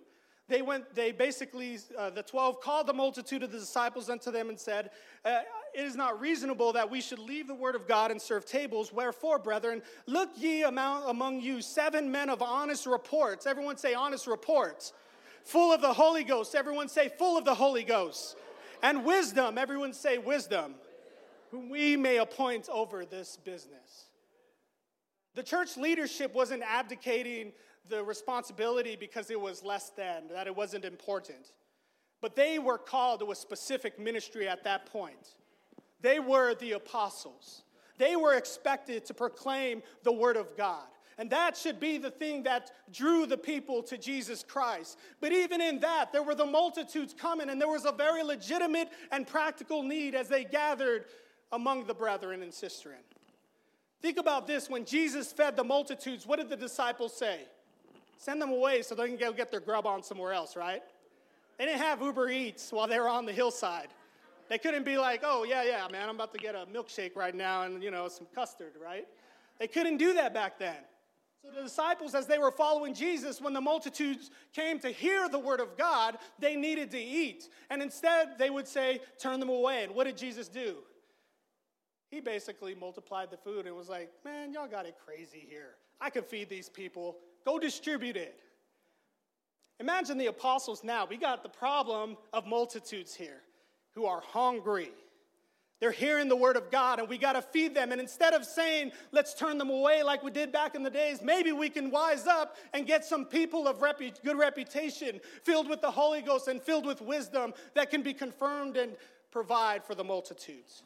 They 0.48 0.60
went, 0.60 0.94
they 0.94 1.12
basically, 1.12 1.78
uh, 1.96 2.10
the 2.10 2.22
12 2.22 2.60
called 2.60 2.86
the 2.86 2.92
multitude 2.92 3.42
of 3.42 3.50
the 3.50 3.58
disciples 3.58 4.10
unto 4.10 4.30
them 4.30 4.50
and 4.50 4.58
said, 4.58 4.90
uh, 5.24 5.40
it 5.74 5.84
is 5.84 5.96
not 5.96 6.20
reasonable 6.20 6.72
that 6.74 6.90
we 6.90 7.00
should 7.00 7.18
leave 7.18 7.46
the 7.46 7.54
word 7.54 7.74
of 7.74 7.88
God 7.88 8.10
and 8.10 8.20
serve 8.20 8.44
tables. 8.44 8.92
Wherefore, 8.92 9.38
brethren, 9.38 9.82
look 10.06 10.30
ye 10.36 10.62
among, 10.62 11.40
you 11.40 11.60
seven 11.60 12.10
men 12.10 12.30
of 12.30 12.42
honest 12.42 12.86
reports. 12.86 13.46
Everyone 13.46 13.76
say 13.76 13.94
honest 13.94 14.26
reports. 14.26 14.92
Full 15.44 15.72
of 15.72 15.80
the 15.80 15.92
Holy 15.92 16.24
Ghost. 16.24 16.54
Everyone 16.54 16.88
say 16.88 17.08
full 17.08 17.36
of 17.36 17.44
the 17.44 17.54
Holy 17.54 17.84
Ghost. 17.84 18.36
And 18.82 19.04
wisdom. 19.04 19.58
Everyone 19.58 19.92
say 19.92 20.18
wisdom. 20.18 20.74
Whom 21.50 21.68
we 21.68 21.96
may 21.96 22.18
appoint 22.18 22.68
over 22.68 23.04
this 23.04 23.36
business. 23.44 24.06
The 25.34 25.42
church 25.42 25.76
leadership 25.76 26.34
wasn't 26.34 26.62
abdicating 26.62 27.52
the 27.88 28.02
responsibility 28.02 28.96
because 28.96 29.30
it 29.30 29.40
was 29.40 29.62
less 29.62 29.90
than, 29.90 30.28
that 30.28 30.46
it 30.46 30.54
wasn't 30.54 30.84
important. 30.84 31.52
But 32.20 32.36
they 32.36 32.58
were 32.58 32.78
called 32.78 33.20
to 33.20 33.30
a 33.32 33.34
specific 33.34 33.98
ministry 33.98 34.48
at 34.48 34.64
that 34.64 34.86
point. 34.86 35.34
They 36.04 36.20
were 36.20 36.54
the 36.54 36.72
apostles. 36.72 37.62
They 37.96 38.14
were 38.14 38.34
expected 38.34 39.06
to 39.06 39.14
proclaim 39.14 39.82
the 40.02 40.12
word 40.12 40.36
of 40.36 40.54
God. 40.54 40.84
And 41.16 41.30
that 41.30 41.56
should 41.56 41.80
be 41.80 41.96
the 41.96 42.10
thing 42.10 42.42
that 42.42 42.72
drew 42.92 43.24
the 43.24 43.38
people 43.38 43.82
to 43.84 43.96
Jesus 43.96 44.44
Christ. 44.46 44.98
But 45.22 45.32
even 45.32 45.62
in 45.62 45.80
that, 45.80 46.12
there 46.12 46.22
were 46.22 46.34
the 46.34 46.44
multitudes 46.44 47.14
coming, 47.18 47.48
and 47.48 47.58
there 47.58 47.68
was 47.68 47.86
a 47.86 47.92
very 47.92 48.22
legitimate 48.22 48.90
and 49.12 49.26
practical 49.26 49.82
need 49.82 50.14
as 50.14 50.28
they 50.28 50.44
gathered 50.44 51.06
among 51.52 51.86
the 51.86 51.94
brethren 51.94 52.42
and 52.42 52.52
sisterin. 52.52 53.02
Think 54.02 54.18
about 54.18 54.46
this 54.46 54.68
when 54.68 54.84
Jesus 54.84 55.32
fed 55.32 55.56
the 55.56 55.64
multitudes, 55.64 56.26
what 56.26 56.38
did 56.38 56.50
the 56.50 56.56
disciples 56.56 57.16
say? 57.16 57.40
Send 58.18 58.42
them 58.42 58.50
away 58.50 58.82
so 58.82 58.94
they 58.94 59.08
can 59.08 59.16
go 59.16 59.32
get 59.32 59.50
their 59.50 59.60
grub 59.60 59.86
on 59.86 60.02
somewhere 60.02 60.34
else, 60.34 60.54
right? 60.54 60.82
They 61.56 61.64
didn't 61.64 61.80
have 61.80 62.02
Uber 62.02 62.28
Eats 62.28 62.72
while 62.72 62.88
they 62.88 62.98
were 62.98 63.08
on 63.08 63.24
the 63.24 63.32
hillside. 63.32 63.88
They 64.48 64.58
couldn't 64.58 64.84
be 64.84 64.98
like, 64.98 65.22
oh, 65.24 65.44
yeah, 65.44 65.64
yeah, 65.64 65.86
man, 65.90 66.08
I'm 66.08 66.16
about 66.16 66.32
to 66.34 66.38
get 66.38 66.54
a 66.54 66.66
milkshake 66.72 67.16
right 67.16 67.34
now 67.34 67.62
and, 67.62 67.82
you 67.82 67.90
know, 67.90 68.08
some 68.08 68.26
custard, 68.34 68.72
right? 68.82 69.06
They 69.58 69.66
couldn't 69.66 69.96
do 69.96 70.14
that 70.14 70.34
back 70.34 70.58
then. 70.58 70.76
So 71.42 71.48
the 71.54 71.62
disciples, 71.62 72.14
as 72.14 72.26
they 72.26 72.38
were 72.38 72.50
following 72.50 72.94
Jesus, 72.94 73.40
when 73.40 73.52
the 73.52 73.60
multitudes 73.60 74.30
came 74.54 74.78
to 74.80 74.88
hear 74.90 75.28
the 75.28 75.38
word 75.38 75.60
of 75.60 75.76
God, 75.76 76.18
they 76.38 76.56
needed 76.56 76.90
to 76.92 76.98
eat. 76.98 77.48
And 77.70 77.82
instead, 77.82 78.38
they 78.38 78.50
would 78.50 78.68
say, 78.68 79.00
turn 79.18 79.40
them 79.40 79.50
away. 79.50 79.84
And 79.84 79.94
what 79.94 80.04
did 80.04 80.16
Jesus 80.16 80.48
do? 80.48 80.76
He 82.10 82.20
basically 82.20 82.74
multiplied 82.74 83.30
the 83.30 83.36
food 83.36 83.66
and 83.66 83.74
was 83.74 83.88
like, 83.88 84.10
man, 84.24 84.52
y'all 84.52 84.68
got 84.68 84.86
it 84.86 84.96
crazy 85.04 85.46
here. 85.48 85.76
I 86.00 86.10
can 86.10 86.22
feed 86.22 86.48
these 86.48 86.68
people. 86.68 87.16
Go 87.44 87.58
distribute 87.58 88.16
it. 88.16 88.40
Imagine 89.80 90.16
the 90.18 90.26
apostles 90.26 90.84
now. 90.84 91.06
We 91.06 91.16
got 91.16 91.42
the 91.42 91.48
problem 91.48 92.16
of 92.32 92.46
multitudes 92.46 93.14
here 93.14 93.42
who 93.94 94.06
are 94.06 94.20
hungry. 94.20 94.90
They're 95.80 95.92
hearing 95.92 96.28
the 96.28 96.36
word 96.36 96.56
of 96.56 96.70
God, 96.70 96.98
and 96.98 97.08
we 97.08 97.18
got 97.18 97.34
to 97.34 97.42
feed 97.42 97.74
them. 97.74 97.92
And 97.92 98.00
instead 98.00 98.32
of 98.32 98.44
saying, 98.44 98.92
let's 99.12 99.34
turn 99.34 99.58
them 99.58 99.70
away 99.70 100.02
like 100.02 100.22
we 100.22 100.30
did 100.30 100.50
back 100.50 100.74
in 100.74 100.82
the 100.82 100.90
days, 100.90 101.20
maybe 101.22 101.52
we 101.52 101.68
can 101.68 101.90
wise 101.90 102.26
up 102.26 102.56
and 102.72 102.86
get 102.86 103.04
some 103.04 103.24
people 103.24 103.68
of 103.68 103.80
repu- 103.80 104.22
good 104.24 104.38
reputation, 104.38 105.20
filled 105.42 105.68
with 105.68 105.80
the 105.80 105.90
Holy 105.90 106.22
Ghost 106.22 106.48
and 106.48 106.62
filled 106.62 106.86
with 106.86 107.02
wisdom 107.02 107.52
that 107.74 107.90
can 107.90 108.02
be 108.02 108.14
confirmed 108.14 108.76
and 108.76 108.96
provide 109.30 109.84
for 109.84 109.94
the 109.94 110.04
multitudes. 110.04 110.84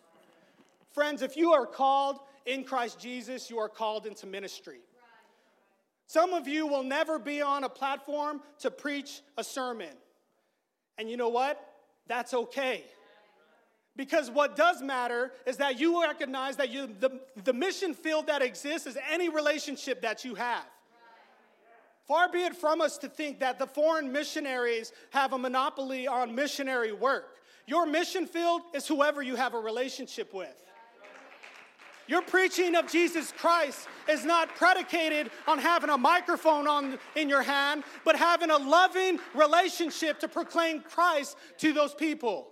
Friends, 0.90 1.22
if 1.22 1.36
you 1.36 1.52
are 1.52 1.66
called 1.66 2.18
in 2.46 2.64
Christ 2.64 2.98
Jesus, 2.98 3.50
you 3.50 3.58
are 3.58 3.68
called 3.68 4.06
into 4.06 4.26
ministry. 4.26 4.80
Some 6.06 6.32
of 6.32 6.48
you 6.48 6.66
will 6.66 6.82
never 6.82 7.18
be 7.18 7.42
on 7.42 7.62
a 7.64 7.68
platform 7.68 8.40
to 8.60 8.70
preach 8.70 9.20
a 9.36 9.44
sermon. 9.44 9.94
And 10.96 11.10
you 11.10 11.18
know 11.18 11.28
what? 11.28 11.62
That's 12.08 12.32
okay. 12.32 12.84
Because 13.98 14.30
what 14.30 14.54
does 14.54 14.80
matter 14.80 15.32
is 15.44 15.56
that 15.56 15.80
you 15.80 16.00
recognize 16.00 16.54
that 16.56 16.70
you, 16.70 16.88
the, 17.00 17.20
the 17.42 17.52
mission 17.52 17.92
field 17.92 18.28
that 18.28 18.42
exists 18.42 18.86
is 18.86 18.96
any 19.10 19.28
relationship 19.28 20.02
that 20.02 20.24
you 20.24 20.36
have. 20.36 20.64
Far 22.06 22.30
be 22.30 22.38
it 22.38 22.54
from 22.54 22.80
us 22.80 22.96
to 22.98 23.08
think 23.08 23.40
that 23.40 23.58
the 23.58 23.66
foreign 23.66 24.12
missionaries 24.12 24.92
have 25.10 25.32
a 25.32 25.38
monopoly 25.38 26.06
on 26.06 26.32
missionary 26.32 26.92
work. 26.92 27.38
Your 27.66 27.86
mission 27.86 28.24
field 28.26 28.62
is 28.72 28.86
whoever 28.86 29.20
you 29.20 29.34
have 29.34 29.54
a 29.54 29.58
relationship 29.58 30.32
with. 30.32 30.64
Your 32.06 32.22
preaching 32.22 32.76
of 32.76 32.90
Jesus 32.90 33.32
Christ 33.36 33.88
is 34.08 34.24
not 34.24 34.54
predicated 34.54 35.32
on 35.48 35.58
having 35.58 35.90
a 35.90 35.98
microphone 35.98 36.68
on, 36.68 37.00
in 37.16 37.28
your 37.28 37.42
hand, 37.42 37.82
but 38.04 38.14
having 38.14 38.50
a 38.50 38.58
loving 38.58 39.18
relationship 39.34 40.20
to 40.20 40.28
proclaim 40.28 40.82
Christ 40.82 41.36
to 41.58 41.72
those 41.72 41.94
people. 41.94 42.46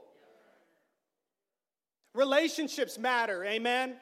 Relationships 2.17 2.99
matter, 2.99 3.45
amen? 3.45 3.95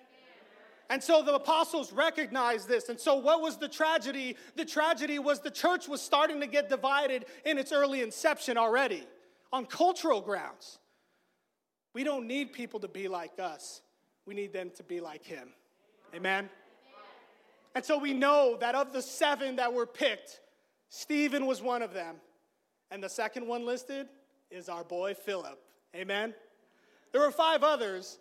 And 0.88 1.02
so 1.02 1.22
the 1.22 1.34
apostles 1.34 1.92
recognized 1.92 2.68
this. 2.68 2.88
And 2.88 3.00
so, 3.00 3.16
what 3.16 3.40
was 3.40 3.56
the 3.56 3.68
tragedy? 3.68 4.36
The 4.54 4.64
tragedy 4.64 5.18
was 5.18 5.40
the 5.40 5.50
church 5.50 5.88
was 5.88 6.00
starting 6.00 6.40
to 6.40 6.46
get 6.46 6.68
divided 6.68 7.24
in 7.44 7.58
its 7.58 7.72
early 7.72 8.02
inception 8.02 8.56
already 8.56 9.04
on 9.52 9.66
cultural 9.66 10.20
grounds. 10.20 10.78
We 11.94 12.04
don't 12.04 12.26
need 12.26 12.52
people 12.52 12.80
to 12.80 12.88
be 12.88 13.08
like 13.08 13.38
us, 13.38 13.82
we 14.26 14.34
need 14.34 14.52
them 14.52 14.70
to 14.76 14.82
be 14.82 15.00
like 15.00 15.24
him. 15.24 15.48
Amen? 16.14 16.48
And 17.74 17.84
so, 17.84 17.98
we 17.98 18.12
know 18.12 18.56
that 18.60 18.74
of 18.74 18.92
the 18.92 19.02
seven 19.02 19.56
that 19.56 19.72
were 19.72 19.86
picked, 19.86 20.40
Stephen 20.90 21.46
was 21.46 21.60
one 21.62 21.82
of 21.82 21.92
them. 21.92 22.16
And 22.90 23.02
the 23.02 23.08
second 23.08 23.48
one 23.48 23.66
listed 23.66 24.06
is 24.50 24.68
our 24.68 24.84
boy 24.84 25.14
Philip. 25.14 25.58
Amen? 25.96 26.34
There 27.14 27.22
were 27.22 27.30
five 27.30 27.62
others, 27.62 28.18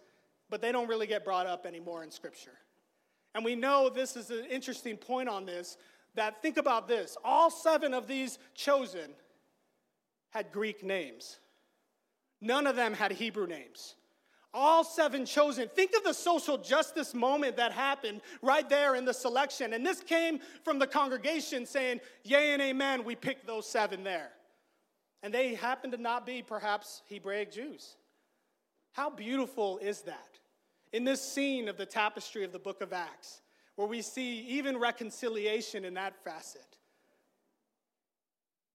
but 0.51 0.61
they 0.61 0.71
don't 0.71 0.87
really 0.87 1.07
get 1.07 1.25
brought 1.25 1.47
up 1.47 1.65
anymore 1.65 2.03
in 2.03 2.11
Scripture. 2.11 2.53
And 3.33 3.43
we 3.43 3.55
know 3.55 3.89
this 3.89 4.15
is 4.15 4.29
an 4.29 4.45
interesting 4.45 4.97
point 4.97 5.27
on 5.27 5.47
this 5.47 5.77
that 6.13 6.43
think 6.43 6.57
about 6.57 6.87
this 6.87 7.17
all 7.23 7.49
seven 7.49 7.91
of 7.95 8.07
these 8.07 8.37
chosen 8.53 9.09
had 10.29 10.51
Greek 10.51 10.83
names, 10.83 11.39
none 12.39 12.67
of 12.67 12.75
them 12.75 12.93
had 12.93 13.11
Hebrew 13.11 13.47
names. 13.47 13.95
All 14.53 14.83
seven 14.83 15.25
chosen. 15.25 15.67
Think 15.69 15.95
of 15.97 16.03
the 16.03 16.13
social 16.13 16.59
justice 16.59 17.15
moment 17.15 17.57
that 17.57 17.71
happened 17.71 18.21
right 18.43 18.69
there 18.69 18.93
in 18.93 19.05
the 19.05 19.13
selection. 19.13 19.73
And 19.73 19.83
this 19.83 20.01
came 20.01 20.39
from 20.63 20.77
the 20.77 20.85
congregation 20.85 21.65
saying, 21.65 21.99
Yea 22.23 22.53
and 22.53 22.61
amen, 22.61 23.03
we 23.03 23.15
picked 23.15 23.47
those 23.47 23.67
seven 23.67 24.03
there. 24.03 24.29
And 25.23 25.33
they 25.33 25.55
happened 25.55 25.93
to 25.93 25.99
not 25.99 26.27
be 26.27 26.43
perhaps 26.43 27.01
Hebraic 27.09 27.51
Jews. 27.51 27.95
How 28.93 29.09
beautiful 29.09 29.79
is 29.79 30.01
that? 30.01 30.39
In 30.91 31.03
this 31.03 31.21
scene 31.21 31.67
of 31.67 31.77
the 31.77 31.85
tapestry 31.85 32.43
of 32.43 32.51
the 32.51 32.59
book 32.59 32.81
of 32.81 32.93
Acts, 32.93 33.41
where 33.75 33.87
we 33.87 34.01
see 34.01 34.41
even 34.41 34.77
reconciliation 34.77 35.83
in 35.83 35.95
that 35.95 36.23
facet. 36.23 36.77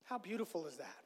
How 0.04 0.18
beautiful 0.18 0.66
is 0.66 0.76
that? 0.78 1.04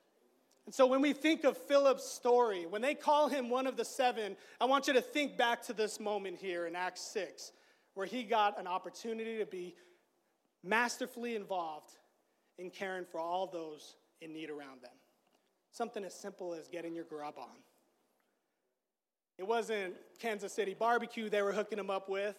And 0.64 0.74
so 0.74 0.86
when 0.86 1.02
we 1.02 1.12
think 1.12 1.44
of 1.44 1.58
Philip's 1.58 2.08
story, 2.08 2.66
when 2.66 2.80
they 2.80 2.94
call 2.94 3.28
him 3.28 3.50
one 3.50 3.66
of 3.66 3.76
the 3.76 3.84
seven, 3.84 4.36
I 4.60 4.64
want 4.64 4.86
you 4.86 4.94
to 4.94 5.02
think 5.02 5.36
back 5.36 5.62
to 5.64 5.72
this 5.72 6.00
moment 6.00 6.38
here 6.38 6.66
in 6.66 6.74
Acts 6.74 7.02
6, 7.12 7.52
where 7.94 8.06
he 8.06 8.22
got 8.22 8.58
an 8.58 8.66
opportunity 8.66 9.38
to 9.38 9.46
be 9.46 9.74
masterfully 10.64 11.34
involved 11.34 11.90
in 12.58 12.70
caring 12.70 13.04
for 13.04 13.20
all 13.20 13.46
those 13.46 13.96
in 14.20 14.32
need 14.32 14.50
around 14.50 14.80
them. 14.82 14.92
Something 15.72 16.04
as 16.04 16.14
simple 16.14 16.54
as 16.54 16.68
getting 16.68 16.94
your 16.94 17.04
grub 17.04 17.34
on. 17.36 17.56
Wasn't 19.52 19.92
Kansas 20.18 20.50
City 20.50 20.72
barbecue 20.72 21.28
they 21.28 21.42
were 21.42 21.52
hooking 21.52 21.78
him 21.78 21.90
up 21.90 22.08
with. 22.08 22.36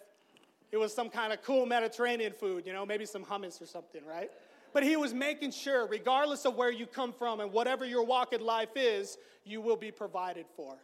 It 0.72 0.78
was 0.78 0.92
some 0.92 1.08
kind 1.08 1.32
of 1.32 1.40
cool 1.42 1.64
Mediterranean 1.64 2.32
food, 2.32 2.66
you 2.66 2.72
know, 2.72 2.84
maybe 2.84 3.06
some 3.06 3.24
hummus 3.24 3.62
or 3.62 3.66
something, 3.66 4.04
right? 4.04 4.32
But 4.72 4.82
he 4.82 4.96
was 4.96 5.14
making 5.14 5.52
sure, 5.52 5.86
regardless 5.86 6.44
of 6.44 6.56
where 6.56 6.72
you 6.72 6.86
come 6.86 7.12
from 7.12 7.38
and 7.38 7.52
whatever 7.52 7.84
your 7.84 8.04
walk 8.04 8.32
in 8.32 8.40
life 8.40 8.70
is, 8.74 9.16
you 9.44 9.60
will 9.60 9.76
be 9.76 9.92
provided 9.92 10.46
for. 10.56 10.74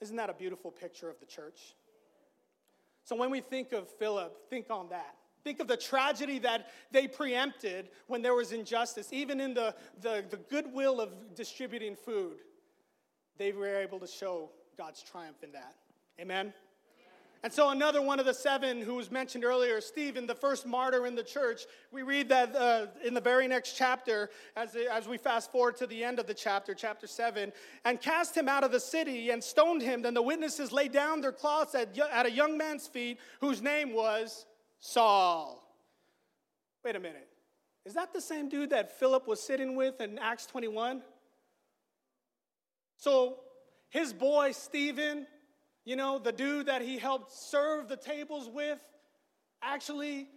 Isn't 0.00 0.14
that 0.14 0.30
a 0.30 0.32
beautiful 0.32 0.70
picture 0.70 1.10
of 1.10 1.18
the 1.18 1.26
church? 1.26 1.74
So 3.02 3.16
when 3.16 3.30
we 3.30 3.40
think 3.40 3.72
of 3.72 3.88
Philip, 3.88 4.48
think 4.48 4.70
on 4.70 4.90
that. 4.90 5.16
Think 5.42 5.58
of 5.58 5.66
the 5.66 5.76
tragedy 5.76 6.38
that 6.38 6.70
they 6.92 7.08
preempted 7.08 7.88
when 8.06 8.22
there 8.22 8.34
was 8.34 8.52
injustice, 8.52 9.12
even 9.12 9.40
in 9.40 9.54
the, 9.54 9.74
the, 10.02 10.24
the 10.30 10.36
goodwill 10.36 11.00
of 11.00 11.34
distributing 11.34 11.96
food 11.96 12.36
they 13.38 13.52
were 13.52 13.76
able 13.76 14.00
to 14.00 14.06
show 14.06 14.50
God's 14.78 15.02
triumph 15.02 15.42
in 15.42 15.50
that. 15.52 15.74
Amen? 16.20 16.54
And 17.42 17.52
so, 17.52 17.70
another 17.70 18.00
one 18.00 18.20
of 18.20 18.26
the 18.26 18.34
seven 18.34 18.80
who 18.80 18.94
was 18.94 19.10
mentioned 19.10 19.44
earlier, 19.44 19.80
Stephen, 19.80 20.24
the 20.26 20.36
first 20.36 20.66
martyr 20.66 21.04
in 21.04 21.16
the 21.16 21.22
church, 21.22 21.62
we 21.90 22.02
read 22.02 22.28
that 22.28 22.54
uh, 22.54 22.86
in 23.04 23.12
the 23.12 23.20
very 23.20 23.48
next 23.48 23.76
chapter, 23.76 24.30
as, 24.56 24.76
as 24.76 25.08
we 25.08 25.18
fast 25.18 25.50
forward 25.50 25.76
to 25.78 25.86
the 25.88 26.02
end 26.04 26.20
of 26.20 26.26
the 26.28 26.34
chapter, 26.34 26.74
chapter 26.74 27.08
7, 27.08 27.52
and 27.84 28.00
cast 28.00 28.36
him 28.36 28.48
out 28.48 28.62
of 28.62 28.70
the 28.70 28.80
city 28.80 29.30
and 29.30 29.42
stoned 29.42 29.82
him. 29.82 30.02
Then 30.02 30.14
the 30.14 30.22
witnesses 30.22 30.70
laid 30.72 30.92
down 30.92 31.20
their 31.20 31.32
cloths 31.32 31.74
at, 31.74 31.96
at 31.98 32.26
a 32.26 32.30
young 32.30 32.56
man's 32.56 32.86
feet 32.86 33.18
whose 33.40 33.60
name 33.60 33.92
was 33.92 34.46
Saul. 34.78 35.64
Wait 36.84 36.94
a 36.94 37.00
minute. 37.00 37.28
Is 37.84 37.94
that 37.94 38.12
the 38.12 38.20
same 38.20 38.48
dude 38.48 38.70
that 38.70 38.98
Philip 38.98 39.26
was 39.26 39.40
sitting 39.40 39.74
with 39.74 40.00
in 40.00 40.18
Acts 40.18 40.46
21? 40.46 41.02
So, 42.96 43.38
his 43.90 44.12
boy, 44.12 44.52
Stephen, 44.52 45.26
you 45.84 45.96
know, 45.96 46.18
the 46.18 46.32
dude 46.32 46.66
that 46.66 46.82
he 46.82 46.98
helped 46.98 47.32
serve 47.32 47.88
the 47.88 47.96
tables 47.96 48.48
with, 48.48 48.78
actually, 49.62 50.28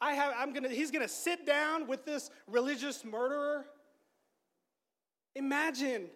I 0.00 0.14
have, 0.14 0.34
I'm 0.36 0.52
gonna, 0.52 0.68
he's 0.68 0.90
gonna 0.90 1.08
sit 1.08 1.46
down 1.46 1.86
with 1.86 2.04
this 2.04 2.30
religious 2.46 3.04
murderer. 3.04 3.64
Imagine 5.34 6.06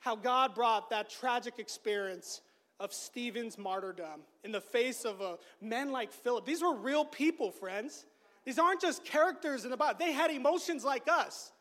how 0.00 0.16
God 0.16 0.54
brought 0.54 0.90
that 0.90 1.10
tragic 1.10 1.58
experience 1.58 2.40
of 2.80 2.92
Stephen's 2.92 3.58
martyrdom 3.58 4.20
in 4.44 4.52
the 4.52 4.60
face 4.60 5.04
of 5.04 5.20
a 5.20 5.38
men 5.60 5.90
like 5.90 6.12
Philip. 6.12 6.46
These 6.46 6.62
were 6.62 6.74
real 6.74 7.04
people, 7.04 7.50
friends. 7.50 8.06
These 8.44 8.58
aren't 8.58 8.80
just 8.80 9.04
characters 9.04 9.64
in 9.64 9.70
the 9.70 9.76
Bible. 9.76 9.98
They 9.98 10.12
had 10.12 10.30
emotions 10.30 10.84
like 10.84 11.08
us. 11.08 11.52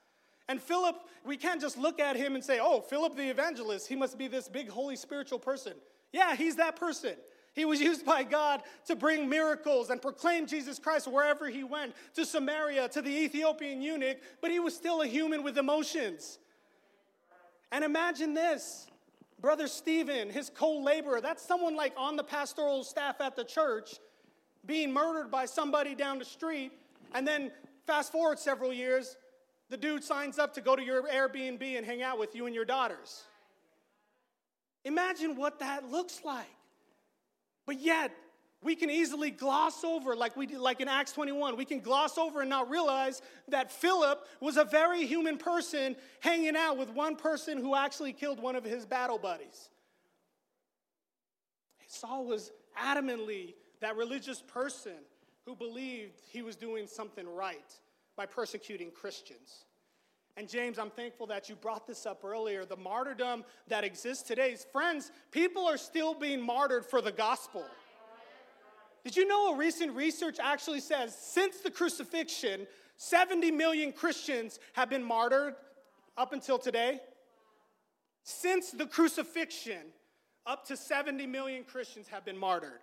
And 0.50 0.62
Philip, 0.62 0.96
we 1.26 1.36
can't 1.38 1.60
just 1.60 1.78
look 1.78 2.00
at 2.00 2.16
him 2.16 2.36
and 2.36 2.44
say, 2.44 2.60
oh, 2.62 2.82
Philip 2.82 3.16
the 3.16 3.30
evangelist, 3.30 3.88
he 3.88 3.96
must 3.96 4.18
be 4.18 4.28
this 4.28 4.48
big, 4.48 4.70
holy, 4.70 4.96
spiritual 4.96 5.40
person. 5.40 5.74
Yeah, 6.14 6.36
he's 6.36 6.56
that 6.56 6.78
person. 6.78 7.16
He 7.54 7.66
was 7.66 7.82
used 7.82 8.06
by 8.06 8.24
God 8.24 8.62
to 8.86 8.96
bring 8.96 9.28
miracles 9.28 9.90
and 9.90 10.02
proclaim 10.02 10.46
Jesus 10.46 10.78
Christ 10.78 11.08
wherever 11.08 11.50
he 11.50 11.64
went, 11.64 11.96
to 12.14 12.26
Samaria, 12.26 12.88
to 12.90 13.02
the 13.02 13.10
Ethiopian 13.10 13.82
eunuch, 13.82 14.18
but 14.42 14.52
he 14.52 14.60
was 14.60 14.76
still 14.76 15.02
a 15.02 15.08
human 15.08 15.44
with 15.44 15.58
emotions. 15.58 16.38
And 17.72 17.84
imagine 17.84 18.34
this 18.34 18.88
Brother 19.40 19.68
Stephen, 19.68 20.30
his 20.30 20.50
co 20.50 20.78
laborer, 20.78 21.20
that's 21.20 21.44
someone 21.44 21.76
like 21.76 21.94
on 21.98 22.16
the 22.16 22.24
pastoral 22.24 22.84
staff 22.84 23.20
at 23.22 23.36
the 23.36 23.44
church, 23.44 23.96
being 24.66 24.94
murdered 24.94 25.30
by 25.30 25.46
somebody 25.46 25.96
down 25.96 26.20
the 26.20 26.26
street. 26.26 26.72
And 27.14 27.28
then 27.28 27.52
fast 27.86 28.12
forward 28.12 28.40
several 28.40 28.72
years, 28.72 29.18
the 29.70 29.78
dude 29.78 30.04
signs 30.04 30.40
up 30.40 30.54
to 30.54 30.62
go 30.62 30.76
to 30.76 30.84
your 30.84 31.04
Airbnb 31.04 31.62
and 31.62 31.86
hang 31.86 32.02
out 32.02 32.20
with 32.20 32.36
you 32.36 32.46
and 32.46 32.56
your 32.56 32.66
daughters. 32.66 33.24
Imagine 34.86 35.36
what 35.36 35.60
that 35.60 35.90
looks 35.92 36.22
like. 36.24 36.46
But 37.66 37.82
yet, 37.82 38.12
we 38.64 38.76
can 38.76 38.90
easily 38.90 39.30
gloss 39.30 39.84
over, 39.84 40.16
like 40.16 40.36
we 40.36 40.46
did, 40.46 40.60
like 40.60 40.80
in 40.80 40.88
Acts 40.88 41.12
21, 41.12 41.58
we 41.58 41.66
can 41.66 41.80
gloss 41.80 42.18
over 42.18 42.42
and 42.42 42.50
not 42.50 42.70
realize 42.70 43.22
that 43.50 43.72
Philip 43.72 44.26
was 44.40 44.58
a 44.58 44.64
very 44.64 45.06
human 45.06 45.38
person 45.38 45.96
hanging 46.22 46.56
out 46.56 46.78
with 46.78 46.90
one 46.90 47.16
person 47.16 47.58
who 47.58 47.76
actually 47.76 48.14
killed 48.14 48.42
one 48.42 48.56
of 48.56 48.64
his 48.64 48.86
battle 48.86 49.18
buddies. 49.18 49.70
Saul 51.88 52.26
was 52.26 52.52
adamantly 52.82 53.54
that 53.82 53.96
religious 53.96 54.42
person 54.42 54.98
who 55.46 55.56
believed 55.56 56.22
he 56.30 56.42
was 56.42 56.56
doing 56.56 56.88
something 56.88 57.28
right 57.28 57.74
by 58.18 58.26
persecuting 58.26 58.92
Christians. 58.92 59.64
And 60.36 60.50
James, 60.50 60.78
I'm 60.78 60.90
thankful 60.90 61.28
that 61.28 61.50
you 61.50 61.56
brought 61.56 61.88
this 61.88 62.06
up 62.06 62.24
earlier. 62.26 62.66
The 62.66 62.76
martyrdom 62.76 63.46
that 63.70 63.84
exists 63.84 64.28
today, 64.28 64.56
friends, 64.72 65.12
people 65.32 65.66
are 65.66 65.78
still 65.78 66.14
being 66.14 66.42
martyred 66.42 66.86
for 66.86 67.02
the 67.02 67.12
gospel. 67.12 67.64
Did 69.04 69.16
you 69.16 69.26
know 69.26 69.54
a 69.54 69.58
recent 69.58 69.96
research 69.96 70.38
actually 70.40 70.82
says 70.82 71.18
since 71.18 71.62
the 71.62 71.72
crucifixion, 71.72 72.68
70 72.98 73.52
million 73.52 73.94
Christians 73.94 74.60
have 74.74 74.90
been 74.90 75.04
martyred 75.04 75.56
up 76.18 76.34
until 76.34 76.60
today? 76.60 77.00
Since 78.24 78.72
the 78.72 78.86
crucifixion, 78.86 79.94
up 80.46 80.68
to 80.68 80.76
70 80.76 81.26
million 81.28 81.64
Christians 81.64 82.10
have 82.10 82.26
been 82.26 82.38
martyred. 82.38 82.82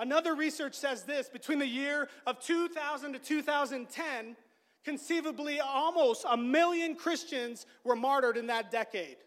Another 0.00 0.34
research 0.34 0.74
says 0.74 1.02
this 1.02 1.28
between 1.28 1.58
the 1.58 1.66
year 1.66 2.08
of 2.26 2.40
2000 2.40 3.12
to 3.12 3.18
2010, 3.18 4.34
conceivably 4.82 5.60
almost 5.60 6.24
a 6.28 6.38
million 6.38 6.96
Christians 6.96 7.66
were 7.84 7.94
martyred 7.94 8.38
in 8.38 8.46
that 8.46 8.70
decade. 8.70 9.18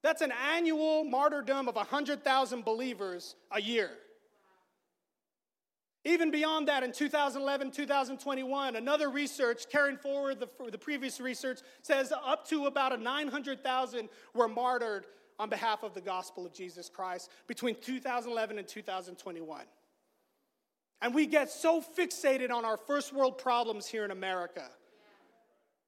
That's 0.00 0.22
an 0.22 0.32
annual 0.54 1.02
martyrdom 1.02 1.68
of 1.68 1.74
100,000 1.74 2.64
believers 2.64 3.34
a 3.50 3.60
year. 3.60 3.90
Even 6.04 6.30
beyond 6.30 6.68
that, 6.68 6.84
in 6.84 6.92
2011, 6.92 7.72
2021, 7.72 8.76
another 8.76 9.10
research 9.10 9.64
carrying 9.70 9.96
forward 9.96 10.38
the, 10.38 10.48
the 10.70 10.78
previous 10.78 11.20
research 11.20 11.58
says 11.82 12.12
up 12.24 12.46
to 12.48 12.66
about 12.66 12.92
a 12.92 12.96
900,000 12.96 14.08
were 14.32 14.48
martyred 14.48 15.06
on 15.38 15.48
behalf 15.48 15.82
of 15.82 15.94
the 15.94 16.00
gospel 16.00 16.46
of 16.46 16.52
Jesus 16.52 16.88
Christ 16.88 17.30
between 17.46 17.74
2011 17.80 18.58
and 18.58 18.66
2021. 18.66 19.64
And 21.00 21.14
we 21.14 21.26
get 21.26 21.50
so 21.50 21.82
fixated 21.82 22.50
on 22.50 22.64
our 22.64 22.76
first 22.76 23.12
world 23.12 23.38
problems 23.38 23.86
here 23.86 24.04
in 24.04 24.10
America. 24.10 24.64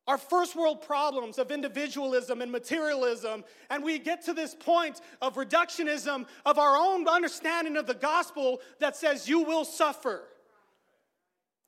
Our 0.07 0.18
first 0.18 0.55
world 0.55 0.82
problems 0.82 1.38
of 1.38 1.51
individualism 1.51 2.42
and 2.42 2.53
materialism, 2.53 3.42
and 3.70 3.82
we 3.82 3.99
get 3.99 4.24
to 4.26 4.34
this 4.34 4.55
point 4.55 5.01
of 5.22 5.36
reductionism 5.36 6.26
of 6.45 6.59
our 6.59 6.76
own 6.76 7.09
understanding 7.09 7.76
of 7.78 7.86
the 7.86 7.95
gospel 7.95 8.61
that 8.80 8.97
says 8.97 9.28
you 9.28 9.40
will 9.45 9.64
suffer. 9.64 10.24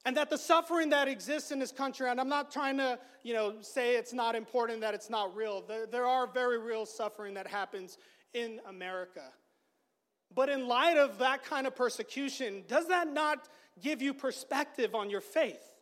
And 0.06 0.16
that 0.16 0.30
the 0.30 0.38
suffering 0.38 0.90
that 0.90 1.08
exists 1.08 1.50
in 1.50 1.58
this 1.58 1.72
country, 1.72 2.08
and 2.08 2.20
I'm 2.20 2.28
not 2.28 2.52
trying 2.52 2.78
to, 2.78 2.96
you 3.24 3.34
know, 3.34 3.56
say 3.60 3.96
it's 3.96 4.12
not 4.12 4.36
important, 4.36 4.80
that 4.82 4.94
it's 4.94 5.10
not 5.10 5.34
real. 5.34 5.64
There, 5.66 5.84
there 5.84 6.06
are 6.06 6.28
very 6.28 6.60
real 6.60 6.86
suffering 6.86 7.34
that 7.34 7.48
happens 7.48 7.98
in 8.32 8.60
America. 8.68 9.24
But 10.32 10.48
in 10.48 10.68
light 10.68 10.96
of 10.96 11.18
that 11.18 11.42
kind 11.42 11.66
of 11.66 11.74
persecution, 11.74 12.62
does 12.68 12.86
that 12.86 13.12
not 13.12 13.48
give 13.82 14.00
you 14.00 14.14
perspective 14.14 14.94
on 14.94 15.10
your 15.10 15.20
faith? 15.20 15.72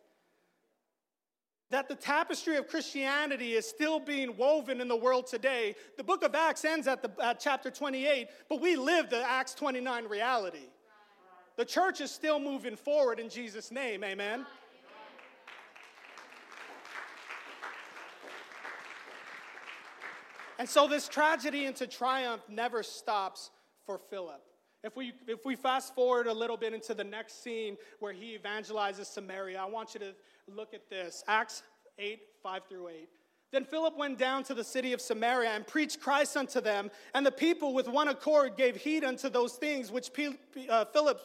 That 1.69 1.87
the 1.87 1.95
tapestry 1.95 2.57
of 2.57 2.67
Christianity 2.67 3.53
is 3.53 3.67
still 3.67 3.99
being 3.99 4.37
woven 4.37 4.81
in 4.81 4.87
the 4.87 4.95
world 4.95 5.27
today. 5.27 5.75
The 5.97 6.03
book 6.03 6.23
of 6.23 6.33
Acts 6.33 6.65
ends 6.65 6.87
at, 6.87 7.03
the, 7.03 7.11
at 7.23 7.39
chapter 7.39 7.69
28, 7.69 8.29
but 8.49 8.59
we 8.59 8.75
live 8.75 9.11
the 9.11 9.23
Acts 9.23 9.53
29 9.53 10.05
reality. 10.05 10.67
The 11.57 11.65
church 11.65 12.01
is 12.01 12.11
still 12.11 12.39
moving 12.39 12.75
forward 12.75 13.19
in 13.19 13.29
Jesus' 13.29 13.71
name, 13.71 14.03
amen. 14.03 14.45
And 20.57 20.69
so 20.69 20.87
this 20.87 21.07
tragedy 21.07 21.65
into 21.65 21.85
triumph 21.85 22.41
never 22.49 22.81
stops 22.81 23.51
for 23.85 23.97
Philip. 23.97 24.41
If 24.83 24.95
we, 24.95 25.13
if 25.27 25.45
we 25.45 25.55
fast 25.55 25.95
forward 25.95 26.27
a 26.27 26.33
little 26.33 26.57
bit 26.57 26.73
into 26.73 26.93
the 26.93 27.03
next 27.03 27.43
scene 27.43 27.75
where 27.99 28.13
he 28.13 28.37
evangelizes 28.37 29.05
Samaria, 29.05 29.59
I 29.59 29.65
want 29.65 29.93
you 29.93 29.99
to 30.01 30.13
look 30.47 30.73
at 30.73 30.89
this 30.89 31.23
Acts 31.27 31.63
8 31.97 32.19
5 32.43 32.61
through 32.69 32.89
8. 32.89 33.09
Then 33.55 33.63
Philip 33.63 33.95
went 33.95 34.17
down 34.17 34.43
to 34.43 34.53
the 34.53 34.65
city 34.65 34.91
of 34.91 34.99
Samaria 34.99 35.51
and 35.51 35.65
preached 35.65 36.01
Christ 36.01 36.35
unto 36.35 36.59
them, 36.59 36.91
and 37.13 37.25
the 37.25 37.31
people 37.31 37.73
with 37.73 37.87
one 37.87 38.09
accord 38.09 38.57
gave 38.57 38.75
heed 38.75 39.05
unto 39.05 39.29
those 39.29 39.53
things 39.53 39.93
which 39.93 40.11
uh, 40.67 40.83
Philip 40.83 41.21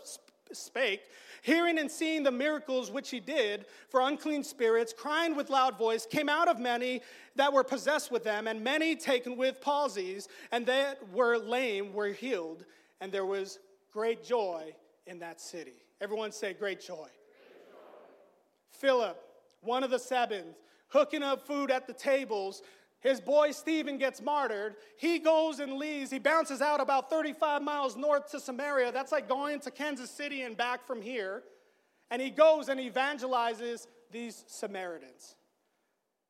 spake, 0.53 1.03
hearing 1.43 1.81
and 1.81 1.91
seeing 1.91 2.23
the 2.23 2.31
miracles 2.31 2.89
which 2.89 3.11
he 3.11 3.19
did, 3.19 3.67
for 3.89 4.03
unclean 4.03 4.45
spirits, 4.45 4.95
crying 4.97 5.35
with 5.35 5.51
loud 5.51 5.77
voice, 5.77 6.07
came 6.07 6.29
out 6.29 6.47
of 6.47 6.61
many 6.61 7.03
that 7.35 7.53
were 7.53 7.65
possessed 7.65 8.13
with 8.13 8.23
them, 8.23 8.47
and 8.47 8.63
many 8.63 8.95
taken 8.95 9.37
with 9.37 9.61
palsies, 9.61 10.29
and 10.53 10.65
that 10.67 11.01
were 11.13 11.37
lame 11.37 11.93
were 11.93 12.11
healed, 12.11 12.65
and 13.01 13.11
there 13.11 13.27
was 13.27 13.59
great 13.93 14.23
joy 14.23 14.73
in 15.09 15.19
that 15.19 15.41
city. 15.41 15.83
Everyone 16.01 16.31
say, 16.31 16.53
Great 16.53 16.81
joy. 16.81 16.95
Great 16.95 17.09
joy. 17.09 18.09
Philip, 18.71 19.21
one 19.63 19.83
of 19.83 19.91
the 19.91 19.99
seven, 19.99 20.55
hooking 20.91 21.23
up 21.23 21.47
food 21.47 21.71
at 21.71 21.87
the 21.87 21.93
tables, 21.93 22.63
his 23.01 23.21
boy 23.21 23.53
Stephen 23.53 23.97
gets 23.97 24.21
martyred. 24.21 24.77
He 24.99 25.19
goes 25.19 25.59
and 25.59 25.75
leaves. 25.75 26.11
He 26.11 26.19
bounces 26.19 26.61
out 26.61 26.81
about 26.81 27.09
35 27.09 27.63
miles 27.63 27.97
north 27.97 28.31
to 28.33 28.41
Samaria. 28.41 28.93
That's 28.93 29.11
like 29.11 29.29
going 29.29 29.61
to 29.61 29.71
Kansas 29.71 30.11
City 30.11 30.43
and 30.43 30.57
back 30.57 30.87
from 30.87 31.01
here. 31.01 31.43
And 32.11 32.21
he 32.21 32.31
goes 32.31 32.69
and 32.69 32.79
evangelizes 32.79 33.87
these 34.11 34.45
Samaritans. 34.49 35.35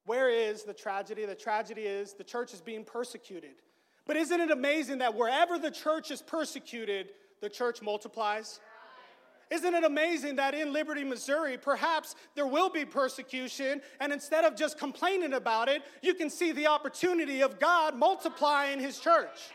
Where 0.07 0.31
is 0.31 0.63
the 0.63 0.75
tragedy? 0.75 1.25
The 1.27 1.35
tragedy 1.35 1.83
is 1.83 2.13
the 2.13 2.25
church 2.25 2.55
is 2.55 2.61
being 2.61 2.85
persecuted. 2.85 3.63
But 4.07 4.17
isn't 4.17 4.41
it 4.41 4.51
amazing 4.51 4.99
that 4.99 5.15
wherever 5.15 5.59
the 5.59 5.71
church 5.71 6.11
is 6.11 6.23
persecuted, 6.23 7.11
the 7.41 7.49
church 7.49 7.83
multiplies? 7.83 8.61
Isn't 9.51 9.74
it 9.74 9.82
amazing 9.82 10.36
that 10.36 10.55
in 10.55 10.72
Liberty, 10.72 11.03
Missouri, 11.03 11.59
perhaps 11.59 12.14
there 12.36 12.46
will 12.46 12.70
be 12.70 12.84
persecution, 12.84 13.82
and 13.98 14.12
instead 14.12 14.44
of 14.44 14.55
just 14.55 14.78
complaining 14.78 15.32
about 15.32 15.68
it, 15.68 15.82
you 16.03 16.14
can 16.14 16.30
see 16.30 16.53
the 16.53 16.68
opportunity 16.68 17.42
of 17.42 17.59
God 17.59 17.96
multiplying 17.96 18.78
His 18.78 19.01
church? 19.01 19.51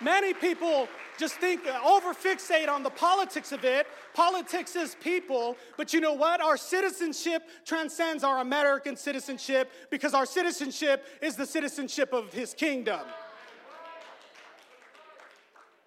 Many 0.00 0.32
people 0.34 0.88
just 1.18 1.36
think, 1.36 1.66
uh, 1.66 1.78
over 1.86 2.12
fixate 2.12 2.68
on 2.68 2.82
the 2.82 2.90
politics 2.90 3.52
of 3.52 3.64
it. 3.64 3.86
Politics 4.12 4.74
is 4.76 4.96
people, 5.00 5.56
but 5.76 5.92
you 5.92 6.00
know 6.00 6.12
what? 6.12 6.40
Our 6.40 6.56
citizenship 6.56 7.42
transcends 7.64 8.24
our 8.24 8.40
American 8.40 8.96
citizenship 8.96 9.72
because 9.90 10.14
our 10.14 10.26
citizenship 10.26 11.06
is 11.22 11.36
the 11.36 11.46
citizenship 11.46 12.12
of 12.12 12.32
His 12.32 12.54
kingdom. 12.54 13.00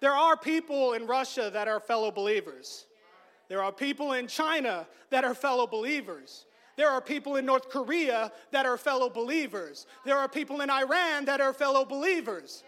There 0.00 0.12
are 0.12 0.36
people 0.36 0.92
in 0.92 1.06
Russia 1.06 1.50
that 1.52 1.68
are 1.68 1.80
fellow 1.80 2.10
believers. 2.10 2.86
There 3.48 3.62
are 3.62 3.72
people 3.72 4.12
in 4.12 4.26
China 4.26 4.86
that 5.10 5.24
are 5.24 5.34
fellow 5.34 5.66
believers. 5.66 6.44
There 6.76 6.88
are 6.88 7.00
people 7.00 7.36
in 7.36 7.44
North 7.44 7.68
Korea 7.70 8.30
that 8.52 8.64
are 8.64 8.76
fellow 8.76 9.10
believers. 9.10 9.86
There 10.04 10.16
are 10.16 10.28
people 10.28 10.60
in 10.60 10.70
Iran 10.70 11.24
that 11.24 11.40
are 11.40 11.52
fellow 11.52 11.84
believers. 11.84 12.62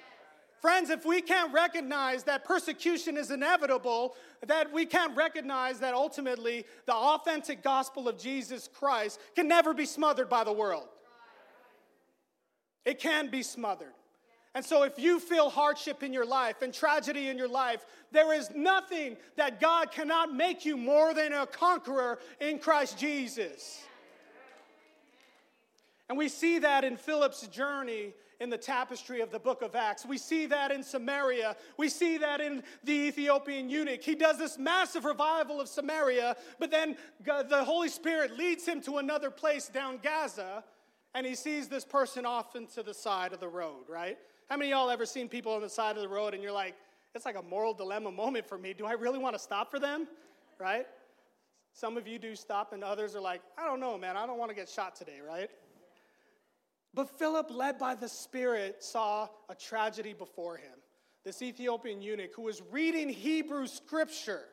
Friends, 0.60 0.90
if 0.90 1.06
we 1.06 1.22
can't 1.22 1.52
recognize 1.54 2.24
that 2.24 2.44
persecution 2.44 3.16
is 3.16 3.30
inevitable, 3.30 4.16
that 4.46 4.70
we 4.72 4.84
can't 4.84 5.16
recognize 5.16 5.78
that 5.80 5.94
ultimately 5.94 6.66
the 6.86 6.94
authentic 6.94 7.62
gospel 7.62 8.08
of 8.08 8.18
Jesus 8.18 8.68
Christ 8.68 9.20
can 9.34 9.48
never 9.48 9.72
be 9.72 9.86
smothered 9.86 10.28
by 10.28 10.44
the 10.44 10.52
world. 10.52 10.88
It 12.84 12.98
can 12.98 13.30
be 13.30 13.42
smothered. 13.42 13.92
And 14.54 14.64
so, 14.64 14.82
if 14.82 14.98
you 14.98 15.20
feel 15.20 15.48
hardship 15.48 16.02
in 16.02 16.12
your 16.12 16.26
life 16.26 16.60
and 16.62 16.74
tragedy 16.74 17.28
in 17.28 17.38
your 17.38 17.48
life, 17.48 17.86
there 18.10 18.34
is 18.34 18.50
nothing 18.54 19.16
that 19.36 19.60
God 19.60 19.92
cannot 19.92 20.34
make 20.34 20.64
you 20.64 20.76
more 20.76 21.14
than 21.14 21.32
a 21.32 21.46
conqueror 21.46 22.18
in 22.40 22.58
Christ 22.58 22.98
Jesus. 22.98 23.80
And 26.08 26.18
we 26.18 26.28
see 26.28 26.58
that 26.58 26.82
in 26.82 26.96
Philip's 26.96 27.46
journey 27.46 28.12
in 28.40 28.50
the 28.50 28.58
tapestry 28.58 29.20
of 29.20 29.30
the 29.30 29.38
book 29.38 29.62
of 29.62 29.76
Acts. 29.76 30.04
We 30.04 30.18
see 30.18 30.46
that 30.46 30.72
in 30.72 30.82
Samaria. 30.82 31.54
We 31.76 31.88
see 31.88 32.18
that 32.18 32.40
in 32.40 32.64
the 32.82 32.92
Ethiopian 32.92 33.68
eunuch. 33.68 34.02
He 34.02 34.16
does 34.16 34.38
this 34.38 34.58
massive 34.58 35.04
revival 35.04 35.60
of 35.60 35.68
Samaria, 35.68 36.36
but 36.58 36.72
then 36.72 36.96
the 37.24 37.62
Holy 37.64 37.88
Spirit 37.88 38.36
leads 38.36 38.66
him 38.66 38.80
to 38.82 38.96
another 38.98 39.30
place 39.30 39.68
down 39.68 40.00
Gaza, 40.02 40.64
and 41.14 41.24
he 41.24 41.34
sees 41.36 41.68
this 41.68 41.84
person 41.84 42.26
off 42.26 42.56
into 42.56 42.82
the 42.82 42.94
side 42.94 43.32
of 43.32 43.38
the 43.38 43.48
road, 43.48 43.84
right? 43.88 44.18
How 44.50 44.56
many 44.56 44.72
of 44.72 44.78
y'all 44.78 44.90
ever 44.90 45.06
seen 45.06 45.28
people 45.28 45.52
on 45.52 45.62
the 45.62 45.68
side 45.68 45.94
of 45.94 46.02
the 46.02 46.08
road 46.08 46.34
and 46.34 46.42
you're 46.42 46.50
like, 46.50 46.74
it's 47.14 47.24
like 47.24 47.36
a 47.36 47.42
moral 47.42 47.72
dilemma 47.72 48.10
moment 48.10 48.48
for 48.48 48.58
me. 48.58 48.72
Do 48.72 48.84
I 48.84 48.92
really 48.92 49.20
want 49.20 49.36
to 49.36 49.38
stop 49.38 49.70
for 49.70 49.78
them? 49.78 50.08
Right? 50.58 50.86
Some 51.72 51.96
of 51.96 52.08
you 52.08 52.18
do 52.18 52.34
stop, 52.34 52.72
and 52.72 52.82
others 52.82 53.14
are 53.14 53.20
like, 53.20 53.42
I 53.56 53.64
don't 53.64 53.78
know, 53.78 53.96
man. 53.96 54.16
I 54.16 54.26
don't 54.26 54.38
want 54.38 54.50
to 54.50 54.56
get 54.56 54.68
shot 54.68 54.96
today, 54.96 55.20
right? 55.24 55.48
But 56.92 57.16
Philip, 57.16 57.48
led 57.52 57.78
by 57.78 57.94
the 57.94 58.08
Spirit, 58.08 58.82
saw 58.82 59.28
a 59.48 59.54
tragedy 59.54 60.14
before 60.14 60.56
him. 60.56 60.78
This 61.24 61.42
Ethiopian 61.42 62.02
eunuch 62.02 62.32
who 62.34 62.42
was 62.42 62.60
reading 62.72 63.08
Hebrew 63.08 63.68
scripture 63.68 64.46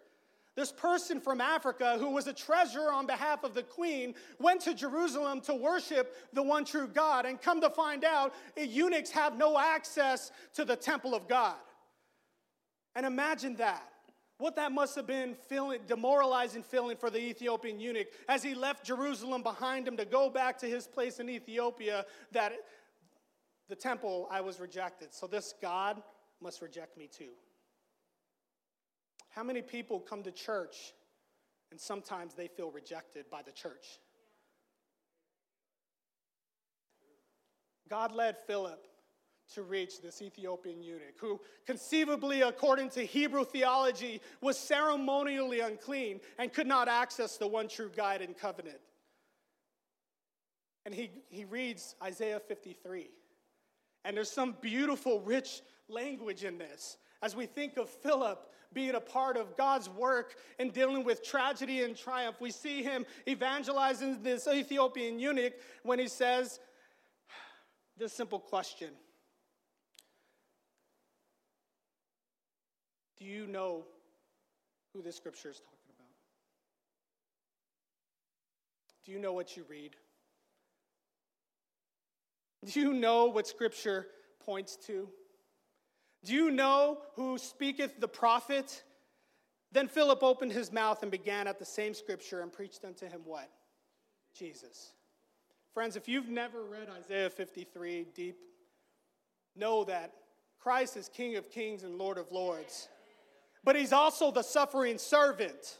this 0.58 0.72
person 0.72 1.22
from 1.22 1.40
Africa, 1.40 1.98
who 2.00 2.10
was 2.10 2.26
a 2.26 2.34
treasurer 2.34 2.92
on 2.92 3.06
behalf 3.06 3.44
of 3.44 3.54
the 3.54 3.62
queen, 3.62 4.16
went 4.40 4.60
to 4.62 4.74
Jerusalem 4.74 5.40
to 5.42 5.54
worship 5.54 6.16
the 6.34 6.42
one 6.42 6.66
true 6.66 6.88
God. 6.88 7.28
And 7.28 7.40
come 7.40 7.62
to 7.62 7.70
find 7.70 8.04
out, 8.04 8.34
eunuchs 8.58 9.12
have 9.12 9.38
no 9.38 9.58
access 9.58 10.32
to 10.56 10.66
the 10.66 10.76
temple 10.76 11.14
of 11.14 11.28
God. 11.28 11.56
And 12.96 13.06
imagine 13.06 13.56
that. 13.58 13.88
What 14.40 14.56
that 14.56 14.72
must 14.72 14.96
have 14.96 15.06
been 15.06 15.36
feeling, 15.36 15.82
demoralizing 15.88 16.64
feeling 16.64 16.98
for 16.98 17.12
the 17.12 17.20
Ethiopian 17.20 17.80
eunuch 17.80 18.08
as 18.28 18.42
he 18.42 18.56
left 18.56 18.84
Jerusalem 18.84 19.44
behind 19.44 19.88
him 19.88 19.96
to 19.98 20.06
go 20.06 20.28
back 20.28 20.58
to 20.60 20.66
his 20.66 20.88
place 20.88 21.20
in 21.20 21.30
Ethiopia, 21.30 22.04
that 22.32 22.54
the 23.70 23.76
temple 23.76 24.28
I 24.32 24.42
was 24.42 24.60
rejected. 24.60 25.14
So 25.14 25.28
this 25.28 25.54
God 25.62 26.02
must 26.42 26.64
reject 26.64 26.98
me 26.98 27.08
too. 27.08 27.34
How 29.38 29.44
many 29.44 29.62
people 29.62 30.00
come 30.00 30.24
to 30.24 30.32
church 30.32 30.96
and 31.70 31.80
sometimes 31.80 32.34
they 32.34 32.48
feel 32.48 32.72
rejected 32.72 33.30
by 33.30 33.44
the 33.44 33.52
church? 33.52 34.00
God 37.88 38.12
led 38.14 38.36
Philip 38.48 38.88
to 39.54 39.62
reach 39.62 40.02
this 40.02 40.24
Ethiopian 40.24 40.82
eunuch, 40.82 41.20
who 41.20 41.40
conceivably, 41.68 42.42
according 42.42 42.90
to 42.90 43.06
Hebrew 43.06 43.46
theology, 43.46 44.22
was 44.42 44.58
ceremonially 44.58 45.60
unclean 45.60 46.20
and 46.40 46.52
could 46.52 46.66
not 46.66 46.88
access 46.88 47.38
the 47.38 47.48
one 47.48 47.68
true 47.68 47.92
guide 47.96 48.24
and 48.24 48.36
covenant. 48.36 48.80
And 50.84 50.96
he, 50.96 51.12
he 51.30 51.46
reads 51.46 51.94
Isaiah 52.02 52.40
53. 52.40 53.12
And 54.04 54.18
there's 54.18 54.32
some 54.32 54.56
beautiful, 54.62 55.22
rich 55.22 55.62
language 55.88 56.44
in 56.44 56.58
this. 56.58 56.98
As 57.22 57.36
we 57.36 57.46
think 57.46 57.78
of 57.78 57.88
Philip 57.88 58.40
being 58.74 58.96
a 58.96 59.00
part 59.00 59.38
of 59.38 59.56
God's 59.58 59.90
work 59.90 60.36
and 60.60 60.74
dealing 60.74 61.04
with 61.04 61.24
tragedy 61.24 61.84
and 61.84 61.96
triumph. 61.96 62.38
We 62.40 62.52
see 62.52 62.84
him 62.84 63.06
evangelizing 63.28 64.22
this 64.24 64.48
Ethiopian 64.48 65.20
eunuch 65.20 65.54
when 65.84 66.00
he 66.00 66.08
says 66.08 66.60
this 67.98 68.14
simple 68.14 68.40
question 68.40 68.90
Do 73.18 73.26
you 73.26 73.48
know 73.48 73.86
who 74.94 75.02
this 75.02 75.16
scripture 75.16 75.50
is 75.50 75.58
talking 75.58 75.78
about? 75.96 76.08
Do 79.06 79.12
you 79.12 79.20
know 79.20 79.34
what 79.34 79.58
you 79.58 79.66
read? 79.68 79.96
Do 82.66 82.80
you 82.80 82.94
know 82.94 83.26
what 83.26 83.48
scripture 83.48 84.08
points 84.46 84.76
to? 84.88 85.08
Do 86.24 86.34
you 86.34 86.52
know 86.52 87.00
who 87.16 87.38
speaketh 87.38 88.00
the 88.00 88.08
prophet? 88.08 88.84
Then 89.72 89.88
Philip 89.88 90.24
opened 90.24 90.52
his 90.52 90.72
mouth 90.72 91.02
and 91.02 91.12
began 91.12 91.48
at 91.48 91.60
the 91.60 91.66
same 91.66 91.94
scripture 91.94 92.42
and 92.42 92.52
preached 92.52 92.84
unto 92.86 93.06
him 93.06 93.22
what? 93.26 93.50
Jesus. 94.34 94.92
Friends, 95.74 95.96
if 95.96 96.08
you've 96.08 96.30
never 96.30 96.64
read 96.64 96.90
Isaiah 96.90 97.30
53 97.30 98.08
deep, 98.16 98.38
know 99.56 99.84
that 99.84 100.14
Christ 100.60 100.98
is 100.98 101.10
King 101.10 101.36
of 101.36 101.52
kings 101.52 101.84
and 101.84 101.98
Lord 101.98 102.18
of 102.18 102.32
lords, 102.32 102.90
but 103.64 103.76
he's 103.76 103.94
also 103.94 104.32
the 104.32 104.42
suffering 104.42 104.98
servant. 104.98 105.78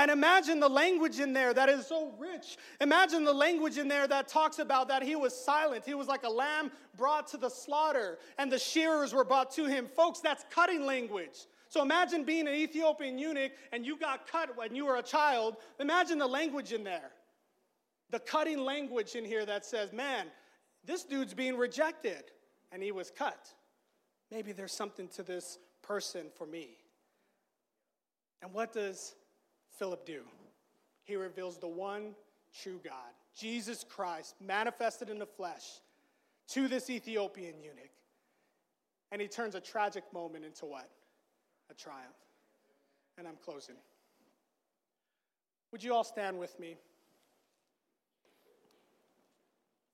And 0.00 0.10
imagine 0.10 0.60
the 0.60 0.68
language 0.70 1.20
in 1.20 1.34
there 1.34 1.52
that 1.52 1.68
is 1.68 1.86
so 1.86 2.14
rich. 2.18 2.56
Imagine 2.80 3.22
the 3.22 3.34
language 3.34 3.76
in 3.76 3.86
there 3.86 4.08
that 4.08 4.28
talks 4.28 4.58
about 4.58 4.88
that 4.88 5.02
he 5.02 5.14
was 5.14 5.36
silent. 5.36 5.84
He 5.84 5.92
was 5.92 6.08
like 6.08 6.22
a 6.22 6.28
lamb 6.30 6.70
brought 6.96 7.26
to 7.28 7.36
the 7.36 7.50
slaughter, 7.50 8.18
and 8.38 8.50
the 8.50 8.58
shearers 8.58 9.12
were 9.12 9.24
brought 9.24 9.50
to 9.56 9.66
him. 9.66 9.86
Folks, 9.86 10.20
that's 10.20 10.46
cutting 10.48 10.86
language. 10.86 11.46
So 11.68 11.82
imagine 11.82 12.24
being 12.24 12.48
an 12.48 12.54
Ethiopian 12.54 13.18
eunuch 13.18 13.52
and 13.72 13.84
you 13.84 13.98
got 13.98 14.26
cut 14.26 14.56
when 14.56 14.74
you 14.74 14.86
were 14.86 14.96
a 14.96 15.02
child. 15.02 15.58
Imagine 15.78 16.16
the 16.16 16.26
language 16.26 16.72
in 16.72 16.82
there. 16.82 17.10
The 18.08 18.20
cutting 18.20 18.64
language 18.64 19.16
in 19.16 19.24
here 19.26 19.44
that 19.44 19.66
says, 19.66 19.92
man, 19.92 20.28
this 20.82 21.04
dude's 21.04 21.34
being 21.34 21.58
rejected 21.58 22.24
and 22.72 22.82
he 22.82 22.90
was 22.90 23.10
cut. 23.10 23.52
Maybe 24.30 24.52
there's 24.52 24.72
something 24.72 25.08
to 25.08 25.22
this 25.22 25.58
person 25.82 26.28
for 26.34 26.46
me. 26.46 26.78
And 28.42 28.54
what 28.54 28.72
does 28.72 29.14
Philip 29.80 30.04
do? 30.04 30.20
He 31.04 31.16
reveals 31.16 31.56
the 31.56 31.66
one 31.66 32.14
true 32.62 32.78
God, 32.84 32.92
Jesus 33.34 33.82
Christ, 33.82 34.36
manifested 34.38 35.08
in 35.08 35.18
the 35.18 35.26
flesh, 35.26 35.80
to 36.48 36.68
this 36.68 36.90
Ethiopian 36.90 37.54
eunuch. 37.62 37.90
And 39.10 39.22
he 39.22 39.26
turns 39.26 39.54
a 39.54 39.60
tragic 39.60 40.04
moment 40.12 40.44
into 40.44 40.66
what? 40.66 40.88
A 41.70 41.74
triumph. 41.74 42.04
And 43.16 43.26
I'm 43.26 43.38
closing. 43.42 43.76
Would 45.72 45.82
you 45.82 45.94
all 45.94 46.04
stand 46.04 46.38
with 46.38 46.60
me? 46.60 46.76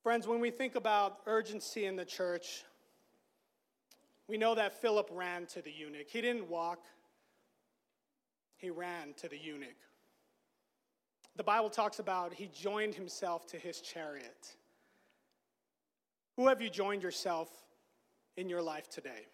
Friends, 0.03 0.27
when 0.27 0.41
we 0.41 0.51
think 0.51 0.75
about 0.75 1.19
urgency 1.27 1.85
in 1.85 1.95
the 1.95 2.05
church, 2.05 2.65
we 4.27 4.37
know 4.37 4.55
that 4.57 4.81
Philip 4.81 5.09
ran 5.13 5.47
to 5.47 5.63
the 5.63 5.71
eunuch. 5.71 6.09
He 6.09 6.21
didn't 6.21 6.49
walk, 6.49 6.85
he 8.57 8.71
ran 8.71 9.15
to 9.19 9.29
the 9.29 9.39
eunuch. 9.39 9.77
The 11.37 11.45
Bible 11.45 11.71
talks 11.71 11.99
about 11.99 12.33
he 12.33 12.49
joined 12.49 12.95
himself 12.95 13.47
to 13.49 13.59
his 13.59 13.81
chariot. 13.81 14.55
Who 16.37 16.49
have 16.49 16.61
you 16.61 16.71
joined 16.71 17.03
yourself 17.03 17.49
in 18.37 18.49
your 18.49 18.63
life 18.63 18.89
today? 18.89 19.27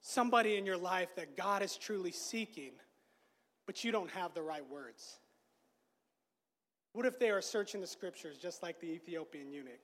Somebody 0.00 0.56
in 0.56 0.66
your 0.66 0.76
life 0.76 1.14
that 1.16 1.36
God 1.36 1.62
is 1.62 1.76
truly 1.76 2.12
seeking, 2.12 2.72
but 3.66 3.84
you 3.84 3.92
don't 3.92 4.10
have 4.10 4.34
the 4.34 4.42
right 4.42 4.68
words. 4.70 5.18
What 6.92 7.06
if 7.06 7.18
they 7.18 7.30
are 7.30 7.40
searching 7.40 7.80
the 7.80 7.86
scriptures 7.86 8.36
just 8.38 8.62
like 8.62 8.80
the 8.80 8.86
Ethiopian 8.86 9.50
eunuch? 9.50 9.80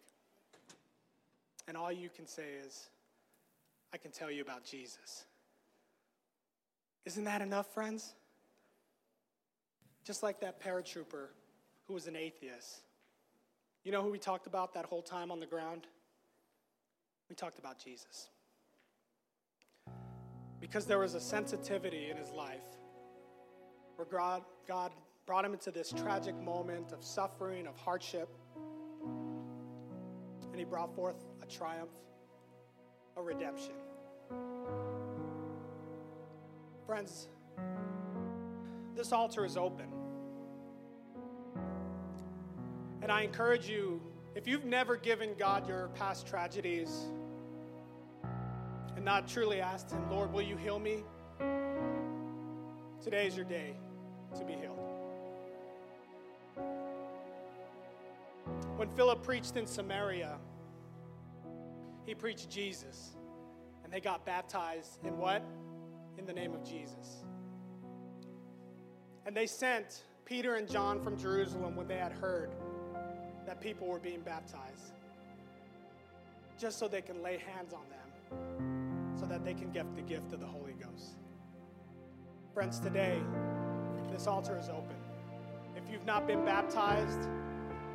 And 1.67 1.77
all 1.77 1.91
you 1.91 2.09
can 2.09 2.27
say 2.27 2.45
is, 2.65 2.91
I 3.93 3.97
can 3.97 4.11
tell 4.11 4.31
you 4.31 4.43
about 4.43 4.65
Jesus. 4.65 5.25
Isn't 7.05 7.25
that 7.25 7.43
enough, 7.43 7.73
friends? 7.73 8.15
Just 10.05 10.23
like 10.23 10.41
that 10.41 10.63
paratrooper 10.63 11.29
who 11.87 11.95
was 11.95 12.07
an 12.07 12.17
atheist. 12.17 12.83
You 13.85 13.93
know 13.93 14.03
who 14.03 14.11
we 14.11 14.19
talked 14.19 14.47
about 14.47 14.75
that 14.75 14.85
whole 14.85 15.03
time 15.03 15.31
on 15.31 15.41
the 15.41 15.47
ground? 15.47 15.87
We 17.29 17.35
talked 17.37 17.59
about 17.59 17.79
Jesus. 17.79 18.29
because 20.61 20.85
there 20.85 20.99
was 20.99 21.15
a 21.15 21.21
sensitivity 21.21 22.11
in 22.11 22.17
his 22.17 22.31
life 22.31 22.77
where 23.97 24.07
God, 24.07 24.43
God 24.69 24.93
brought 25.27 25.45
him 25.45 25.53
into 25.53 25.71
this 25.71 25.91
tragic 25.91 26.35
moment 26.37 26.93
of 26.93 27.03
suffering, 27.03 27.67
of 27.67 27.77
hardship, 27.77 28.29
and 30.51 30.59
he 30.59 30.65
brought 30.65 30.95
forth 30.95 31.25
a 31.43 31.47
triumph, 31.47 31.93
a 33.17 33.23
redemption. 33.23 33.73
Friends, 36.91 37.29
this 38.97 39.13
altar 39.13 39.45
is 39.45 39.57
open. 39.57 39.87
And 43.01 43.13
I 43.13 43.23
encourage 43.23 43.69
you, 43.69 44.03
if 44.35 44.49
you've 44.49 44.65
never 44.65 44.97
given 44.97 45.37
God 45.39 45.69
your 45.69 45.91
past 45.95 46.27
tragedies 46.27 46.91
and 48.97 49.05
not 49.05 49.29
truly 49.29 49.61
asked 49.61 49.93
Him, 49.93 50.11
Lord, 50.11 50.33
will 50.33 50.43
you 50.43 50.57
heal 50.57 50.81
me? 50.81 51.05
Today 53.01 53.29
is 53.29 53.37
your 53.37 53.45
day 53.45 53.77
to 54.37 54.45
be 54.45 54.55
healed. 54.55 54.81
When 58.75 58.91
Philip 58.91 59.23
preached 59.23 59.57
in 59.57 59.65
Samaria, 59.65 60.39
he 62.05 62.17
preached 62.17 62.51
Jesus, 62.51 63.11
and 63.85 63.93
they 63.93 64.01
got 64.01 64.27
baptized 64.27 64.99
in 65.05 65.17
what? 65.17 65.45
In 66.21 66.27
the 66.27 66.35
name 66.35 66.53
of 66.53 66.63
Jesus. 66.63 67.25
And 69.25 69.35
they 69.35 69.47
sent 69.47 70.05
Peter 70.27 70.57
and 70.57 70.71
John 70.71 71.01
from 71.01 71.17
Jerusalem 71.17 71.75
when 71.77 71.89
they 71.89 71.97
had 71.97 72.13
heard 72.13 72.51
that 73.47 73.59
people 73.59 73.87
were 73.87 73.99
being 73.99 74.21
baptized, 74.21 74.93
just 76.59 76.79
so 76.79 76.89
they 76.89 77.01
can 77.01 77.23
lay 77.23 77.39
hands 77.39 77.73
on 77.73 77.85
them, 77.89 79.17
so 79.19 79.25
that 79.25 79.47
they 79.47 79.55
can 79.55 79.71
get 79.71 79.95
the 79.97 80.03
gift 80.03 80.35
of 80.35 80.41
the 80.41 80.47
Holy 80.47 80.75
Ghost. 80.75 81.17
Friends, 82.53 82.81
today, 82.81 83.19
this 84.13 84.27
altar 84.27 84.59
is 84.59 84.69
open. 84.69 84.97
If 85.75 85.91
you've 85.91 86.05
not 86.05 86.27
been 86.27 86.45
baptized, 86.45 87.21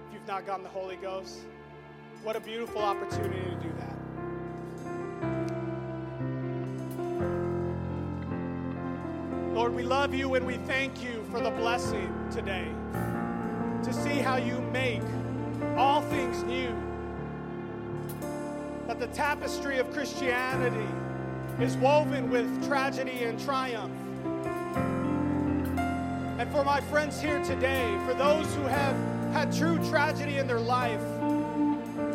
if 0.08 0.14
you've 0.14 0.28
not 0.28 0.48
gotten 0.48 0.64
the 0.64 0.70
Holy 0.72 0.96
Ghost, 0.96 1.42
what 2.24 2.36
a 2.36 2.40
beautiful 2.40 2.82
opportunity 2.82 3.44
to 3.52 3.56
do 3.62 3.72
that. 3.78 3.95
We 9.76 9.84
love 9.84 10.14
you 10.14 10.36
and 10.36 10.48
we 10.48 10.56
thank 10.60 11.04
you 11.04 11.22
for 11.30 11.42
the 11.42 11.50
blessing 11.50 12.10
today 12.32 12.66
to 13.84 13.92
see 13.92 14.20
how 14.20 14.38
you 14.38 14.62
make 14.72 15.02
all 15.76 16.02
things 16.04 16.44
new. 16.44 16.74
That 18.88 19.02
the 19.02 19.08
tapestry 19.08 19.80
of 19.80 19.92
Christianity 19.92 20.88
is 21.60 21.76
woven 21.76 22.30
with 22.30 22.66
tragedy 22.66 23.26
and 23.26 23.38
triumph. 23.38 23.92
And 26.40 26.50
for 26.52 26.64
my 26.64 26.80
friends 26.80 27.20
here 27.20 27.44
today, 27.44 28.00
for 28.08 28.14
those 28.14 28.46
who 28.56 28.62
have 28.64 28.96
had 29.34 29.54
true 29.54 29.78
tragedy 29.90 30.38
in 30.38 30.48
their 30.48 30.62
life, 30.62 31.02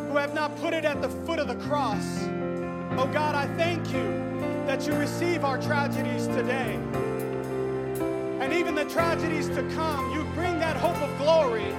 who 0.08 0.16
have 0.16 0.32
not 0.32 0.56
put 0.56 0.72
it 0.72 0.86
at 0.86 1.02
the 1.02 1.10
foot 1.10 1.38
of 1.38 1.46
the 1.46 1.56
cross, 1.66 2.22
oh 2.96 3.08
God, 3.12 3.34
I 3.34 3.46
thank 3.58 3.86
you 3.92 4.30
that 4.66 4.86
you 4.86 4.94
receive 4.94 5.44
our 5.44 5.60
tragedies 5.60 6.26
today. 6.26 6.80
And 8.50 8.58
even 8.58 8.74
the 8.74 8.84
tragedies 8.86 9.48
to 9.50 9.62
come, 9.76 10.10
you 10.10 10.24
bring 10.34 10.58
that 10.58 10.76
hope 10.76 10.96
of 10.96 11.16
glory 11.18 11.70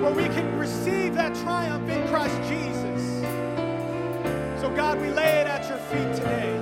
where 0.00 0.10
we 0.10 0.24
can 0.24 0.58
receive 0.58 1.14
that 1.14 1.36
triumph 1.36 1.88
in 1.88 2.04
Christ 2.08 2.36
Jesus. 2.48 3.20
So, 4.60 4.72
God, 4.74 5.00
we 5.00 5.10
lay 5.10 5.42
it 5.42 5.46
at 5.46 5.68
your 5.68 5.78
feet 5.78 6.16
today. 6.16 6.58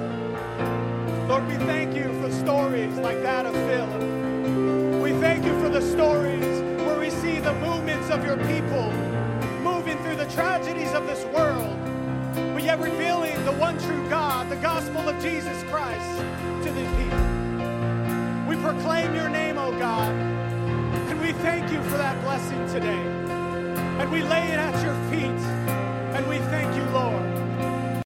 Lord, 1.28 1.48
we 1.48 1.54
thank 1.64 1.96
you 1.96 2.12
for 2.20 2.30
stories 2.30 2.94
like 2.98 3.22
that 3.22 3.46
of 3.46 3.54
Philip. 3.54 5.00
We 5.02 5.12
thank 5.12 5.46
you 5.46 5.58
for 5.62 5.70
the 5.70 5.80
stories 5.80 6.60
where 6.82 6.98
we 6.98 7.08
see 7.08 7.40
the 7.40 7.54
movements 7.54 8.10
of 8.10 8.22
your 8.22 8.36
people 8.36 8.92
moving 9.62 9.96
through 10.02 10.16
the 10.16 10.30
tragedies 10.34 10.92
of 10.92 11.06
this 11.06 11.24
world, 11.34 11.74
but 12.52 12.62
yet 12.62 12.78
revealing 12.78 13.42
the 13.46 13.52
one 13.52 13.78
true 13.78 14.06
God, 14.10 14.50
the 14.50 14.56
gospel 14.56 15.08
of 15.08 15.18
Jesus 15.22 15.62
Christ 15.70 16.18
to 16.64 16.70
these 16.70 16.90
people. 17.02 17.35
Proclaim 18.62 19.14
your 19.14 19.28
name, 19.28 19.58
O 19.58 19.66
oh 19.66 19.78
God, 19.78 20.12
and 20.12 21.20
we 21.20 21.32
thank 21.32 21.70
you 21.72 21.82
for 21.84 21.98
that 21.98 22.20
blessing 22.22 22.66
today. 22.68 23.02
And 24.00 24.10
we 24.10 24.22
lay 24.22 24.52
it 24.52 24.58
at 24.58 24.74
your 24.84 24.94
feet, 25.10 25.55